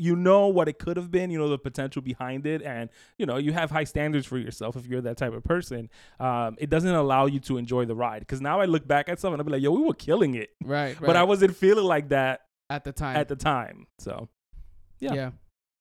you 0.00 0.16
know 0.16 0.48
what 0.48 0.68
it 0.68 0.78
could 0.78 0.96
have 0.96 1.10
been, 1.10 1.30
you 1.30 1.38
know 1.38 1.48
the 1.48 1.58
potential 1.58 2.02
behind 2.02 2.46
it, 2.46 2.62
and 2.62 2.90
you 3.18 3.26
know 3.26 3.36
you 3.36 3.52
have 3.52 3.70
high 3.70 3.84
standards 3.84 4.26
for 4.26 4.38
yourself 4.38 4.74
if 4.76 4.86
you're 4.86 5.00
that 5.02 5.16
type 5.16 5.32
of 5.32 5.44
person. 5.44 5.88
Um, 6.18 6.56
it 6.58 6.70
doesn't 6.70 6.94
allow 6.94 7.26
you 7.26 7.40
to 7.40 7.56
enjoy 7.58 7.84
the 7.84 7.94
ride. 7.94 8.20
Because 8.20 8.40
now 8.40 8.60
I 8.60 8.64
look 8.64 8.86
back 8.86 9.08
at 9.08 9.20
something, 9.20 9.38
I'll 9.38 9.44
be 9.44 9.52
like, 9.52 9.62
"Yo, 9.62 9.70
we 9.72 9.82
were 9.82 9.94
killing 9.94 10.34
it," 10.34 10.50
Right. 10.64 10.98
right? 11.00 11.06
but 11.06 11.16
I 11.16 11.22
wasn't 11.24 11.54
feeling 11.56 11.84
like 11.84 12.08
that 12.08 12.40
at 12.68 12.84
the 12.84 12.92
time. 12.92 13.16
at 13.16 13.28
the 13.28 13.36
time. 13.36 13.86
So 13.98 14.28
yeah. 14.98 15.14
yeah. 15.14 15.30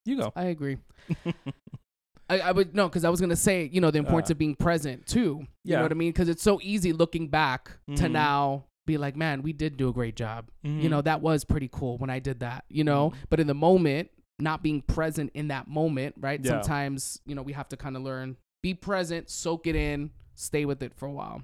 you 0.06 0.18
go. 0.18 0.32
I 0.36 0.46
agree. 0.46 0.78
I, 2.30 2.40
I 2.42 2.52
would 2.52 2.76
no, 2.76 2.88
because 2.88 3.04
I 3.06 3.10
was 3.10 3.20
gonna 3.20 3.36
say, 3.36 3.70
you 3.72 3.82
know, 3.82 3.90
the 3.90 3.98
importance 4.00 4.30
Uh, 4.30 4.34
of 4.34 4.38
being 4.38 4.56
present 4.56 5.08
too. 5.08 5.40
You 5.42 5.48
yeah. 5.64 5.78
know 5.78 5.84
what 5.84 5.92
I 5.92 5.96
mean? 5.96 6.12
Because 6.12 6.30
it's 6.30 6.44
so 6.44 6.60
easy 6.62 6.94
looking 6.94 7.28
back 7.28 7.72
to 7.96 8.04
Mhm. 8.04 8.12
now 8.12 8.66
be 8.90 8.98
like, 8.98 9.16
man, 9.16 9.42
we 9.44 9.54
did 9.54 9.78
do 9.78 9.88
a 9.90 9.94
great 9.94 10.16
job. 10.16 10.50
You 10.64 10.72
Mhm. 10.72 10.90
know, 10.90 11.02
that 11.02 11.22
was 11.22 11.46
pretty 11.46 11.70
cool 11.72 11.98
when 12.00 12.10
I 12.10 12.20
did 12.20 12.40
that. 12.42 12.66
You 12.70 12.84
know, 12.84 13.12
Mhm. 13.12 13.16
but 13.30 13.40
in 13.40 13.48
the 13.48 13.54
moment, 13.54 14.10
not 14.40 14.64
being 14.64 14.82
present 14.82 15.32
in 15.34 15.50
that 15.50 15.68
moment, 15.68 16.16
right? 16.18 16.40
Yeah. 16.44 16.52
Sometimes 16.62 17.22
you 17.26 17.36
know 17.36 17.42
we 17.44 17.54
have 17.54 17.70
to 17.70 17.78
kind 17.78 17.96
of 17.96 18.02
learn, 18.04 18.36
be 18.64 18.74
present, 18.74 19.30
soak 19.30 19.68
it 19.68 19.76
in, 19.76 20.12
stay 20.36 20.66
with 20.66 20.82
it 20.82 20.94
for 20.96 21.06
a 21.08 21.12
while. 21.12 21.44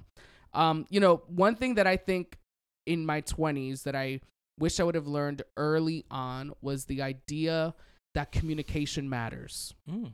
Um, 0.54 0.86
you 0.90 1.00
know, 1.00 1.16
one 1.28 1.54
thing 1.56 1.74
that 1.76 1.86
I 1.86 1.96
think 1.96 2.38
in 2.86 3.04
my 3.06 3.20
twenties 3.20 3.82
that 3.84 3.94
I 3.94 4.20
wish 4.58 4.80
I 4.80 4.84
would 4.84 4.94
have 4.94 5.06
learned 5.06 5.42
early 5.56 6.04
on 6.10 6.52
was 6.62 6.86
the 6.86 7.02
idea 7.02 7.74
that 8.14 8.32
communication 8.32 9.08
matters 9.10 9.74
Mm. 9.86 10.12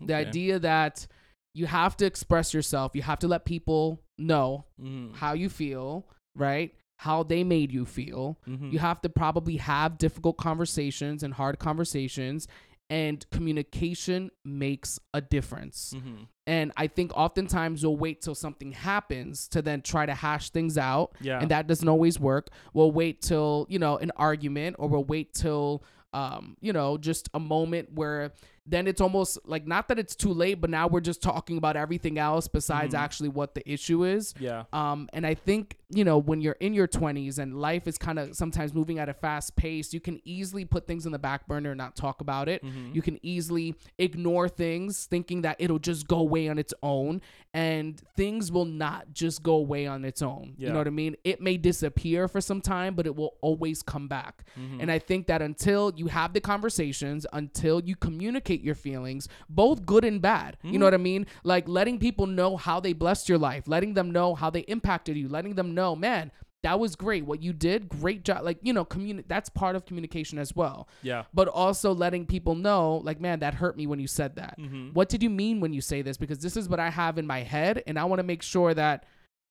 the 0.00 0.14
idea 0.14 0.58
that 0.58 1.06
you 1.54 1.66
have 1.66 1.94
to 1.98 2.06
express 2.06 2.54
yourself 2.54 2.96
you 2.96 3.02
have 3.02 3.18
to 3.18 3.28
let 3.28 3.44
people 3.44 4.02
know 4.18 4.64
Mhm. 4.80 5.14
how 5.16 5.34
you 5.34 5.48
feel 5.50 6.08
right 6.36 6.74
how 7.00 7.22
they 7.22 7.44
made 7.44 7.70
you 7.72 7.84
feel 7.84 8.38
Mhm. 8.48 8.72
you 8.72 8.78
have 8.78 9.00
to 9.02 9.08
probably 9.08 9.56
have 9.56 9.98
difficult 9.98 10.36
conversations 10.38 11.22
and 11.22 11.34
hard 11.34 11.58
conversations 11.58 12.46
and 12.88 13.28
communication 13.30 14.30
makes 14.44 14.98
a 15.12 15.20
difference 15.20 15.92
Mhm. 15.96 16.28
and 16.46 16.72
i 16.76 16.86
think 16.86 17.10
oftentimes 17.16 17.82
we'll 17.82 17.96
wait 17.96 18.20
till 18.22 18.34
something 18.34 18.72
happens 18.72 19.48
to 19.48 19.60
then 19.60 19.82
try 19.82 20.06
to 20.06 20.14
hash 20.14 20.50
things 20.50 20.78
out 20.78 21.12
Yeah. 21.20 21.40
and 21.40 21.50
that 21.50 21.66
doesn't 21.66 21.88
always 21.88 22.20
work. 22.20 22.48
We'll 22.74 22.92
wait 22.92 23.20
till 23.22 23.66
you 23.68 23.78
know 23.78 23.96
an 23.98 24.12
argument, 24.16 24.76
or 24.78 24.88
we'll 24.88 25.04
wait 25.04 25.34
till 25.34 25.82
um, 26.12 26.56
you 26.60 26.72
know 26.72 26.96
just 26.96 27.28
a 27.34 27.40
moment 27.40 27.92
where 27.92 28.32
then 28.64 28.86
it's 28.86 29.00
almost 29.00 29.38
like 29.44 29.66
not 29.66 29.88
that 29.88 29.98
it's 29.98 30.16
too 30.16 30.32
late, 30.32 30.60
but 30.60 30.70
now 30.70 30.86
we're 30.88 31.00
just 31.00 31.20
talking 31.22 31.56
about 31.58 31.76
everything 31.76 32.18
else 32.18 32.48
besides 32.48 32.94
Mhm. 32.94 32.98
actually 32.98 33.28
what 33.28 33.54
the 33.54 33.68
issue 33.70 34.04
is. 34.04 34.32
yeah. 34.40 34.64
Um, 34.72 35.08
and 35.12 35.26
I 35.26 35.34
think 35.34 35.76
you 35.90 36.04
know 36.04 36.18
when 36.18 36.40
you're 36.40 36.56
in 36.58 36.74
your 36.74 36.88
20s 36.88 37.38
and 37.38 37.60
life 37.60 37.86
is 37.86 37.96
kind 37.96 38.18
of 38.18 38.34
sometimes 38.34 38.74
moving 38.74 38.98
at 38.98 39.08
a 39.08 39.14
fast 39.14 39.54
pace, 39.54 39.92
you 39.94 40.00
can 40.00 40.20
easily 40.24 40.64
put 40.64 40.86
things 40.86 41.06
in 41.06 41.12
the 41.12 41.18
back 41.18 41.46
burner 41.46 41.70
and 41.70 41.78
not 41.78 41.94
talk 41.94 42.20
about 42.20 42.48
it. 42.48 42.64
Mhm. 42.64 42.94
You 42.94 43.02
can 43.02 43.18
easily 43.24 43.76
ignore 43.98 44.48
things 44.48 45.06
thinking 45.06 45.42
that 45.42 45.56
it'll 45.60 45.78
just 45.78 46.08
go 46.08 46.18
away 46.18 46.48
on 46.48 46.58
its 46.58 46.74
own. 46.82 47.20
And 47.54 47.98
things 48.16 48.52
will 48.52 48.66
not 48.66 49.14
just 49.14 49.42
go 49.42 49.54
away 49.54 49.86
on 49.86 50.04
its 50.04 50.20
own. 50.20 50.54
You 50.58 50.68
know 50.68 50.76
what 50.78 50.86
I 50.86 50.90
mean? 50.90 51.16
It 51.24 51.40
may 51.40 51.56
disappear 51.56 52.28
for 52.28 52.42
some 52.42 52.60
time, 52.60 52.94
but 52.94 53.06
it 53.06 53.16
will 53.16 53.34
always 53.40 53.80
come 53.82 54.08
back. 54.08 54.44
Mhm. 54.58 54.82
And 54.82 54.90
I 54.90 54.98
think 54.98 55.26
that 55.28 55.40
until 55.40 55.92
you 55.96 56.08
have 56.08 56.34
the 56.34 56.40
conversations, 56.40 57.26
until 57.32 57.80
you 57.80 57.96
communicate 57.96 58.60
your 58.62 58.74
feelings, 58.74 59.26
both 59.48 59.86
good 59.86 60.04
and 60.04 60.20
bad, 60.20 60.58
you 60.62 60.72
know 60.72 60.80
Mhm. 60.80 60.86
what 60.86 60.94
I 60.94 60.98
mean? 60.98 61.26
Like 61.44 61.66
letting 61.66 61.98
people 61.98 62.26
know 62.26 62.58
how 62.58 62.78
they 62.80 62.92
blessed 62.92 63.28
your 63.28 63.38
life, 63.38 63.66
letting 63.66 63.94
them 63.94 64.10
know 64.10 64.34
how 64.34 64.50
they 64.50 64.60
impacted 64.60 65.16
you, 65.16 65.28
letting 65.28 65.54
them 65.54 65.74
know, 65.76 65.94
man, 65.94 66.32
that 66.64 66.80
was 66.80 66.96
great. 66.96 67.24
What 67.24 67.40
you 67.42 67.52
did, 67.52 67.88
great 67.88 68.24
job. 68.24 68.42
Like, 68.42 68.58
you 68.62 68.72
know, 68.72 68.84
communi- 68.84 69.22
that's 69.28 69.48
part 69.48 69.76
of 69.76 69.86
communication 69.86 70.36
as 70.40 70.56
well 70.56 70.88
yeah. 71.02 71.22
but 71.32 71.46
also 71.46 71.94
letting 71.94 72.26
people 72.26 72.56
know, 72.56 72.96
like, 73.04 73.20
man, 73.20 73.38
that 73.40 73.54
hurt 73.54 73.76
me 73.76 73.86
when 73.86 74.00
you 74.00 74.08
said 74.08 74.34
that. 74.34 74.58
Mhm. 74.58 74.92
What 74.92 75.08
did 75.08 75.22
you 75.22 75.30
mean 75.30 75.60
when 75.60 75.72
you 75.72 75.80
say 75.80 76.02
this? 76.02 76.16
Because 76.16 76.40
this 76.40 76.56
is 76.56 76.68
what 76.68 76.80
I 76.80 76.90
have 76.90 77.18
in 77.18 77.26
my 77.26 77.40
head, 77.44 77.84
and 77.86 77.96
I 77.98 78.04
want 78.04 78.18
to 78.18 78.24
make 78.24 78.42
sure 78.42 78.74
that 78.74 79.04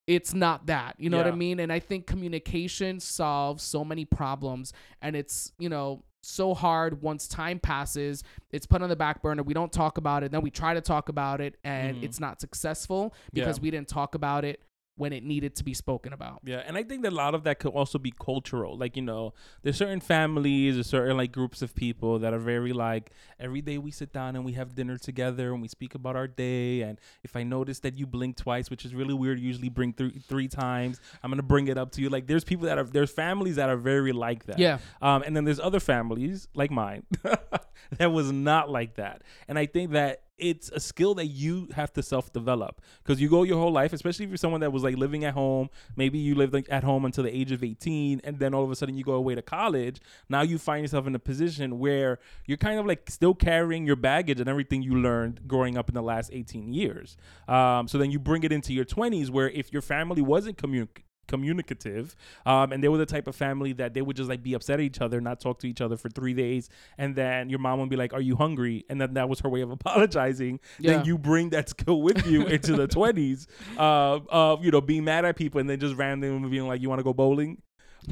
it's 0.08 0.34
not 0.34 0.66
that. 0.66 0.96
You 1.00 1.10
know 1.10 1.18
what 1.18 1.28
I 1.28 1.32
mean? 1.32 1.60
And 1.62 1.72
I 1.72 1.80
think 1.80 2.06
communication 2.06 3.00
solves 3.00 3.64
so 3.64 3.86
many 3.86 4.04
problems, 4.04 4.74
and 5.02 5.16
it's, 5.16 5.54
you 5.58 5.70
know, 5.70 6.04
so 6.22 6.54
hard 6.56 7.04
once 7.04 7.28
time 7.28 7.60
passes 7.60 8.24
it's 8.50 8.66
put 8.66 8.82
on 8.82 8.90
the 8.90 8.96
back 8.96 9.22
burner 9.22 9.44
we 9.44 9.54
don't 9.54 9.72
talk 9.72 10.00
about 10.00 10.24
it 10.24 10.32
then 10.32 10.42
we 10.42 10.50
try 10.50 10.74
to 10.74 10.82
talk 10.82 11.08
about 11.08 11.40
it 11.40 11.56
and 11.64 11.98
Mhm. 11.98 12.04
it's 12.04 12.20
not 12.20 12.42
successful 12.42 13.14
because 13.32 13.60
Yeah. 13.60 13.62
we 13.62 13.70
didn't 13.70 13.88
talk 13.90 14.16
about 14.16 14.44
it 14.44 14.60
when 14.98 15.12
it 15.12 15.24
needed 15.24 15.56
to 15.56 15.64
be 15.64 15.74
spoken 15.74 16.14
about 16.14 16.40
Yeah, 16.44 16.64
and 16.66 16.78
I 16.78 16.84
think 16.84 17.04
that 17.04 17.12
a 17.12 17.16
lot 17.16 17.36
of 17.36 17.44
that 17.44 17.60
could 17.60 17.74
also 17.74 18.00
be 18.00 18.12
cultural. 18.12 18.78
Like, 18.78 18.96
you 18.96 19.02
know, 19.02 19.34
there's 19.62 19.78
certain 19.78 20.00
families 20.00 20.78
or 20.78 20.84
certain 20.84 21.18
like 21.18 21.34
groups 21.34 21.62
of 21.62 21.76
people 21.76 22.20
that 22.20 22.34
are 22.34 22.40
very 22.40 22.72
like 22.72 23.12
every 23.40 23.62
day 23.62 23.78
we 23.78 23.92
sit 23.92 24.14
down 24.14 24.36
and 24.36 24.46
we 24.46 24.54
have 24.54 24.74
dinner 24.74 24.98
together 24.98 25.52
and 25.52 25.62
we 25.62 25.68
speak 25.68 25.96
about 25.96 26.16
our 26.16 26.28
day. 26.28 26.82
And 26.82 27.00
if 27.24 27.36
I 27.36 27.44
notice 27.44 27.80
that 27.80 27.98
you 27.98 28.08
blink 28.08 28.38
twice, 28.38 28.70
which 28.70 28.86
is 28.86 28.96
really 28.96 29.14
weird, 29.14 29.40
usually 29.40 29.70
blink 29.70 29.98
three 29.98 30.22
three 30.28 30.48
times, 30.48 31.02
I'm 31.22 31.30
gonna 31.30 31.44
bring 31.44 31.68
it 31.68 31.78
up 31.78 31.92
to 31.94 32.02
you. 32.02 32.10
Like, 32.10 32.28
there's 32.28 32.46
people 32.46 32.66
that 32.68 32.78
are 32.78 32.84
there's 32.86 33.12
families 33.12 33.58
that 33.58 33.70
are 33.70 33.78
very 33.78 34.14
like 34.14 34.46
that. 34.46 34.60
yeah 34.60 34.78
Um, 35.02 35.24
and 35.24 35.36
then 35.36 35.44
there's 35.44 35.60
other 35.60 35.82
families 35.82 36.48
like 36.54 36.72
mine 36.72 37.04
that 37.98 38.12
was 38.12 38.32
not 38.32 38.70
like 38.70 38.96
that. 38.96 39.24
And 39.48 39.60
I 39.60 39.66
think 39.66 39.92
that 39.92 40.22
it's 40.38 40.70
a 40.70 40.80
skill 40.80 41.16
that 41.16 41.28
you 41.28 41.68
have 41.76 41.94
to 41.94 42.04
self 42.04 42.32
develop 42.34 42.82
because 43.04 43.22
you 43.22 43.30
go 43.30 43.44
your 43.44 43.58
whole 43.58 43.72
life, 43.72 43.94
especially 43.94 44.26
if 44.26 44.30
you're 44.30 44.38
someone 44.38 44.62
that 44.62 44.72
was 44.72 44.84
like 44.84 44.98
living 44.98 45.24
at 45.24 45.34
home. 45.34 45.70
Maybe 45.96 46.18
you 46.18 46.36
lived 46.36 46.54
like 46.54 46.68
at 46.70 46.84
home 46.84 47.06
until 47.06 47.24
the 47.24 47.36
age 47.36 47.52
of 47.52 47.64
18, 47.64 48.22
and 48.24 48.40
then 48.40 48.54
all 48.54 48.64
of 48.64 48.72
a 48.72 48.76
sudden 48.76 48.98
you 48.98 49.04
go 49.04 49.14
away 49.14 49.36
to 49.36 49.42
college. 49.42 50.02
Now 50.30 50.42
you 50.42 50.58
find 50.58 50.84
yourself 50.84 51.08
in 51.08 51.16
a 51.16 51.20
position 51.20 51.80
where 51.80 52.20
you're 52.46 52.58
kind 52.58 52.80
of 52.80 52.86
like 52.86 53.10
still 53.10 53.34
carrying 53.34 53.86
your 53.86 53.96
baggage 53.96 54.40
and 54.40 54.50
everything 54.50 54.82
you 54.82 54.96
learned 54.96 55.48
growing 55.48 55.78
up 55.78 55.90
in 55.90 55.96
the 55.96 56.04
last 56.04 56.30
18 56.34 56.74
years. 56.74 57.18
Um, 57.48 57.88
so 57.88 57.98
then 57.98 58.12
you 58.12 58.20
bring 58.20 58.44
it 58.44 58.52
into 58.52 58.74
your 58.74 58.86
20s, 58.86 59.30
where 59.30 59.50
if 59.50 59.72
your 59.72 59.82
family 59.82 60.22
wasn't 60.22 60.58
communicating 60.58 61.04
communicative 61.28 62.16
um, 62.46 62.72
and 62.72 62.84
they 62.84 62.88
were 62.88 62.98
the 62.98 63.06
type 63.06 63.28
of 63.28 63.36
family 63.36 63.74
that 63.74 63.94
they 63.94 64.02
would 64.02 64.16
just 64.16 64.30
like 64.30 64.42
be 64.42 64.54
upset 64.54 64.80
at 64.80 64.84
each 64.84 65.02
other 65.02 65.22
not 65.22 65.40
talk 65.40 65.60
to 65.60 65.68
each 65.68 65.82
other 65.82 65.98
for 65.98 66.10
three 66.10 66.34
days 66.34 66.70
and 66.98 67.16
then 67.16 67.50
your 67.50 67.60
mom 67.60 67.80
would 67.80 67.90
be 67.90 67.96
like 67.96 68.14
are 68.14 68.22
you 68.22 68.36
hungry? 68.36 68.86
And 68.90 69.00
then 69.00 69.14
that 69.16 69.30
was 69.30 69.40
her 69.42 69.50
way 69.50 69.62
of 69.62 69.72
apologizing. 69.80 70.60
Yeah. 70.80 70.98
then 70.98 71.06
you 71.06 71.18
bring 71.18 71.50
that 71.50 71.70
skill 71.70 72.02
with 72.02 72.26
you 72.26 72.46
into 72.48 72.74
the 72.74 72.88
20s 72.88 73.48
uh, 73.78 74.20
of 74.30 74.64
you 74.64 74.72
know 74.72 74.82
being 74.82 75.04
mad 75.04 75.26
at 75.26 75.36
people 75.36 75.60
and 75.60 75.70
then 75.70 75.80
just 75.80 75.96
randomly 75.96 76.50
being 76.50 76.68
like 76.68 76.82
you 76.82 76.90
want 76.90 77.00
to 77.00 77.04
go 77.04 77.14
bowling? 77.14 77.62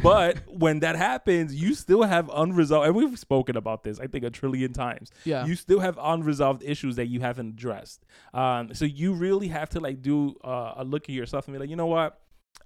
But 0.01 0.41
when 0.47 0.79
that 0.79 0.95
happens 0.95 1.53
you 1.53 1.75
still 1.75 2.03
have 2.03 2.29
unresolved 2.33 2.87
and 2.87 2.95
we've 2.95 3.19
spoken 3.19 3.55
about 3.55 3.83
this 3.83 3.99
i 3.99 4.07
think 4.07 4.23
a 4.23 4.31
trillion 4.31 4.73
times. 4.73 5.11
Yeah. 5.23 5.45
you 5.45 5.55
still 5.55 5.79
have 5.79 5.99
unresolved 6.01 6.63
issues 6.63 6.95
that 6.95 7.07
you 7.07 7.19
haven't 7.19 7.49
addressed. 7.49 8.03
Um, 8.33 8.73
so 8.73 8.85
you 8.85 9.13
really 9.13 9.49
have 9.49 9.69
to 9.69 9.79
like 9.79 10.01
do 10.01 10.35
uh, 10.43 10.73
a 10.77 10.83
look 10.83 11.03
at 11.03 11.09
yourself 11.09 11.47
and 11.47 11.53
be 11.53 11.59
like 11.59 11.69
you 11.69 11.75
know 11.75 11.85
what 11.85 12.19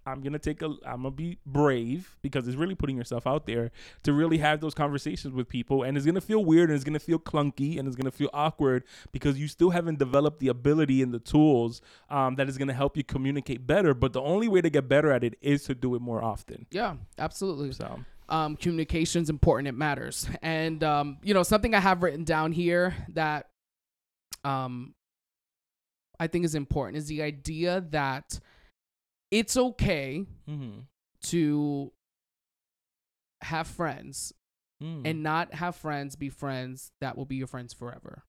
I'm 0.06 0.22
gonna 0.22 0.40
take 0.40 0.62
a. 0.62 0.68
I'm 0.86 1.04
gonna 1.04 1.12
be 1.12 1.38
brave 1.46 2.18
because 2.22 2.48
it's 2.48 2.56
really 2.56 2.76
putting 2.76 2.98
yourself 2.98 3.28
out 3.28 3.46
there 3.46 3.72
to 4.04 4.14
really 4.14 4.38
have 4.38 4.62
those 4.62 4.74
conversations 4.74 5.34
with 5.34 5.50
people, 5.50 5.84
and 5.84 5.98
it's 5.98 6.06
gonna 6.06 6.22
feel 6.22 6.44
weird 6.46 6.70
and 6.70 6.76
it's 6.76 6.86
gonna 6.86 7.00
feel 7.00 7.20
clunky 7.20 7.78
and 7.78 7.88
it's 7.88 7.98
gonna 7.98 8.12
feel 8.12 8.30
awkward 8.34 8.84
because 9.12 9.38
you 9.38 9.48
still 9.48 9.72
haven't 9.72 10.00
developed 10.00 10.40
the 10.40 10.48
ability 10.48 11.02
and 11.02 11.14
the 11.14 11.20
tools 11.20 11.82
um, 12.10 12.36
that 12.36 12.48
is 12.48 12.58
gonna 12.58 12.74
help 12.74 12.96
you 12.96 13.04
communicate 13.04 13.68
better. 13.68 13.94
But 13.94 14.14
the 14.14 14.22
only 14.22 14.48
way 14.48 14.62
to 14.62 14.70
get 14.70 14.88
better 14.88 15.12
at 15.12 15.24
it 15.24 15.36
is 15.42 15.64
to 15.66 15.76
do 15.76 15.96
it 15.96 16.02
more 16.02 16.24
often. 16.24 16.66
yeah, 16.72 16.96
absolutely. 17.18 17.74
So 17.74 18.00
um, 18.30 18.56
communication's 18.56 19.30
important. 19.30 19.68
It 19.68 19.74
matters. 19.74 20.28
And 20.42 20.84
um, 20.84 21.18
you 21.22 21.34
know, 21.34 21.44
something 21.44 21.76
I 21.76 21.80
have 21.80 22.04
written 22.04 22.24
down 22.24 22.52
here 22.52 22.96
that 23.10 23.48
um, 24.44 24.94
I 26.20 26.28
think 26.28 26.46
is 26.46 26.56
important 26.56 26.98
is 26.98 27.08
the 27.08 27.22
idea 27.22 27.86
that 27.92 28.40
it's 29.32 29.58
okay 29.58 30.26
mm-hmm. 30.50 30.80
to 31.24 31.92
have 33.42 33.68
friends 33.68 34.34
Mm. 34.80 35.08
and 35.08 35.24
not 35.24 35.56
have 35.56 35.76
friends 35.76 36.16
be 36.16 36.30
friends 36.30 36.92
that 37.02 37.18
will 37.18 37.26
be 37.26 37.36
your 37.36 37.48
friends 37.48 37.74
forever. 37.74 38.22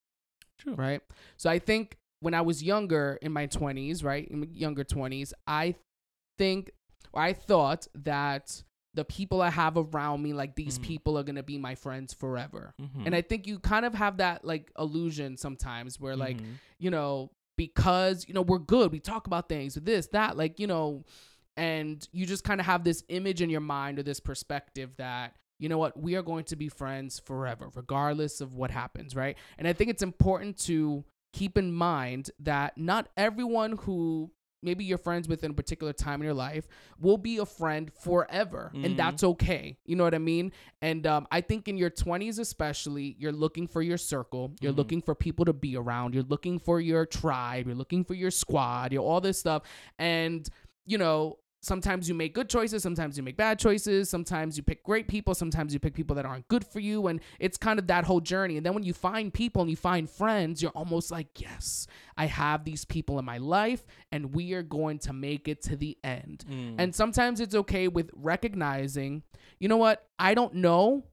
True. 0.58 0.74
Right. 0.76 1.02
So 1.36 1.50
I 1.50 1.58
think 1.58 1.98
when 2.20 2.32
I 2.32 2.40
was 2.40 2.62
younger 2.62 3.18
in 3.20 3.32
my 3.32 3.46
20s, 3.48 4.02
right, 4.02 4.26
in 4.26 4.40
my 4.40 4.46
younger 4.50 4.82
20s, 4.82 5.34
I 5.46 5.74
think 6.38 6.70
or 7.12 7.20
I 7.20 7.34
thought 7.34 7.86
that 7.96 8.62
the 8.94 9.04
people 9.04 9.42
I 9.42 9.50
have 9.50 9.76
around 9.76 10.22
me, 10.22 10.32
like 10.32 10.54
these 10.54 10.78
Mhm. 10.78 10.84
people 10.84 11.18
are 11.18 11.22
going 11.22 11.36
to 11.36 11.42
be 11.42 11.58
my 11.58 11.74
friends 11.74 12.14
forever. 12.14 12.72
Mhm. 12.80 13.04
And 13.04 13.14
I 13.14 13.20
think 13.20 13.46
you 13.46 13.58
kind 13.58 13.84
of 13.84 13.92
have 13.94 14.16
that 14.16 14.42
like 14.42 14.72
illusion 14.78 15.36
sometimes 15.36 16.00
where 16.00 16.16
like, 16.16 16.38
Mhm. 16.38 16.54
you 16.78 16.90
know, 16.90 17.30
because, 17.58 18.24
you 18.26 18.32
know, 18.32 18.40
we're 18.40 18.58
good, 18.58 18.90
we 18.92 19.00
talk 19.00 19.26
about 19.26 19.50
things, 19.50 19.74
this, 19.74 20.06
that, 20.08 20.38
like, 20.38 20.58
you 20.58 20.66
know, 20.66 21.04
and 21.58 22.08
you 22.12 22.24
just 22.24 22.44
kind 22.44 22.60
of 22.60 22.66
have 22.66 22.84
this 22.84 23.02
image 23.08 23.42
in 23.42 23.50
your 23.50 23.60
mind 23.60 23.98
or 23.98 24.04
this 24.04 24.20
perspective 24.20 24.90
that 24.96 25.34
you 25.58 25.68
know 25.68 25.76
what 25.76 26.00
we 26.00 26.14
are 26.14 26.22
going 26.22 26.44
to 26.44 26.54
be 26.54 26.68
friends 26.68 27.18
forever 27.18 27.68
regardless 27.74 28.40
of 28.40 28.54
what 28.54 28.70
happens 28.70 29.16
right? 29.16 29.36
And 29.58 29.66
i 29.66 29.72
think 29.72 29.90
it's 29.90 30.04
important 30.04 30.56
to 30.66 31.04
keep 31.32 31.58
in 31.58 31.72
mind 31.72 32.30
that 32.38 32.78
not 32.78 33.08
everyone 33.16 33.72
who 33.72 34.30
maybe 34.62 34.84
you're 34.84 34.98
friends 34.98 35.28
with 35.28 35.44
in 35.44 35.50
a 35.52 35.54
particular 35.54 35.92
time 35.92 36.20
in 36.20 36.24
your 36.24 36.34
life 36.34 36.66
will 37.00 37.16
be 37.18 37.38
a 37.38 37.46
friend 37.46 37.92
forever 37.92 38.72
Mhm. 38.74 38.84
and 38.84 38.96
that's 38.98 39.22
okay 39.22 39.76
you 39.86 39.94
know 39.96 40.04
what 40.04 40.14
i 40.14 40.18
mean 40.18 40.50
and 40.82 41.06
um, 41.06 41.26
i 41.30 41.40
think 41.40 41.68
in 41.68 41.76
your 41.76 41.90
20s 41.90 42.38
especially 42.38 43.14
you're 43.18 43.32
looking 43.32 43.66
for 43.68 43.82
your 43.82 43.98
circle 43.98 44.52
you're 44.60 44.72
Mhm. 44.72 44.76
looking 44.76 45.02
for 45.02 45.14
people 45.14 45.44
to 45.44 45.52
be 45.52 45.76
around 45.76 46.14
you're 46.14 46.24
looking 46.24 46.58
for 46.58 46.80
your 46.80 47.06
tribe 47.06 47.66
you're 47.66 47.76
looking 47.76 48.04
for 48.04 48.14
your 48.14 48.30
squad 48.30 48.92
you're 48.92 49.02
all 49.02 49.20
this 49.20 49.38
stuff 49.38 49.62
and 49.98 50.48
you 50.86 50.98
know 50.98 51.38
sometimes 51.68 52.08
you 52.08 52.14
make 52.14 52.34
good 52.34 52.48
choices 52.48 52.82
sometimes 52.82 53.16
you 53.16 53.22
make 53.22 53.36
bad 53.36 53.58
choices 53.58 54.08
sometimes 54.10 54.56
you 54.56 54.62
pick 54.62 54.82
great 54.82 55.06
people 55.06 55.34
sometimes 55.34 55.72
you 55.74 55.78
pick 55.78 55.94
people 55.94 56.16
that 56.16 56.24
aren't 56.26 56.48
good 56.48 56.64
for 56.66 56.80
you 56.80 57.06
and 57.06 57.20
it's 57.38 57.56
kind 57.58 57.78
of 57.78 57.86
that 57.86 58.04
whole 58.04 58.20
journey 58.20 58.56
and 58.56 58.66
then 58.66 58.74
when 58.74 58.82
you 58.82 58.92
find 58.94 59.32
people 59.32 59.60
and 59.62 59.70
you 59.70 59.76
find 59.76 60.08
friends 60.10 60.60
you're 60.62 60.72
almost 60.72 61.10
like 61.10 61.28
yes 61.40 61.86
i 62.16 62.26
have 62.26 62.64
these 62.64 62.84
people 62.84 63.18
in 63.18 63.24
my 63.24 63.38
life 63.38 63.84
and 64.10 64.34
we 64.34 64.52
are 64.54 64.62
going 64.62 64.98
to 64.98 65.12
make 65.12 65.46
it 65.46 65.62
to 65.62 65.76
the 65.76 65.96
end 66.02 66.44
Mm. 66.50 66.74
and 66.78 66.94
sometimes 66.94 67.40
it's 67.40 67.54
okay 67.54 67.86
with 67.88 68.10
recognizing 68.14 69.22
you 69.60 69.68
know 69.68 69.76
what 69.76 70.06
i 70.18 70.34
don't 70.34 70.54
know 70.54 71.04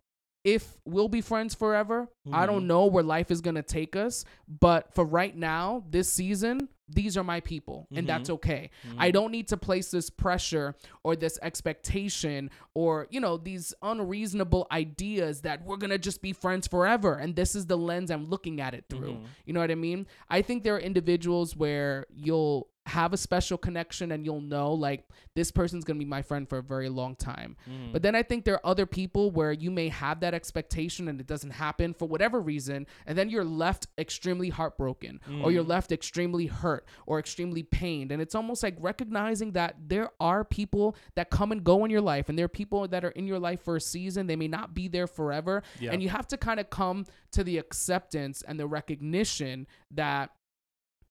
if 0.43 0.77
we'll 0.85 1.07
be 1.09 1.21
friends 1.21 1.53
forever 1.55 2.07
i 2.31 2.45
don't 2.45 2.63
Mhm. 2.63 2.67
know 2.67 2.85
where 2.85 3.03
life 3.03 3.31
is 3.31 3.41
going 3.41 3.55
to 3.55 3.63
take 3.63 3.95
us 3.95 4.23
but 4.47 4.93
for 4.93 5.03
right 5.03 5.35
now 5.35 5.83
this 5.89 6.07
season 6.11 6.69
these 6.87 7.17
are 7.17 7.23
my 7.23 7.39
people 7.39 7.87
and 7.95 8.07
that's 8.07 8.29
okay 8.29 8.69
I 8.97 9.09
Mhm. 9.09 9.13
don't 9.13 9.31
need 9.31 9.47
to 9.47 9.57
place 9.57 9.89
this 9.91 10.09
pressure 10.09 10.75
or 11.03 11.15
this 11.15 11.39
expectation 11.41 12.49
or, 12.73 13.07
you 13.09 13.19
know, 13.19 13.37
these 13.37 13.73
unreasonable 13.81 14.67
ideas 14.71 15.41
that 15.41 15.65
we're 15.65 15.77
going 15.77 15.89
to 15.89 15.97
just 15.97 16.21
be 16.21 16.31
friends 16.33 16.67
forever. 16.67 17.15
And 17.15 17.35
this 17.35 17.55
is 17.55 17.65
the 17.65 17.77
lens 17.77 18.11
I'm 18.11 18.29
looking 18.29 18.61
at 18.61 18.73
it 18.73 18.85
through. 18.89 19.13
Mhm. 19.13 19.25
You 19.45 19.53
know 19.53 19.59
what 19.61 19.71
I 19.71 19.75
mean? 19.75 20.05
I 20.29 20.41
think 20.41 20.63
there 20.63 20.75
are 20.75 20.79
individuals 20.79 21.55
where 21.55 22.05
you'll 22.15 22.67
have 22.87 23.13
a 23.13 23.17
special 23.17 23.57
connection 23.57 24.11
and 24.11 24.23
you'll 24.25 24.41
know, 24.41 24.71
like, 24.71 25.07
this 25.35 25.49
person's 25.51 25.83
going 25.83 25.97
to 25.97 26.05
be 26.05 26.07
my 26.09 26.21
friend 26.21 26.47
for 26.47 26.59
a 26.59 26.63
very 26.63 26.87
long 26.87 27.15
time. 27.15 27.57
Mhm. 27.67 27.91
But 27.91 28.03
then 28.03 28.15
I 28.15 28.21
think 28.21 28.45
there 28.45 28.53
are 28.55 28.65
other 28.65 28.85
people 28.85 29.31
where 29.31 29.51
you 29.51 29.71
may 29.71 29.89
have 29.89 30.19
that 30.19 30.35
expectation 30.35 31.07
and 31.07 31.19
it 31.19 31.25
doesn't 31.25 31.49
happen 31.51 31.93
for 31.95 32.07
whatever 32.07 32.39
reason. 32.39 32.85
And 33.07 33.17
then 33.17 33.29
you're 33.31 33.43
left 33.43 33.87
extremely 33.97 34.49
heartbroken 34.49 35.19
or 35.43 35.51
you're 35.51 35.63
Mm. 35.63 35.67
left 35.69 35.91
extremely 35.91 36.45
hurt 36.45 36.85
or 37.07 37.17
extremely 37.17 37.63
pained. 37.63 38.11
And 38.11 38.21
it's 38.21 38.35
almost 38.35 38.61
like 38.61 38.75
recognizing 38.79 39.53
that 39.53 39.75
there 39.87 40.11
are 40.19 40.43
people 40.45 40.95
that 41.15 41.31
come 41.31 41.51
and 41.51 41.63
go 41.63 41.85
in 41.85 41.91
your 41.91 42.01
life 42.01 42.29
and 42.29 42.37
there 42.37 42.45
are 42.45 42.47
people 42.47 42.87
that 42.87 43.03
are 43.03 43.09
in 43.11 43.25
your 43.25 43.39
life 43.39 43.61
for 43.61 43.77
a 43.77 43.81
season. 43.81 44.27
They 44.27 44.35
may 44.35 44.47
not 44.47 44.75
be 44.75 44.87
there 44.87 45.07
forever. 45.07 45.63
Yeah. 45.79 45.91
And 45.91 46.03
you 46.03 46.09
have 46.09 46.27
to 46.27 46.37
kind 46.37 46.59
of 46.59 46.69
come 46.69 47.05
to 47.31 47.43
the 47.43 47.57
acceptance 47.57 48.43
and 48.43 48.59
the 48.59 48.67
recognition 48.67 49.65
that 49.91 50.29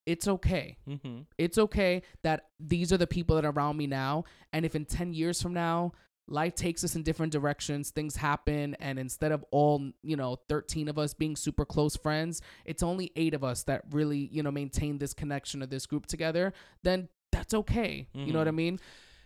it's 0.06 0.28
okay. 0.28 0.76
Mhm. 0.88 1.26
It's 1.38 1.58
okay 1.58 2.02
that 2.22 2.48
these 2.60 2.92
are 2.92 2.96
the 2.98 3.06
people 3.06 3.36
that 3.36 3.44
are 3.44 3.52
around 3.52 3.76
me 3.76 3.86
now. 3.86 4.24
And 4.52 4.64
if 4.64 4.74
in 4.74 4.84
10 4.84 5.12
years 5.14 5.40
from 5.40 5.54
now, 5.54 5.92
life 6.26 6.54
takes 6.54 6.82
us 6.84 6.96
in 6.96 7.02
different 7.02 7.32
directions, 7.32 7.90
things 7.90 8.16
happen, 8.16 8.74
and 8.80 8.98
instead 8.98 9.30
of 9.32 9.44
all, 9.50 9.90
you 10.02 10.16
know, 10.16 10.36
13 10.48 10.88
of 10.88 10.98
us 10.98 11.12
being 11.14 11.36
super 11.36 11.64
close 11.66 11.96
friends, 11.96 12.40
it's 12.64 12.82
only 12.82 13.12
eight 13.16 13.34
of 13.34 13.44
us 13.44 13.62
that 13.64 13.82
really, 13.90 14.28
you 14.32 14.42
know, 14.42 14.50
maintain 14.50 14.98
this 14.98 15.12
connection 15.12 15.60
of 15.62 15.68
this 15.70 15.84
group 15.86 16.06
together, 16.06 16.52
then 16.82 17.08
that's 17.30 17.52
okay. 17.52 18.08
You 18.14 18.32
know 18.32 18.38
what 18.38 18.48
I 18.48 18.52
Mhm. 18.52 18.54
mean? 18.54 18.80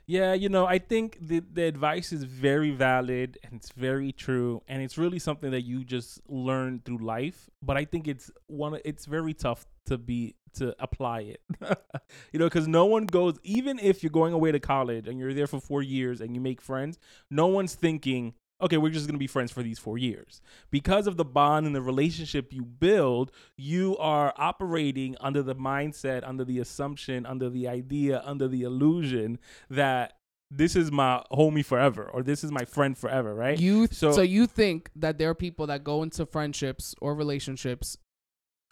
Yeah, 0.08 0.32
you 0.32 0.48
know, 0.48 0.64
I 0.64 0.78
think 0.78 1.18
the 1.20 1.40
the 1.40 1.64
advice 1.64 2.14
is 2.14 2.24
very 2.24 2.70
valid 2.70 3.36
and 3.44 3.52
it's 3.52 3.70
very 3.72 4.10
true, 4.10 4.62
and 4.66 4.82
it's 4.82 4.96
really 4.96 5.18
something 5.18 5.50
that 5.50 5.66
you 5.66 5.84
just 5.84 6.22
learn 6.26 6.80
through 6.82 7.04
life. 7.04 7.50
But 7.62 7.76
I 7.76 7.84
think 7.84 8.08
it's 8.08 8.30
one. 8.46 8.78
It's 8.86 9.04
very 9.04 9.34
tough 9.34 9.66
to 9.84 9.98
be 9.98 10.34
to 10.54 10.74
apply 10.78 11.20
it, 11.20 11.42
you 12.32 12.38
know, 12.38 12.46
because 12.46 12.66
no 12.66 12.86
one 12.86 13.04
goes. 13.04 13.38
Even 13.42 13.78
if 13.78 14.02
you're 14.02 14.08
going 14.08 14.32
away 14.32 14.50
to 14.50 14.58
college 14.58 15.06
and 15.08 15.18
you're 15.20 15.34
there 15.34 15.46
for 15.46 15.60
four 15.60 15.82
years 15.82 16.22
and 16.22 16.34
you 16.34 16.40
make 16.40 16.62
friends, 16.62 16.98
no 17.30 17.46
one's 17.46 17.74
thinking. 17.74 18.32
Okay, 18.60 18.76
we're 18.76 18.90
just 18.90 19.06
gonna 19.06 19.18
be 19.18 19.26
friends 19.28 19.52
for 19.52 19.62
these 19.62 19.78
four 19.78 19.98
years. 19.98 20.40
Because 20.70 21.06
of 21.06 21.16
the 21.16 21.24
bond 21.24 21.66
and 21.66 21.74
the 21.76 21.82
relationship 21.82 22.52
you 22.52 22.64
build, 22.64 23.30
you 23.56 23.96
are 23.98 24.34
operating 24.36 25.16
under 25.20 25.42
the 25.42 25.54
mindset, 25.54 26.26
under 26.26 26.44
the 26.44 26.58
assumption, 26.58 27.24
under 27.24 27.48
the 27.48 27.68
idea, 27.68 28.20
under 28.24 28.48
the 28.48 28.62
illusion 28.62 29.38
that 29.70 30.14
this 30.50 30.74
is 30.74 30.90
my 30.90 31.22
homie 31.30 31.64
forever 31.64 32.04
or 32.10 32.22
this 32.22 32.42
is 32.42 32.50
my 32.50 32.64
friend 32.64 32.96
forever, 32.98 33.34
right? 33.34 33.60
You 33.60 33.86
so, 33.88 34.12
So- 34.12 34.22
you 34.22 34.46
think 34.46 34.90
that 34.96 35.18
there 35.18 35.30
are 35.30 35.34
people 35.34 35.66
that 35.68 35.84
go 35.84 36.02
into 36.02 36.26
friendships 36.26 36.94
or 37.00 37.14
relationships 37.14 37.98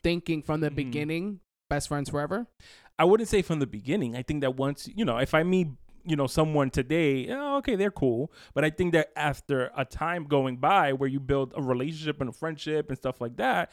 thinking 0.03 0.43
from 0.43 0.61
the 0.61 0.71
Mhm. 0.71 0.75
beginning 0.77 1.41
best 1.69 1.89
friends 1.89 2.11
forever? 2.11 2.47
I 2.99 3.05
wouldn't 3.05 3.29
say 3.29 3.43
from 3.43 3.59
the 3.59 3.67
beginning. 3.67 4.17
I 4.17 4.23
think 4.23 4.41
that 4.41 4.57
once, 4.57 4.89
you 4.95 5.05
know, 5.05 5.19
if 5.19 5.35
I 5.35 5.43
meet, 5.43 5.69
you 6.07 6.17
know, 6.17 6.27
someone 6.27 6.71
today, 6.71 7.29
oh, 7.31 7.57
okay, 7.59 7.77
they're 7.77 7.91
cool. 7.91 8.33
But 8.55 8.65
I 8.65 8.71
think 8.71 8.93
that 8.93 9.09
after 9.17 9.71
a 9.77 9.85
time 9.85 10.25
going 10.25 10.57
by 10.59 10.93
where 10.93 11.09
you 11.09 11.21
build 11.21 11.53
a 11.57 11.63
relationship 11.63 12.21
and 12.21 12.31
a 12.31 12.33
friendship 12.33 12.89
and 12.89 12.97
stuff 12.99 13.21
like 13.21 13.37
that, 13.37 13.71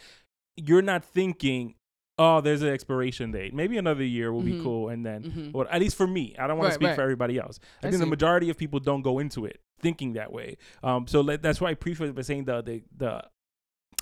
you're 0.58 0.82
not 0.82 1.04
thinking, 1.06 1.76
oh, 2.20 2.42
there's 2.42 2.62
an 2.62 2.70
expiration 2.70 3.32
date. 3.32 3.54
Maybe 3.54 3.78
another 3.78 4.04
year 4.04 4.32
will 4.32 4.42
be 4.44 4.54
Mhm. 4.54 4.62
cool. 4.64 4.90
And 4.90 5.04
then, 5.06 5.24
Mhm. 5.24 5.54
well, 5.54 5.68
at 5.70 5.80
least 5.82 5.96
for 5.96 6.06
me, 6.08 6.36
I 6.38 6.46
don't 6.48 6.58
want 6.58 6.66
Right, 6.66 6.70
to 6.72 6.76
speak 6.76 6.88
right. 6.90 6.96
for 6.96 7.02
everybody 7.02 7.40
else. 7.40 7.60
I, 7.82 7.88
I 7.88 7.90
think 7.90 8.00
the 8.02 8.06
majority 8.06 8.50
of 8.50 8.58
people 8.58 8.80
don't 8.80 9.02
go 9.02 9.18
into 9.20 9.46
it 9.46 9.60
thinking 9.80 10.14
that 10.14 10.32
way. 10.32 10.58
Um, 10.84 11.08
so 11.08 11.22
let, 11.22 11.42
that's 11.42 11.60
why 11.60 11.70
I 11.72 11.74
preface 11.74 12.12
by 12.12 12.22
saying 12.22 12.46
the, 12.46 12.62
the, 12.62 12.84
the, 12.96 13.24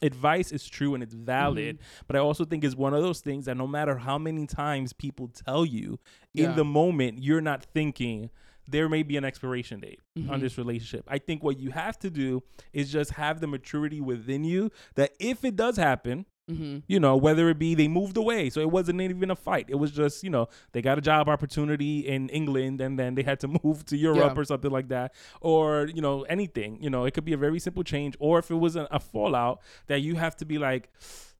advice 0.01 0.51
is 0.51 0.67
true 0.67 0.93
and 0.93 1.03
it's 1.03 1.13
valid, 1.13 1.77
Mm-hmm. 1.77 2.03
but 2.07 2.15
I 2.15 2.19
also 2.19 2.45
think 2.45 2.63
it's 2.63 2.75
one 2.75 2.93
of 2.93 3.01
those 3.01 3.19
things 3.21 3.45
that 3.45 3.55
no 3.57 3.67
matter 3.67 3.97
how 3.97 4.17
many 4.17 4.47
times 4.47 4.93
people 4.93 5.27
tell 5.27 5.65
you, 5.65 5.99
Yeah. 6.33 6.49
in 6.51 6.55
the 6.55 6.65
moment 6.65 7.21
you're 7.21 7.41
not 7.41 7.63
thinking 7.63 8.29
there 8.67 8.87
may 8.87 9.03
be 9.03 9.17
an 9.17 9.25
expiration 9.25 9.79
date 9.81 9.99
on 10.29 10.37
Mhm. 10.37 10.41
this 10.41 10.57
relationship. 10.57 11.03
I 11.07 11.17
think 11.17 11.43
what 11.43 11.59
you 11.59 11.71
have 11.71 11.97
to 11.99 12.09
do 12.09 12.41
is 12.73 12.91
just 12.91 13.11
have 13.11 13.41
the 13.41 13.47
maturity 13.47 13.99
within 13.99 14.43
you 14.45 14.71
that 14.95 15.11
if 15.19 15.43
it 15.43 15.55
does 15.57 15.75
happen, 15.77 16.25
Mm-hmm. 16.49 16.79
you 16.87 16.99
know, 16.99 17.15
whether 17.15 17.47
it 17.49 17.59
be 17.59 17.75
they 17.75 17.87
moved 17.87 18.17
away, 18.17 18.49
so 18.49 18.59
it 18.59 18.69
wasn't 18.69 18.99
even 18.99 19.31
a 19.31 19.35
fight. 19.35 19.67
It 19.69 19.75
was 19.75 19.91
just, 19.91 20.21
you 20.23 20.29
know, 20.29 20.49
they 20.73 20.81
got 20.81 20.97
a 20.97 21.01
job 21.01 21.29
opportunity 21.29 21.99
in 21.99 22.27
England 22.29 22.81
and 22.81 22.99
then 22.99 23.15
they 23.15 23.23
had 23.23 23.39
to 23.41 23.47
move 23.63 23.85
to 23.85 23.95
Europe 23.95 24.33
Yeah. 24.35 24.41
or 24.41 24.43
something 24.43 24.71
like 24.71 24.89
that. 24.89 25.13
Or, 25.39 25.87
you 25.93 26.01
know, 26.01 26.23
anything. 26.23 26.81
You 26.81 26.89
know, 26.89 27.05
it 27.05 27.13
could 27.13 27.23
be 27.25 27.33
a 27.33 27.37
very 27.37 27.59
simple 27.59 27.83
change. 27.83 28.15
Or 28.19 28.39
if 28.39 28.51
it 28.51 28.55
was 28.55 28.75
a, 28.75 28.87
a 28.91 28.99
fallout 28.99 29.61
that 29.87 29.99
you 30.01 30.15
have 30.15 30.35
to 30.37 30.45
be 30.45 30.57
like, 30.57 30.89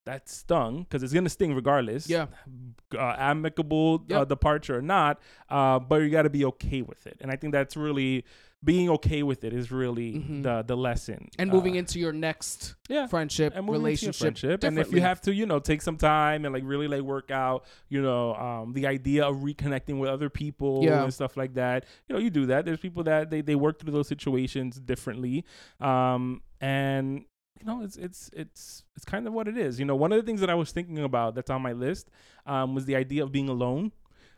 that 0.05 0.27
stung 0.27 0.81
because 0.83 1.03
it's 1.03 1.13
gonna 1.13 1.29
sting 1.29 1.53
regardless. 1.53 2.09
Yeah. 2.09 2.25
uh, 2.95 3.15
amicable 3.19 4.03
uh, 4.11 4.25
departure 4.25 4.77
or 4.77 4.81
not, 4.81 5.19
uh, 5.49 5.77
but 5.77 5.97
you 6.01 6.09
got 6.09 6.23
to 6.23 6.29
be 6.29 6.43
okay 6.45 6.81
with 6.81 7.05
it. 7.05 7.17
And 7.21 7.29
I 7.31 7.35
think 7.35 7.53
that's 7.53 7.77
really 7.77 8.25
being 8.63 8.89
okay 8.91 9.23
with 9.23 9.43
it 9.43 9.53
is 9.53 9.71
really 9.71 10.13
Mhm. 10.13 10.43
the 10.43 10.61
the 10.61 10.77
lesson. 10.77 11.29
And 11.39 11.49
moving 11.49 11.73
Uh, 11.75 11.79
into 11.79 11.97
your 11.99 12.13
next 12.13 12.75
yeah. 12.89 13.07
friendship, 13.07 13.53
and 13.55 13.65
moving 13.65 13.81
relationship, 13.81 14.21
friendship. 14.21 14.63
And 14.63 14.77
if 14.77 14.91
you 14.93 15.01
have 15.01 15.19
to, 15.21 15.33
you 15.33 15.47
know, 15.47 15.57
take 15.59 15.81
some 15.81 15.97
time 15.97 16.45
and 16.45 16.53
like 16.53 16.63
really 16.63 16.87
like 16.87 17.01
work 17.01 17.31
out, 17.31 17.65
you 17.89 18.01
know, 18.01 18.35
um, 18.35 18.73
the 18.73 18.85
idea 18.85 19.25
of 19.25 19.37
reconnecting 19.37 19.97
with 19.99 20.09
other 20.11 20.29
people 20.29 20.83
Yeah. 20.83 21.03
and 21.03 21.11
stuff 21.13 21.35
like 21.37 21.55
that, 21.55 21.85
you 22.07 22.13
know, 22.13 22.21
you 22.21 22.29
do 22.29 22.45
that. 22.47 22.65
There's 22.65 22.79
people 22.79 23.03
that 23.05 23.31
they, 23.31 23.41
they 23.41 23.55
work 23.55 23.79
through 23.79 23.93
those 23.93 24.07
situations 24.07 24.79
differently. 24.79 25.43
Um, 25.79 26.41
and 26.59 27.25
you 27.59 27.65
know, 27.65 27.81
it's 27.83 27.95
it's 27.97 28.29
it's 28.33 28.83
it's 28.95 29.05
kind 29.05 29.27
of 29.27 29.33
what 29.33 29.47
it 29.47 29.57
is. 29.57 29.79
You 29.79 29.85
know, 29.85 29.95
one 29.95 30.11
of 30.11 30.17
the 30.19 30.25
things 30.25 30.39
that 30.41 30.49
I 30.49 30.55
was 30.55 30.71
thinking 30.71 30.99
about 30.99 31.33
that's 31.35 31.49
on 31.49 31.61
my 31.61 31.73
list 31.73 32.09
um, 32.45 32.73
was 32.75 32.85
the 32.85 32.95
idea 32.95 33.23
of 33.23 33.31
being 33.31 33.49
alone. 33.49 33.91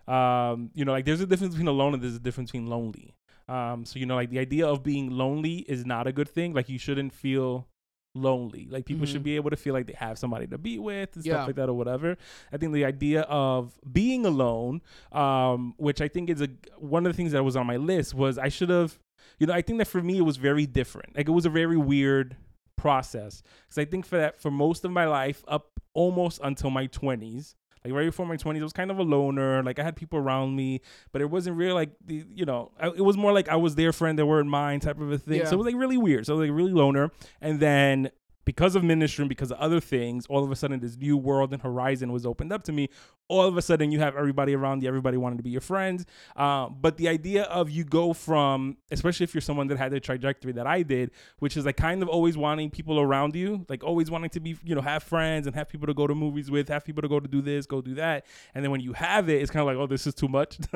Um, 0.07 0.71
you 0.73 0.83
know, 0.83 0.91
like 0.91 1.05
there's 1.05 1.21
a 1.21 1.25
difference 1.25 1.53
between 1.53 1.69
alone 1.69 1.93
and 1.93 2.03
there's 2.03 2.15
a 2.15 2.19
difference 2.19 2.51
between 2.51 2.67
lonely. 2.67 3.15
Um, 3.47 3.85
so 3.85 3.99
you 3.99 4.05
know, 4.05 4.15
like 4.15 4.29
the 4.29 4.39
idea 4.39 4.65
of 4.67 4.83
being 4.83 5.11
lonely 5.11 5.57
is 5.67 5.85
not 5.85 6.07
a 6.07 6.11
good 6.11 6.29
thing. 6.29 6.53
Like 6.53 6.69
you 6.69 6.79
shouldn't 6.79 7.13
feel 7.13 7.67
lonely. 8.15 8.67
Like 8.69 8.85
people 8.85 9.05
should 9.07 9.21
Mhm. 9.21 9.25
be 9.25 9.35
able 9.37 9.49
to 9.49 9.55
feel 9.57 9.73
like 9.73 9.87
they 9.87 9.93
have 9.93 10.19
somebody 10.19 10.45
to 10.47 10.57
be 10.57 10.77
with 10.77 11.15
and 11.15 11.25
Yeah. 11.25 11.33
stuff 11.33 11.47
like 11.47 11.55
that 11.55 11.67
or 11.69 11.73
whatever. 11.73 12.15
I 12.51 12.57
think 12.57 12.71
the 12.73 12.85
idea 12.85 13.21
of 13.23 13.79
being 13.91 14.25
alone, 14.25 14.81
um, 15.11 15.73
which 15.77 15.99
I 15.99 16.07
think 16.07 16.29
is 16.29 16.39
a 16.41 16.47
one 16.77 17.05
of 17.05 17.11
the 17.11 17.17
things 17.17 17.31
that 17.31 17.43
was 17.43 17.55
on 17.55 17.65
my 17.65 17.77
list 17.77 18.13
was 18.13 18.37
I 18.37 18.49
should 18.49 18.69
have, 18.69 18.99
you 19.39 19.47
know, 19.47 19.53
I 19.53 19.61
think 19.63 19.79
that 19.79 19.87
for 19.87 20.01
me 20.03 20.17
it 20.19 20.21
was 20.21 20.37
very 20.37 20.65
different. 20.67 21.15
Like 21.17 21.27
it 21.27 21.31
was 21.31 21.45
a 21.45 21.49
very 21.49 21.77
weird 21.77 22.37
process 22.77 23.41
because 23.63 23.77
I 23.77 23.85
think 23.85 24.05
for 24.05 24.17
that 24.17 24.39
for 24.39 24.51
most 24.51 24.83
of 24.85 24.91
my 24.91 25.05
life 25.05 25.43
up 25.47 25.71
almost 25.95 26.39
until 26.43 26.69
my 26.69 26.85
twenties. 26.87 27.55
Like 27.83 27.93
right 27.93 28.05
before 28.05 28.25
my 28.25 28.37
twenties, 28.37 28.61
I 28.61 28.65
was 28.65 28.73
kind 28.73 28.91
of 28.91 28.99
a 28.99 29.03
loner. 29.03 29.61
Like 29.63 29.79
I 29.79 29.83
had 29.83 29.95
people 29.95 30.19
around 30.19 30.55
me, 30.55 30.81
but 31.11 31.21
it 31.21 31.29
wasn't 31.29 31.57
really 31.57 31.73
like 31.73 31.91
the, 32.05 32.25
you 32.33 32.45
know, 32.45 32.71
I, 32.79 32.87
it 32.87 33.03
was 33.03 33.17
more 33.17 33.33
like 33.33 33.49
I 33.49 33.55
was 33.55 33.75
their 33.75 33.91
friend, 33.91 34.17
they 34.17 34.23
weren't 34.23 34.49
mine 34.49 34.79
type 34.79 34.99
of 34.99 35.11
a 35.11 35.17
thing. 35.17 35.39
Yeah. 35.39 35.45
So 35.45 35.55
it 35.55 35.57
was 35.57 35.65
like 35.65 35.75
really 35.75 35.97
weird. 35.97 36.25
So 36.25 36.35
like 36.35 36.51
really 36.51 36.71
loner. 36.71 37.11
And 37.41 37.59
then 37.59 38.09
because 38.45 38.75
of 38.75 38.83
ministry 38.83 39.23
and 39.23 39.29
because 39.29 39.51
of 39.51 39.57
other 39.57 39.79
things, 39.79 40.25
all 40.27 40.43
of 40.43 40.51
a 40.51 40.55
sudden 40.55 40.79
this 40.79 40.97
new 40.97 41.17
world 41.17 41.53
and 41.53 41.61
horizon 41.61 42.11
was 42.11 42.25
opened 42.25 42.51
up 42.51 42.63
to 42.63 42.71
me. 42.71 42.89
All 43.29 43.47
of 43.47 43.57
a 43.57 43.61
sudden 43.61 43.91
you 43.91 43.99
have 43.99 44.15
everybody 44.15 44.53
around 44.53 44.83
you, 44.83 44.87
everybody 44.87 45.17
wanted 45.17 45.37
to 45.37 45.43
be 45.43 45.49
your 45.49 45.61
friends. 45.61 46.05
Uh, 46.35 46.69
but 46.69 46.97
the 46.97 47.07
idea 47.07 47.43
of 47.43 47.69
you 47.69 47.83
go 47.83 48.13
from, 48.13 48.77
especially 48.91 49.23
if 49.23 49.33
you're 49.33 49.41
someone 49.41 49.67
that 49.67 49.77
had 49.77 49.91
the 49.91 49.99
trajectory 49.99 50.51
that 50.53 50.67
I 50.67 50.83
did, 50.83 51.11
which 51.39 51.55
is 51.55 51.65
like 51.65 51.77
kind 51.77 52.03
of 52.03 52.09
always 52.09 52.37
wanting 52.37 52.69
people 52.69 52.99
around 52.99 53.35
you, 53.35 53.65
like 53.69 53.83
always 53.83 54.11
wanting 54.11 54.29
to 54.31 54.39
be, 54.39 54.57
you 54.63 54.75
know, 54.75 54.81
have 54.81 55.03
friends 55.03 55.47
and 55.47 55.55
have 55.55 55.69
people 55.69 55.87
to 55.87 55.93
go 55.93 56.05
to 56.05 56.15
movies 56.15 56.51
with, 56.51 56.67
have 56.67 56.83
people 56.83 57.01
to 57.01 57.07
go 57.07 57.19
to 57.19 57.27
do 57.27 57.41
this, 57.41 57.65
go 57.65 57.81
do 57.81 57.95
that. 57.95 58.25
And 58.53 58.63
then 58.63 58.71
when 58.71 58.81
you 58.81 58.93
have 58.93 59.29
it, 59.29 59.41
it's 59.41 59.51
kind 59.51 59.61
of 59.61 59.67
like, 59.67 59.77
oh, 59.77 59.87
this 59.87 60.05
is 60.05 60.13
too 60.13 60.27
much. 60.27 60.57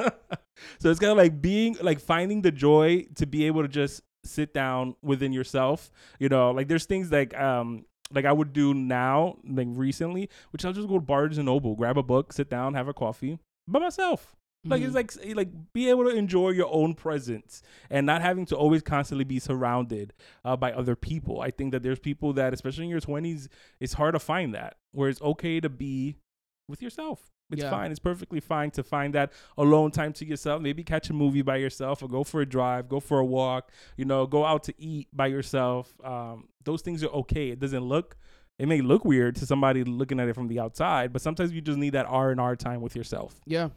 so 0.79 0.89
it's 0.89 0.99
kind 0.99 1.11
of 1.11 1.17
like 1.17 1.41
being, 1.41 1.77
like 1.81 1.99
finding 1.99 2.41
the 2.41 2.51
joy 2.51 3.05
to 3.15 3.25
be 3.25 3.45
able 3.45 3.61
to 3.61 3.67
just 3.67 4.01
sit 4.27 4.53
down 4.53 4.95
within 5.01 5.33
yourself. 5.33 5.91
You 6.19 6.29
know, 6.29 6.51
like 6.51 6.67
there's 6.67 6.85
things 6.85 7.11
like, 7.11 7.35
um, 7.37 7.85
like 8.11 8.25
I 8.25 8.31
would 8.31 8.53
do 8.53 8.73
now, 8.73 9.37
like 9.47 9.67
recently, 9.71 10.29
which 10.51 10.63
I'll 10.63 10.73
just 10.73 10.87
go 10.87 10.95
to 10.95 11.01
Barnes 11.01 11.37
and 11.37 11.45
Noble, 11.47 11.75
grab 11.75 11.97
a 11.97 12.03
book, 12.03 12.31
sit 12.33 12.49
down, 12.49 12.73
have 12.73 12.87
a 12.87 12.93
coffee 12.93 13.39
by 13.67 13.79
myself. 13.79 14.33
Like 14.65 14.81
Mhm. 14.81 14.85
it's 14.85 14.95
like 14.95 15.35
like 15.35 15.49
be 15.73 15.89
able 15.89 16.03
to 16.05 16.09
enjoy 16.15 16.49
your 16.49 16.67
own 16.71 16.93
presence 16.95 17.61
and 17.89 18.05
not 18.05 18.21
having 18.21 18.45
to 18.47 18.55
always 18.57 18.81
constantly 18.81 19.23
be 19.23 19.39
surrounded 19.39 20.13
uh, 20.43 20.57
by 20.57 20.73
other 20.73 20.95
people. 20.95 21.39
I 21.41 21.51
think 21.51 21.71
that 21.71 21.83
there's 21.83 21.99
people 21.99 22.33
that, 22.33 22.53
especially 22.53 22.85
in 22.85 22.89
your 22.89 22.99
twenties, 22.99 23.47
it's 23.79 23.93
hard 23.93 24.13
to 24.15 24.19
find 24.19 24.53
that 24.55 24.75
where 24.93 25.09
it's 25.09 25.21
okay 25.21 25.59
to 25.61 25.69
be 25.69 26.17
with 26.67 26.81
yourself. 26.81 27.31
It's 27.51 27.63
Yeah. 27.63 27.69
fine. 27.69 27.91
It's 27.91 27.99
perfectly 27.99 28.39
fine 28.39 28.71
to 28.71 28.83
find 28.83 29.13
that 29.15 29.31
alone 29.57 29.91
time 29.91 30.11
to 30.13 30.25
yourself. 30.25 30.61
Maybe 30.61 30.83
catch 30.83 31.09
a 31.09 31.13
movie 31.13 31.41
by 31.41 31.57
yourself, 31.57 32.03
or 32.03 32.07
go 32.09 32.23
for 32.23 32.41
a 32.41 32.45
drive, 32.45 32.89
go 32.89 32.99
for 32.99 33.19
a 33.19 33.25
walk. 33.25 33.71
You 33.95 34.05
know, 34.05 34.25
go 34.27 34.45
out 34.45 34.63
to 34.65 34.73
eat 34.77 35.07
by 35.13 35.27
yourself. 35.27 35.93
Um, 36.03 36.49
those 36.65 36.81
things 36.81 37.03
are 37.03 37.09
okay. 37.09 37.49
It 37.49 37.59
doesn't 37.59 37.83
look. 37.83 38.17
It 38.59 38.67
may 38.67 38.81
look 38.81 39.05
weird 39.05 39.35
to 39.37 39.45
somebody 39.45 39.83
looking 39.83 40.19
at 40.19 40.27
it 40.27 40.33
from 40.33 40.47
the 40.47 40.59
outside, 40.59 41.13
but 41.13 41.21
sometimes 41.21 41.51
you 41.53 41.61
just 41.61 41.77
need 41.77 41.91
that 41.91 42.05
R 42.07 42.31
and 42.31 42.41
R 42.41 42.55
time 42.55 42.81
with 42.81 42.95
yourself. 42.95 43.39
Yeah. 43.45 43.69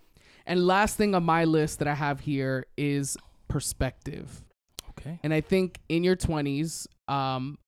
And 0.46 0.66
last 0.66 0.96
thing 0.96 1.14
on 1.14 1.22
my 1.22 1.44
list 1.44 1.78
that 1.80 1.86
I 1.86 1.94
have 1.94 2.20
here 2.20 2.64
is 2.78 3.16
perspective. 3.46 4.42
Okay. 4.90 5.20
And 5.22 5.32
I 5.34 5.40
think 5.42 5.78
in 5.88 6.02
your 6.02 6.16
20s, 6.16 6.86
um, 7.08 7.58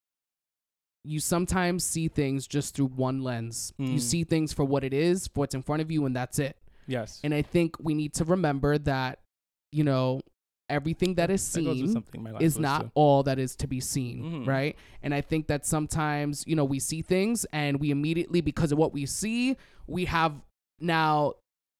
you 1.05 1.19
sometimes 1.21 1.83
see 1.85 2.09
things 2.09 2.47
just 2.47 2.75
through 2.75 2.87
one 2.87 3.23
lens. 3.23 3.73
You 3.79 3.95
Mm. 3.97 4.01
see 4.01 4.25
things 4.25 4.53
for 4.53 4.65
what 4.65 4.85
it 4.85 4.93
is, 4.95 5.27
for 5.29 5.41
what's 5.41 5.55
in 5.55 5.63
front 5.63 5.83
of 5.83 5.91
you, 5.91 6.07
and 6.07 6.15
that's 6.15 6.39
it. 6.39 6.57
Yes. 6.87 7.21
And 7.25 7.35
I 7.35 7.43
think 7.43 7.77
we 7.81 7.95
need 7.95 8.15
to 8.15 8.25
remember 8.25 8.79
that, 8.79 9.19
you 9.73 9.83
know, 9.85 10.21
everything 10.69 11.15
that 11.17 11.31
is 11.31 11.45
That 11.53 11.61
seen 11.65 11.89
something 11.93 12.21
in 12.21 12.23
my 12.25 12.31
life 12.31 12.43
is 12.43 12.59
not 12.59 12.83
too. 12.83 12.91
all 12.95 13.23
that 13.25 13.39
is 13.39 13.57
to 13.57 13.67
be 13.67 13.81
seen, 13.81 14.23
Mhm. 14.23 14.47
right? 14.47 14.77
And 15.03 15.13
I 15.13 15.21
think 15.21 15.49
that 15.49 15.67
sometimes, 15.67 16.45
you 16.47 16.57
know, 16.57 16.65
we 16.65 16.79
see 16.79 17.03
things 17.03 17.45
and 17.53 17.79
we 17.81 17.91
immediately, 17.91 18.41
because 18.41 18.73
of 18.73 18.79
what 18.79 18.93
we 18.93 19.05
see, 19.07 19.57
we 19.87 20.05
have 20.07 20.41
now 20.81 21.35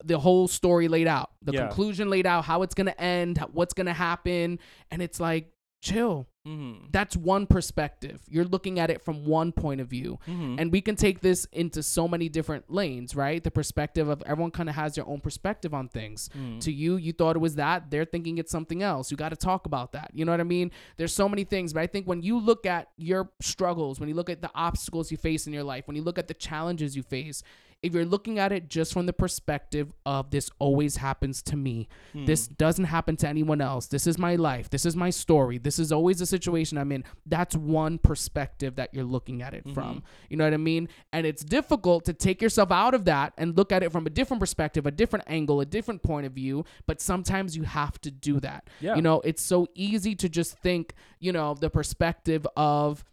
the 0.05 0.19
whole 0.19 0.49
story 0.49 0.89
laid 0.89 1.07
out, 1.07 1.31
the 1.43 1.53
Yeah. 1.53 1.69
conclusion 1.69 2.11
laid 2.11 2.27
out, 2.27 2.45
how 2.45 2.63
it's 2.63 2.75
going 2.75 2.89
to 2.89 3.01
end, 3.01 3.39
what's 3.53 3.73
going 3.73 3.87
to 3.87 3.93
happen. 3.93 4.59
And 4.91 5.01
it's 5.01 5.21
like, 5.21 5.52
chill. 5.83 6.29
Mhm. 6.47 6.91
That's 6.93 7.17
one 7.17 7.47
perspective. 7.47 8.23
You're 8.29 8.45
looking 8.45 8.79
at 8.79 8.89
it 8.89 9.03
from 9.03 9.25
one 9.25 9.53
point 9.53 9.81
of 9.81 9.89
view. 9.89 10.19
Mhm. 10.27 10.61
And 10.61 10.73
we 10.73 10.81
can 10.81 10.97
take 10.97 11.21
this 11.21 11.45
into 11.53 11.83
so 11.83 12.09
many 12.09 12.29
different 12.29 12.71
lanes, 12.71 13.15
right? 13.15 13.43
The 13.43 13.51
perspective 13.51 14.09
of 14.09 14.23
everyone 14.25 14.51
kind 14.53 14.69
of 14.69 14.75
has 14.77 14.95
their 14.95 15.07
own 15.07 15.21
perspective 15.21 15.75
on 15.75 15.89
things. 15.89 16.31
Mhm. 16.31 16.61
To 16.61 16.73
you, 16.73 16.97
you 16.97 17.13
thought 17.13 17.37
it 17.37 17.41
was 17.41 17.57
that. 17.57 17.91
They're 17.91 18.05
thinking 18.05 18.39
it's 18.39 18.51
something 18.51 18.83
else. 18.83 19.11
You 19.11 19.17
got 19.17 19.29
to 19.31 19.37
talk 19.37 19.67
about 19.67 19.93
that. 19.93 20.11
You 20.15 20.25
know 20.25 20.33
what 20.33 20.41
I 20.41 20.45
mean? 20.45 20.71
There's 20.97 21.13
so 21.13 21.29
many 21.29 21.45
things, 21.45 21.73
but 21.73 21.81
I 21.83 21.87
think 21.87 22.07
when 22.07 22.23
you 22.23 22.39
look 22.39 22.65
at 22.65 22.89
your 22.97 23.31
struggles, 23.41 24.01
when 24.01 24.09
you 24.09 24.15
look 24.15 24.31
at 24.31 24.41
the 24.41 24.51
obstacles 24.55 25.11
you 25.11 25.17
face 25.17 25.47
in 25.47 25.53
your 25.53 25.65
life, 25.65 25.87
when 25.87 25.97
you 25.97 26.03
look 26.03 26.19
at 26.19 26.29
the 26.29 26.35
challenges 26.35 26.97
you 26.97 27.03
face, 27.03 27.43
if 27.83 27.95
you're 27.95 28.05
looking 28.05 28.39
at 28.39 28.53
it 28.53 28.69
just 28.69 28.93
from 28.93 29.07
the 29.07 29.13
perspective 29.13 29.93
of 30.07 30.31
this 30.31 30.51
always 30.59 30.97
happens 30.97 31.43
to 31.43 31.57
me, 31.57 31.89
this 32.15 32.47
Mm. 32.49 32.57
doesn't 32.57 32.85
happen 32.85 33.17
to 33.17 33.29
anyone 33.29 33.61
else, 33.61 33.89
this 33.89 34.07
is 34.07 34.19
my 34.19 34.37
life, 34.37 34.71
this 34.71 34.87
is 34.87 34.95
my 34.95 35.11
story, 35.11 35.59
this 35.59 35.79
is 35.79 35.91
always 35.91 36.19
the 36.21 36.27
situation 36.27 36.79
I'm 36.79 36.93
in, 36.93 37.03
that's 37.27 37.57
one 37.57 37.99
perspective 37.99 38.77
that 38.77 38.95
you're 38.95 39.05
looking 39.05 39.43
at 39.43 39.53
it 39.53 39.69
from. 39.75 40.03
You 40.31 40.37
know 40.37 40.45
what 40.45 40.55
I 40.55 40.59
mean? 40.59 40.89
And 41.13 41.27
it's 41.27 41.43
difficult 41.45 42.05
to 42.05 42.13
take 42.13 42.41
yourself 42.41 42.71
out 42.71 42.95
of 42.95 43.05
that 43.07 43.33
and 43.37 43.57
look 43.57 43.73
at 43.73 43.83
it 43.83 43.91
from 43.91 44.07
a 44.07 44.11
different 44.11 44.41
perspective, 44.41 44.87
a 44.87 44.91
different 44.93 45.25
angle, 45.29 45.61
a 45.61 45.67
different 45.67 46.03
point 46.03 46.25
of 46.27 46.33
view, 46.33 46.65
but 46.87 47.01
sometimes 47.01 47.57
you 47.57 47.65
have 47.65 48.01
to 48.03 48.11
do 48.11 48.39
that. 48.41 48.69
Yeah. 48.81 48.95
You 48.95 49.03
know, 49.03 49.21
it's 49.25 49.43
so 49.43 49.67
easy 49.75 50.15
to 50.15 50.29
just 50.29 50.57
think, 50.59 50.95
you 51.19 51.33
know, 51.33 51.55
the 51.55 51.71
perspective 51.71 52.47
of 52.57 53.05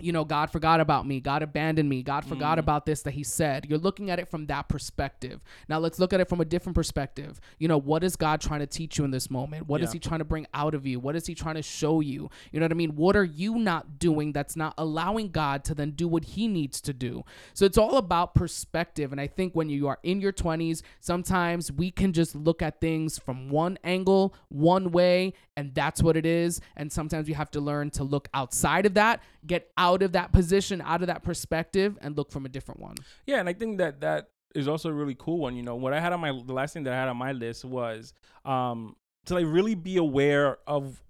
you 0.00 0.12
know, 0.12 0.24
God 0.24 0.50
forgot 0.50 0.80
about 0.80 1.06
me. 1.06 1.20
God 1.20 1.42
abandoned 1.42 1.88
me. 1.88 2.02
God 2.02 2.24
forgot 2.24 2.56
Mm. 2.58 2.60
about 2.60 2.86
this 2.86 3.02
that 3.02 3.12
He 3.12 3.22
said. 3.24 3.66
You're 3.68 3.78
looking 3.78 4.10
at 4.10 4.18
it 4.18 4.28
from 4.28 4.46
that 4.46 4.68
perspective. 4.68 5.40
Now, 5.68 5.78
let's 5.78 5.98
look 5.98 6.12
at 6.12 6.20
it 6.20 6.28
from 6.28 6.40
a 6.40 6.44
different 6.44 6.74
perspective. 6.74 7.40
You 7.58 7.68
know, 7.68 7.78
what 7.78 8.04
is 8.04 8.16
God 8.16 8.40
trying 8.40 8.60
to 8.60 8.66
teach 8.66 8.98
you 8.98 9.04
in 9.04 9.10
this 9.10 9.30
moment? 9.30 9.66
What 9.68 9.80
is 9.82 9.88
Yeah. 9.90 9.94
He 9.94 9.98
trying 10.00 10.18
to 10.20 10.24
bring 10.24 10.46
out 10.54 10.74
of 10.74 10.86
you? 10.86 11.00
What 11.00 11.16
is 11.16 11.26
He 11.26 11.34
trying 11.34 11.56
to 11.56 11.62
show 11.62 12.00
you? 12.00 12.30
You 12.52 12.60
know 12.60 12.64
what 12.64 12.72
I 12.72 12.74
mean? 12.74 12.96
What 12.96 13.16
are 13.16 13.24
you 13.24 13.56
not 13.56 13.98
doing 13.98 14.32
that's 14.32 14.56
not 14.56 14.74
allowing 14.78 15.30
God 15.30 15.64
to 15.64 15.74
then 15.74 15.92
do 15.92 16.06
what 16.06 16.24
He 16.24 16.48
needs 16.48 16.80
to 16.82 16.92
do? 16.92 17.24
So 17.54 17.64
it's 17.64 17.78
all 17.78 17.96
about 17.96 18.34
perspective. 18.34 19.12
And 19.12 19.20
I 19.20 19.26
think 19.26 19.54
when 19.54 19.68
you 19.68 19.88
are 19.88 19.98
in 20.02 20.20
your 20.20 20.32
20s, 20.32 20.82
sometimes 21.00 21.72
we 21.72 21.90
can 21.90 22.12
just 22.12 22.34
look 22.36 22.62
at 22.62 22.80
things 22.80 23.18
from 23.18 23.48
one 23.48 23.78
angle, 23.82 24.34
one 24.48 24.90
way, 24.92 25.32
and 25.56 25.74
that's 25.74 26.02
what 26.02 26.16
it 26.16 26.26
is. 26.26 26.60
And 26.76 26.92
sometimes 26.92 27.26
we 27.26 27.34
have 27.34 27.50
to 27.52 27.60
learn 27.60 27.90
to 27.92 28.04
look 28.04 28.28
outside 28.34 28.86
of 28.86 28.94
that, 28.94 29.20
get 29.46 29.70
out 29.76 29.87
of 30.02 30.12
that 30.12 30.32
position, 30.32 30.80
out 30.80 31.00
of 31.00 31.06
that 31.08 31.22
perspective, 31.22 31.98
and 32.00 32.16
look 32.16 32.30
from 32.30 32.46
a 32.46 32.48
different 32.48 32.80
one. 32.80 32.96
Yeah, 33.26 33.40
and 33.40 33.48
I 33.48 33.52
think 33.52 33.78
that 33.78 34.00
that 34.00 34.30
is 34.54 34.68
also 34.68 34.88
a 34.88 34.92
really 34.92 35.16
cool 35.18 35.38
one. 35.38 35.56
You 35.56 35.62
know, 35.62 35.76
what 35.76 35.92
I 35.92 36.00
had 36.00 36.12
on 36.12 36.20
my 36.20 36.30
the 36.30 36.52
last 36.52 36.74
thing 36.74 36.84
that 36.84 36.92
I 36.92 36.96
had 36.96 37.08
on 37.08 37.16
my 37.16 37.32
list 37.32 37.64
was 37.64 38.12
um 38.44 38.96
to 39.26 39.34
like 39.34 39.46
really 39.46 39.74
be 39.74 39.96
aware 39.96 40.58
of 40.66 41.02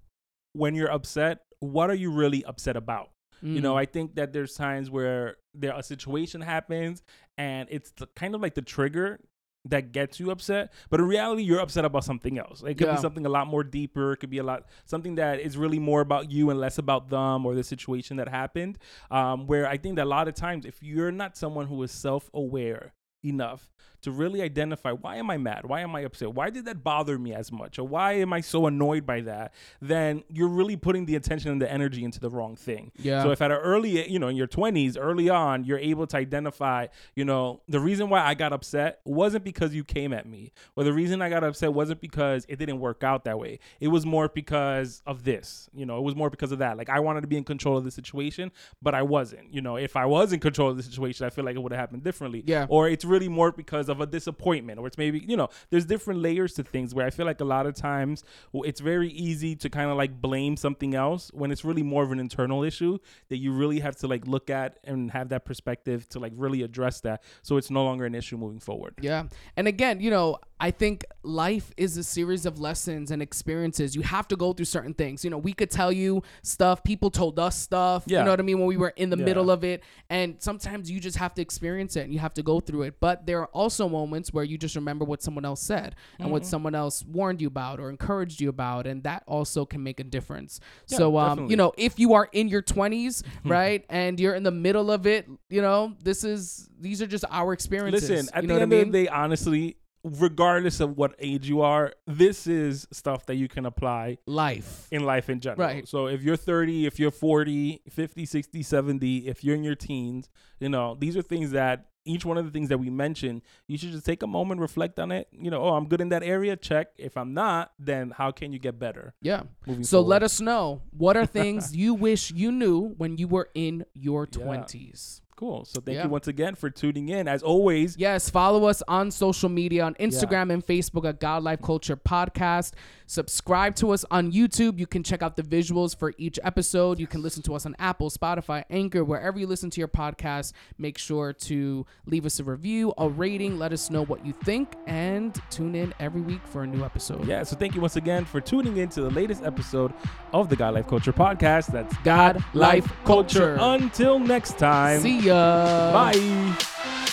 when 0.53 0.75
you're 0.75 0.91
upset. 0.91 1.39
What 1.59 1.89
are 1.89 1.95
you 1.95 2.11
really 2.11 2.43
upset 2.45 2.75
about? 2.75 3.09
You 3.41 3.61
know, 3.61 3.75
Mm. 3.75 3.79
I 3.79 3.85
think 3.85 4.15
that 4.15 4.33
there's 4.33 4.55
times 4.55 4.89
where 4.89 5.37
there 5.53 5.73
a 5.73 5.81
situation 5.81 6.41
happens 6.41 7.01
and 7.37 7.69
it's 7.71 7.91
the, 7.91 8.07
kind 8.07 8.35
of 8.35 8.41
like 8.41 8.53
the 8.53 8.61
trigger 8.61 9.19
that 9.65 9.91
gets 9.91 10.19
you 10.19 10.31
upset, 10.31 10.71
but 10.89 10.99
in 10.99 11.05
reality, 11.07 11.43
you're 11.43 11.59
upset 11.59 11.83
about 11.85 12.03
something 12.03 12.37
else. 12.39 12.61
It 12.63 12.75
could 12.77 12.87
Yeah. 12.87 12.95
be 12.95 13.01
something 13.01 13.25
a 13.25 13.29
lot 13.29 13.47
more 13.47 13.63
deeper. 13.63 14.13
It 14.13 14.17
could 14.17 14.29
be 14.29 14.37
a 14.37 14.43
lot 14.43 14.65
something 14.85 15.15
that 15.15 15.39
is 15.41 15.57
really 15.57 15.79
more 15.79 16.01
about 16.01 16.31
you 16.31 16.49
and 16.49 16.59
less 16.59 16.77
about 16.77 17.09
them 17.09 17.45
or 17.45 17.53
the 17.55 17.63
situation 17.63 18.17
that 18.17 18.29
happened. 18.29 18.77
Um, 19.11 19.47
where 19.47 19.67
I 19.67 19.77
think 19.77 19.97
that 19.97 20.05
a 20.05 20.09
lot 20.09 20.27
of 20.27 20.33
times, 20.33 20.65
if 20.65 20.81
you're 20.81 21.11
not 21.11 21.35
someone 21.35 21.67
who 21.67 21.81
is 21.83 21.91
self-aware 21.91 22.93
enough 23.23 23.69
to 24.01 24.11
really 24.11 24.41
identify 24.41 24.91
why 24.91 25.17
am 25.17 25.29
I 25.29 25.37
mad? 25.37 25.65
Why 25.65 25.81
am 25.81 25.95
I 25.95 26.01
upset? 26.01 26.33
Why 26.33 26.49
did 26.49 26.65
that 26.65 26.83
bother 26.83 27.17
me 27.17 27.33
as 27.33 27.51
much? 27.51 27.79
Or 27.79 27.83
why 27.83 28.13
am 28.13 28.33
I 28.33 28.41
so 28.41 28.65
annoyed 28.67 29.05
by 29.05 29.21
that? 29.21 29.53
Then 29.81 30.23
you're 30.29 30.47
really 30.47 30.75
putting 30.75 31.05
the 31.05 31.15
attention 31.15 31.51
and 31.51 31.61
the 31.61 31.71
energy 31.71 32.03
into 32.03 32.19
the 32.19 32.29
wrong 32.29 32.55
thing. 32.55 32.91
Yeah. 32.97 33.23
So 33.23 33.31
if 33.31 33.41
at 33.41 33.51
an 33.51 33.57
early, 33.57 34.09
you 34.09 34.19
know, 34.19 34.27
in 34.27 34.35
your 34.35 34.47
20s, 34.47 34.97
early 34.99 35.29
on, 35.29 35.63
you're 35.63 35.79
able 35.79 36.07
to 36.07 36.17
identify, 36.17 36.87
you 37.15 37.25
know, 37.25 37.61
the 37.67 37.79
reason 37.79 38.09
why 38.09 38.21
I 38.21 38.33
got 38.33 38.53
upset 38.53 38.99
wasn't 39.05 39.43
because 39.43 39.73
you 39.73 39.83
came 39.83 40.13
at 40.13 40.25
me, 40.25 40.51
or 40.75 40.83
the 40.83 40.93
reason 40.93 41.21
I 41.21 41.29
got 41.29 41.43
upset 41.43 41.73
wasn't 41.73 42.01
because 42.01 42.45
it 42.47 42.57
didn't 42.57 42.79
work 42.79 43.03
out 43.03 43.25
that 43.25 43.39
way. 43.39 43.59
It 43.79 43.89
was 43.89 44.05
more 44.05 44.29
because 44.29 45.01
of 45.05 45.23
this, 45.23 45.69
you 45.73 45.85
know, 45.85 45.97
it 45.97 46.03
was 46.03 46.15
more 46.15 46.29
because 46.29 46.51
of 46.51 46.59
that. 46.59 46.77
Like 46.77 46.89
I 46.89 46.99
wanted 46.99 47.21
to 47.21 47.27
be 47.27 47.37
in 47.37 47.43
control 47.43 47.77
of 47.77 47.83
the 47.83 47.91
situation, 47.91 48.51
but 48.81 48.95
I 48.95 49.01
wasn't. 49.01 49.53
You 49.53 49.61
know, 49.61 49.75
if 49.75 49.95
I 49.95 50.05
was 50.05 50.31
in 50.31 50.39
control 50.39 50.69
of 50.69 50.77
the 50.77 50.83
situation, 50.83 51.25
I 51.25 51.29
feel 51.29 51.43
like 51.43 51.55
it 51.55 51.59
would 51.59 51.71
have 51.71 51.79
happened 51.79 52.03
differently. 52.03 52.43
Yeah. 52.45 52.65
Or 52.69 52.87
it's 52.87 53.03
really 53.03 53.27
more 53.27 53.51
because 53.51 53.88
of 53.89 54.01
a 54.01 54.05
disappointment, 54.05 54.79
or 54.79 54.87
it's 54.87 54.97
maybe, 54.97 55.19
you 55.27 55.35
know, 55.37 55.49
there's 55.69 55.85
different 55.85 56.21
layers 56.21 56.53
to 56.55 56.63
things 56.63 56.93
where 56.93 57.05
I 57.05 57.09
feel 57.09 57.25
like 57.25 57.41
a 57.41 57.45
lot 57.45 57.65
of 57.65 57.75
times 57.75 58.23
it's 58.53 58.79
very 58.79 59.09
easy 59.09 59.55
to 59.57 59.69
kind 59.69 59.89
of 59.89 59.97
like 59.97 60.21
blame 60.21 60.55
something 60.57 60.95
else 60.95 61.29
when 61.33 61.51
it's 61.51 61.65
really 61.65 61.83
more 61.83 62.03
of 62.03 62.11
an 62.11 62.19
internal 62.19 62.63
issue 62.63 62.97
that 63.29 63.37
you 63.37 63.51
really 63.51 63.79
have 63.79 63.95
to 63.97 64.07
like 64.07 64.27
look 64.27 64.49
at 64.49 64.79
and 64.83 65.11
have 65.11 65.29
that 65.29 65.45
perspective 65.45 66.07
to 66.09 66.19
like 66.19 66.33
really 66.35 66.63
address 66.63 67.01
that 67.01 67.23
so 67.41 67.57
it's 67.57 67.69
no 67.69 67.83
longer 67.83 68.05
an 68.05 68.15
issue 68.15 68.37
moving 68.37 68.59
forward. 68.59 68.93
Yeah. 69.01 69.23
And 69.55 69.67
again, 69.67 69.99
you 69.99 70.11
know, 70.11 70.37
I 70.61 70.71
think 70.71 71.05
life 71.23 71.71
is 71.77 71.95
a 71.95 72.03
series 72.03 72.45
of 72.45 72.59
lessons 72.59 73.11
and 73.11 73.21
experiences. 73.21 73.95
You 73.95 74.01
have 74.01 74.27
to 74.27 74.35
go 74.35 74.51
through 74.51 74.65
certain 74.65 74.93
things. 74.93 75.23
You 75.23 75.29
know, 75.29 75.37
we 75.37 75.53
could 75.53 75.71
tell 75.71 75.89
you 75.91 76.21
stuff, 76.43 76.83
people 76.83 77.09
told 77.09 77.39
us 77.39 77.57
stuff, 77.57 78.03
yeah. 78.07 78.19
you 78.19 78.25
know 78.25 78.31
what 78.31 78.41
I 78.41 78.43
mean, 78.43 78.59
when 78.59 78.67
we 78.67 78.75
were 78.75 78.93
in 78.97 79.09
the 79.09 79.17
Yeah. 79.17 79.23
middle 79.25 79.49
of 79.51 79.63
it. 79.63 79.83
And 80.09 80.35
sometimes 80.39 80.91
you 80.91 80.99
just 80.99 81.17
have 81.17 81.33
to 81.35 81.41
experience 81.41 81.95
it 81.95 82.01
and 82.01 82.13
you 82.13 82.19
have 82.19 82.33
to 82.33 82.43
go 82.43 82.59
through 82.59 82.81
it. 82.83 82.95
But 82.99 83.25
there 83.25 83.39
are 83.39 83.47
also 83.47 83.78
moments 83.87 84.33
where 84.33 84.43
you 84.43 84.57
just 84.57 84.75
remember 84.75 85.05
what 85.05 85.21
someone 85.21 85.45
else 85.45 85.61
said 85.61 85.95
and 86.17 86.25
Mm-hmm. 86.25 86.31
what 86.31 86.45
someone 86.45 86.75
else 86.75 87.05
warned 87.05 87.39
you 87.41 87.47
about 87.47 87.79
or 87.79 87.89
encouraged 87.89 88.41
you 88.41 88.49
about. 88.49 88.87
And 88.87 89.03
that 89.03 89.23
also 89.27 89.65
can 89.65 89.83
make 89.83 89.99
a 89.99 90.03
difference. 90.03 90.59
so, 90.87 91.17
um, 91.17 91.29
definitely. 91.29 91.51
you 91.51 91.57
know, 91.57 91.71
if 91.77 91.99
you 91.99 92.13
are 92.15 92.27
in 92.33 92.47
your 92.49 92.61
20s, 92.63 93.23
right, 93.45 93.85
and 93.89 94.19
you're 94.19 94.35
in 94.35 94.43
the 94.43 94.51
middle 94.51 94.91
of 94.91 95.05
it, 95.07 95.27
you 95.49 95.61
know, 95.61 95.93
this 96.03 96.23
is, 96.23 96.67
these 96.79 97.01
are 97.01 97.07
just 97.07 97.23
our 97.29 97.53
experiences. 97.53 98.09
Listen, 98.09 98.29
at 98.33 98.43
you 98.43 98.47
the 98.47 98.53
know 98.55 98.59
end 98.61 98.71
what 98.71 98.77
I 98.77 98.79
of 98.81 98.85
mean? 98.87 98.91
the 98.91 99.03
day, 99.03 99.07
honestly, 99.07 99.75
regardless 100.03 100.79
of 100.79 100.97
what 100.97 101.13
age 101.19 101.47
you 101.49 101.61
are, 101.61 101.93
this 102.07 102.47
is 102.47 102.87
stuff 102.91 103.25
that 103.25 103.35
you 103.35 103.47
can 103.47 103.65
apply 103.65 104.17
life. 104.25 104.87
in 104.91 105.03
life 105.03 105.29
in 105.29 105.39
general. 105.41 105.67
Right. 105.67 105.87
So 105.87 106.07
if 106.07 106.23
you're 106.23 106.37
30, 106.37 106.85
if 106.85 106.99
you're 106.99 107.11
40, 107.11 107.81
50, 107.89 108.25
60, 108.25 108.63
70, 108.63 109.27
if 109.27 109.43
you're 109.43 109.55
in 109.55 109.63
your 109.63 109.75
teens, 109.75 110.29
you 110.59 110.69
know, 110.69 110.95
these 110.97 111.17
are 111.17 111.21
things 111.21 111.51
that 111.51 111.87
each 112.09 112.25
one 112.25 112.37
of 112.37 112.45
the 112.45 112.51
things 112.51 112.69
that 112.69 112.79
we 112.79 112.89
mentioned, 112.89 113.41
you 113.67 113.77
should 113.77 113.91
just 113.91 114.05
take 114.05 114.23
a 114.23 114.27
moment, 114.27 114.59
reflect 114.61 114.99
on 114.99 115.11
it. 115.11 115.27
You 115.31 115.51
know, 115.51 115.61
oh, 115.61 115.73
I'm 115.75 115.87
good 115.87 116.01
in 116.01 116.09
that 116.09 116.23
area, 116.23 116.55
check. 116.55 116.87
If 116.97 117.15
I'm 117.17 117.33
not, 117.33 117.71
then 117.77 118.11
how 118.11 118.31
can 118.31 118.51
you 118.51 118.59
get 118.59 118.79
better 118.79 119.13
Yeah. 119.21 119.43
moving 119.67 119.83
So 119.83 119.97
forward? 119.99 120.09
let 120.09 120.23
us 120.23 120.41
know 120.41 120.81
what 120.91 121.15
are 121.17 121.25
things 121.39 121.75
you 121.75 121.93
wish 121.93 122.31
you 122.31 122.51
knew 122.51 122.89
when 122.97 123.17
you 123.17 123.27
were 123.27 123.49
in 123.53 123.85
your 123.93 124.27
Yeah. 124.31 124.43
20s. 124.45 125.21
Cool. 125.39 125.63
So 125.63 125.79
thank 125.79 125.95
Yeah. 125.95 126.03
you 126.03 126.09
once 126.09 126.27
again 126.27 126.53
for 126.55 126.69
tuning 126.69 127.07
in. 127.07 127.25
As 127.29 127.41
always, 127.41 127.95
Yes, 127.97 128.29
follow 128.29 128.65
us 128.65 128.83
on 128.89 129.09
social 129.09 129.47
media 129.47 129.85
on 129.85 129.93
Instagram 129.95 130.51
and 130.51 130.65
Facebook 130.65 131.07
at 131.07 131.21
God 131.21 131.43
Life 131.43 131.61
Culture 131.61 131.95
Podcast. 131.95 132.73
Subscribe 133.07 133.73
to 133.77 133.91
us 133.91 134.03
on 134.11 134.33
YouTube. 134.33 134.77
You 134.77 134.85
can 134.85 135.01
check 135.01 135.23
out 135.23 135.37
the 135.37 135.41
visuals 135.43 135.97
for 135.97 136.13
each 136.17 136.37
episode. 136.43 136.99
You 136.99 137.07
can 137.07 137.21
listen 137.21 137.41
to 137.43 137.55
us 137.55 137.65
on 137.65 137.73
Apple, 137.79 138.09
Spotify, 138.09 138.65
Anchor, 138.69 139.03
wherever 139.05 139.39
you 139.39 139.47
listen 139.47 139.69
to 139.71 139.79
your 139.79 139.87
podcast. 139.87 140.51
Make 140.77 140.97
sure 140.97 141.31
to 141.33 141.85
leave 142.05 142.25
us 142.25 142.39
a 142.39 142.43
review, 142.43 142.93
a 142.97 143.07
rating, 143.09 143.57
let 143.57 143.71
us 143.71 143.89
know 143.89 144.03
what 144.03 144.25
you 144.25 144.33
think, 144.43 144.73
and 144.87 145.39
tune 145.49 145.73
in 145.73 145.93
every 146.01 146.21
week 146.21 146.41
for 146.45 146.63
a 146.63 146.67
new 146.67 146.83
episode. 146.83 147.25
yeah. 147.25 147.43
So 147.43 147.55
thank 147.55 147.75
you 147.75 147.81
once 147.81 147.95
again 147.95 148.25
for 148.25 148.41
tuning 148.41 148.75
in 148.77 148.89
to 148.89 149.01
the 149.01 149.09
latest 149.09 149.43
episode 149.43 149.93
of 150.33 150.49
the 150.49 150.57
God 150.57 150.73
Life 150.75 150.87
Culture 150.87 151.13
Podcast. 151.13 151.67
That's 151.71 151.95
God, 152.03 152.43
Life, 152.53 152.91
Culture. 153.05 153.57
Until 153.59 154.19
next 154.19 154.59
time. 154.59 154.99
See 154.99 155.19
ya. 155.21 155.28
Bye. 155.29 157.08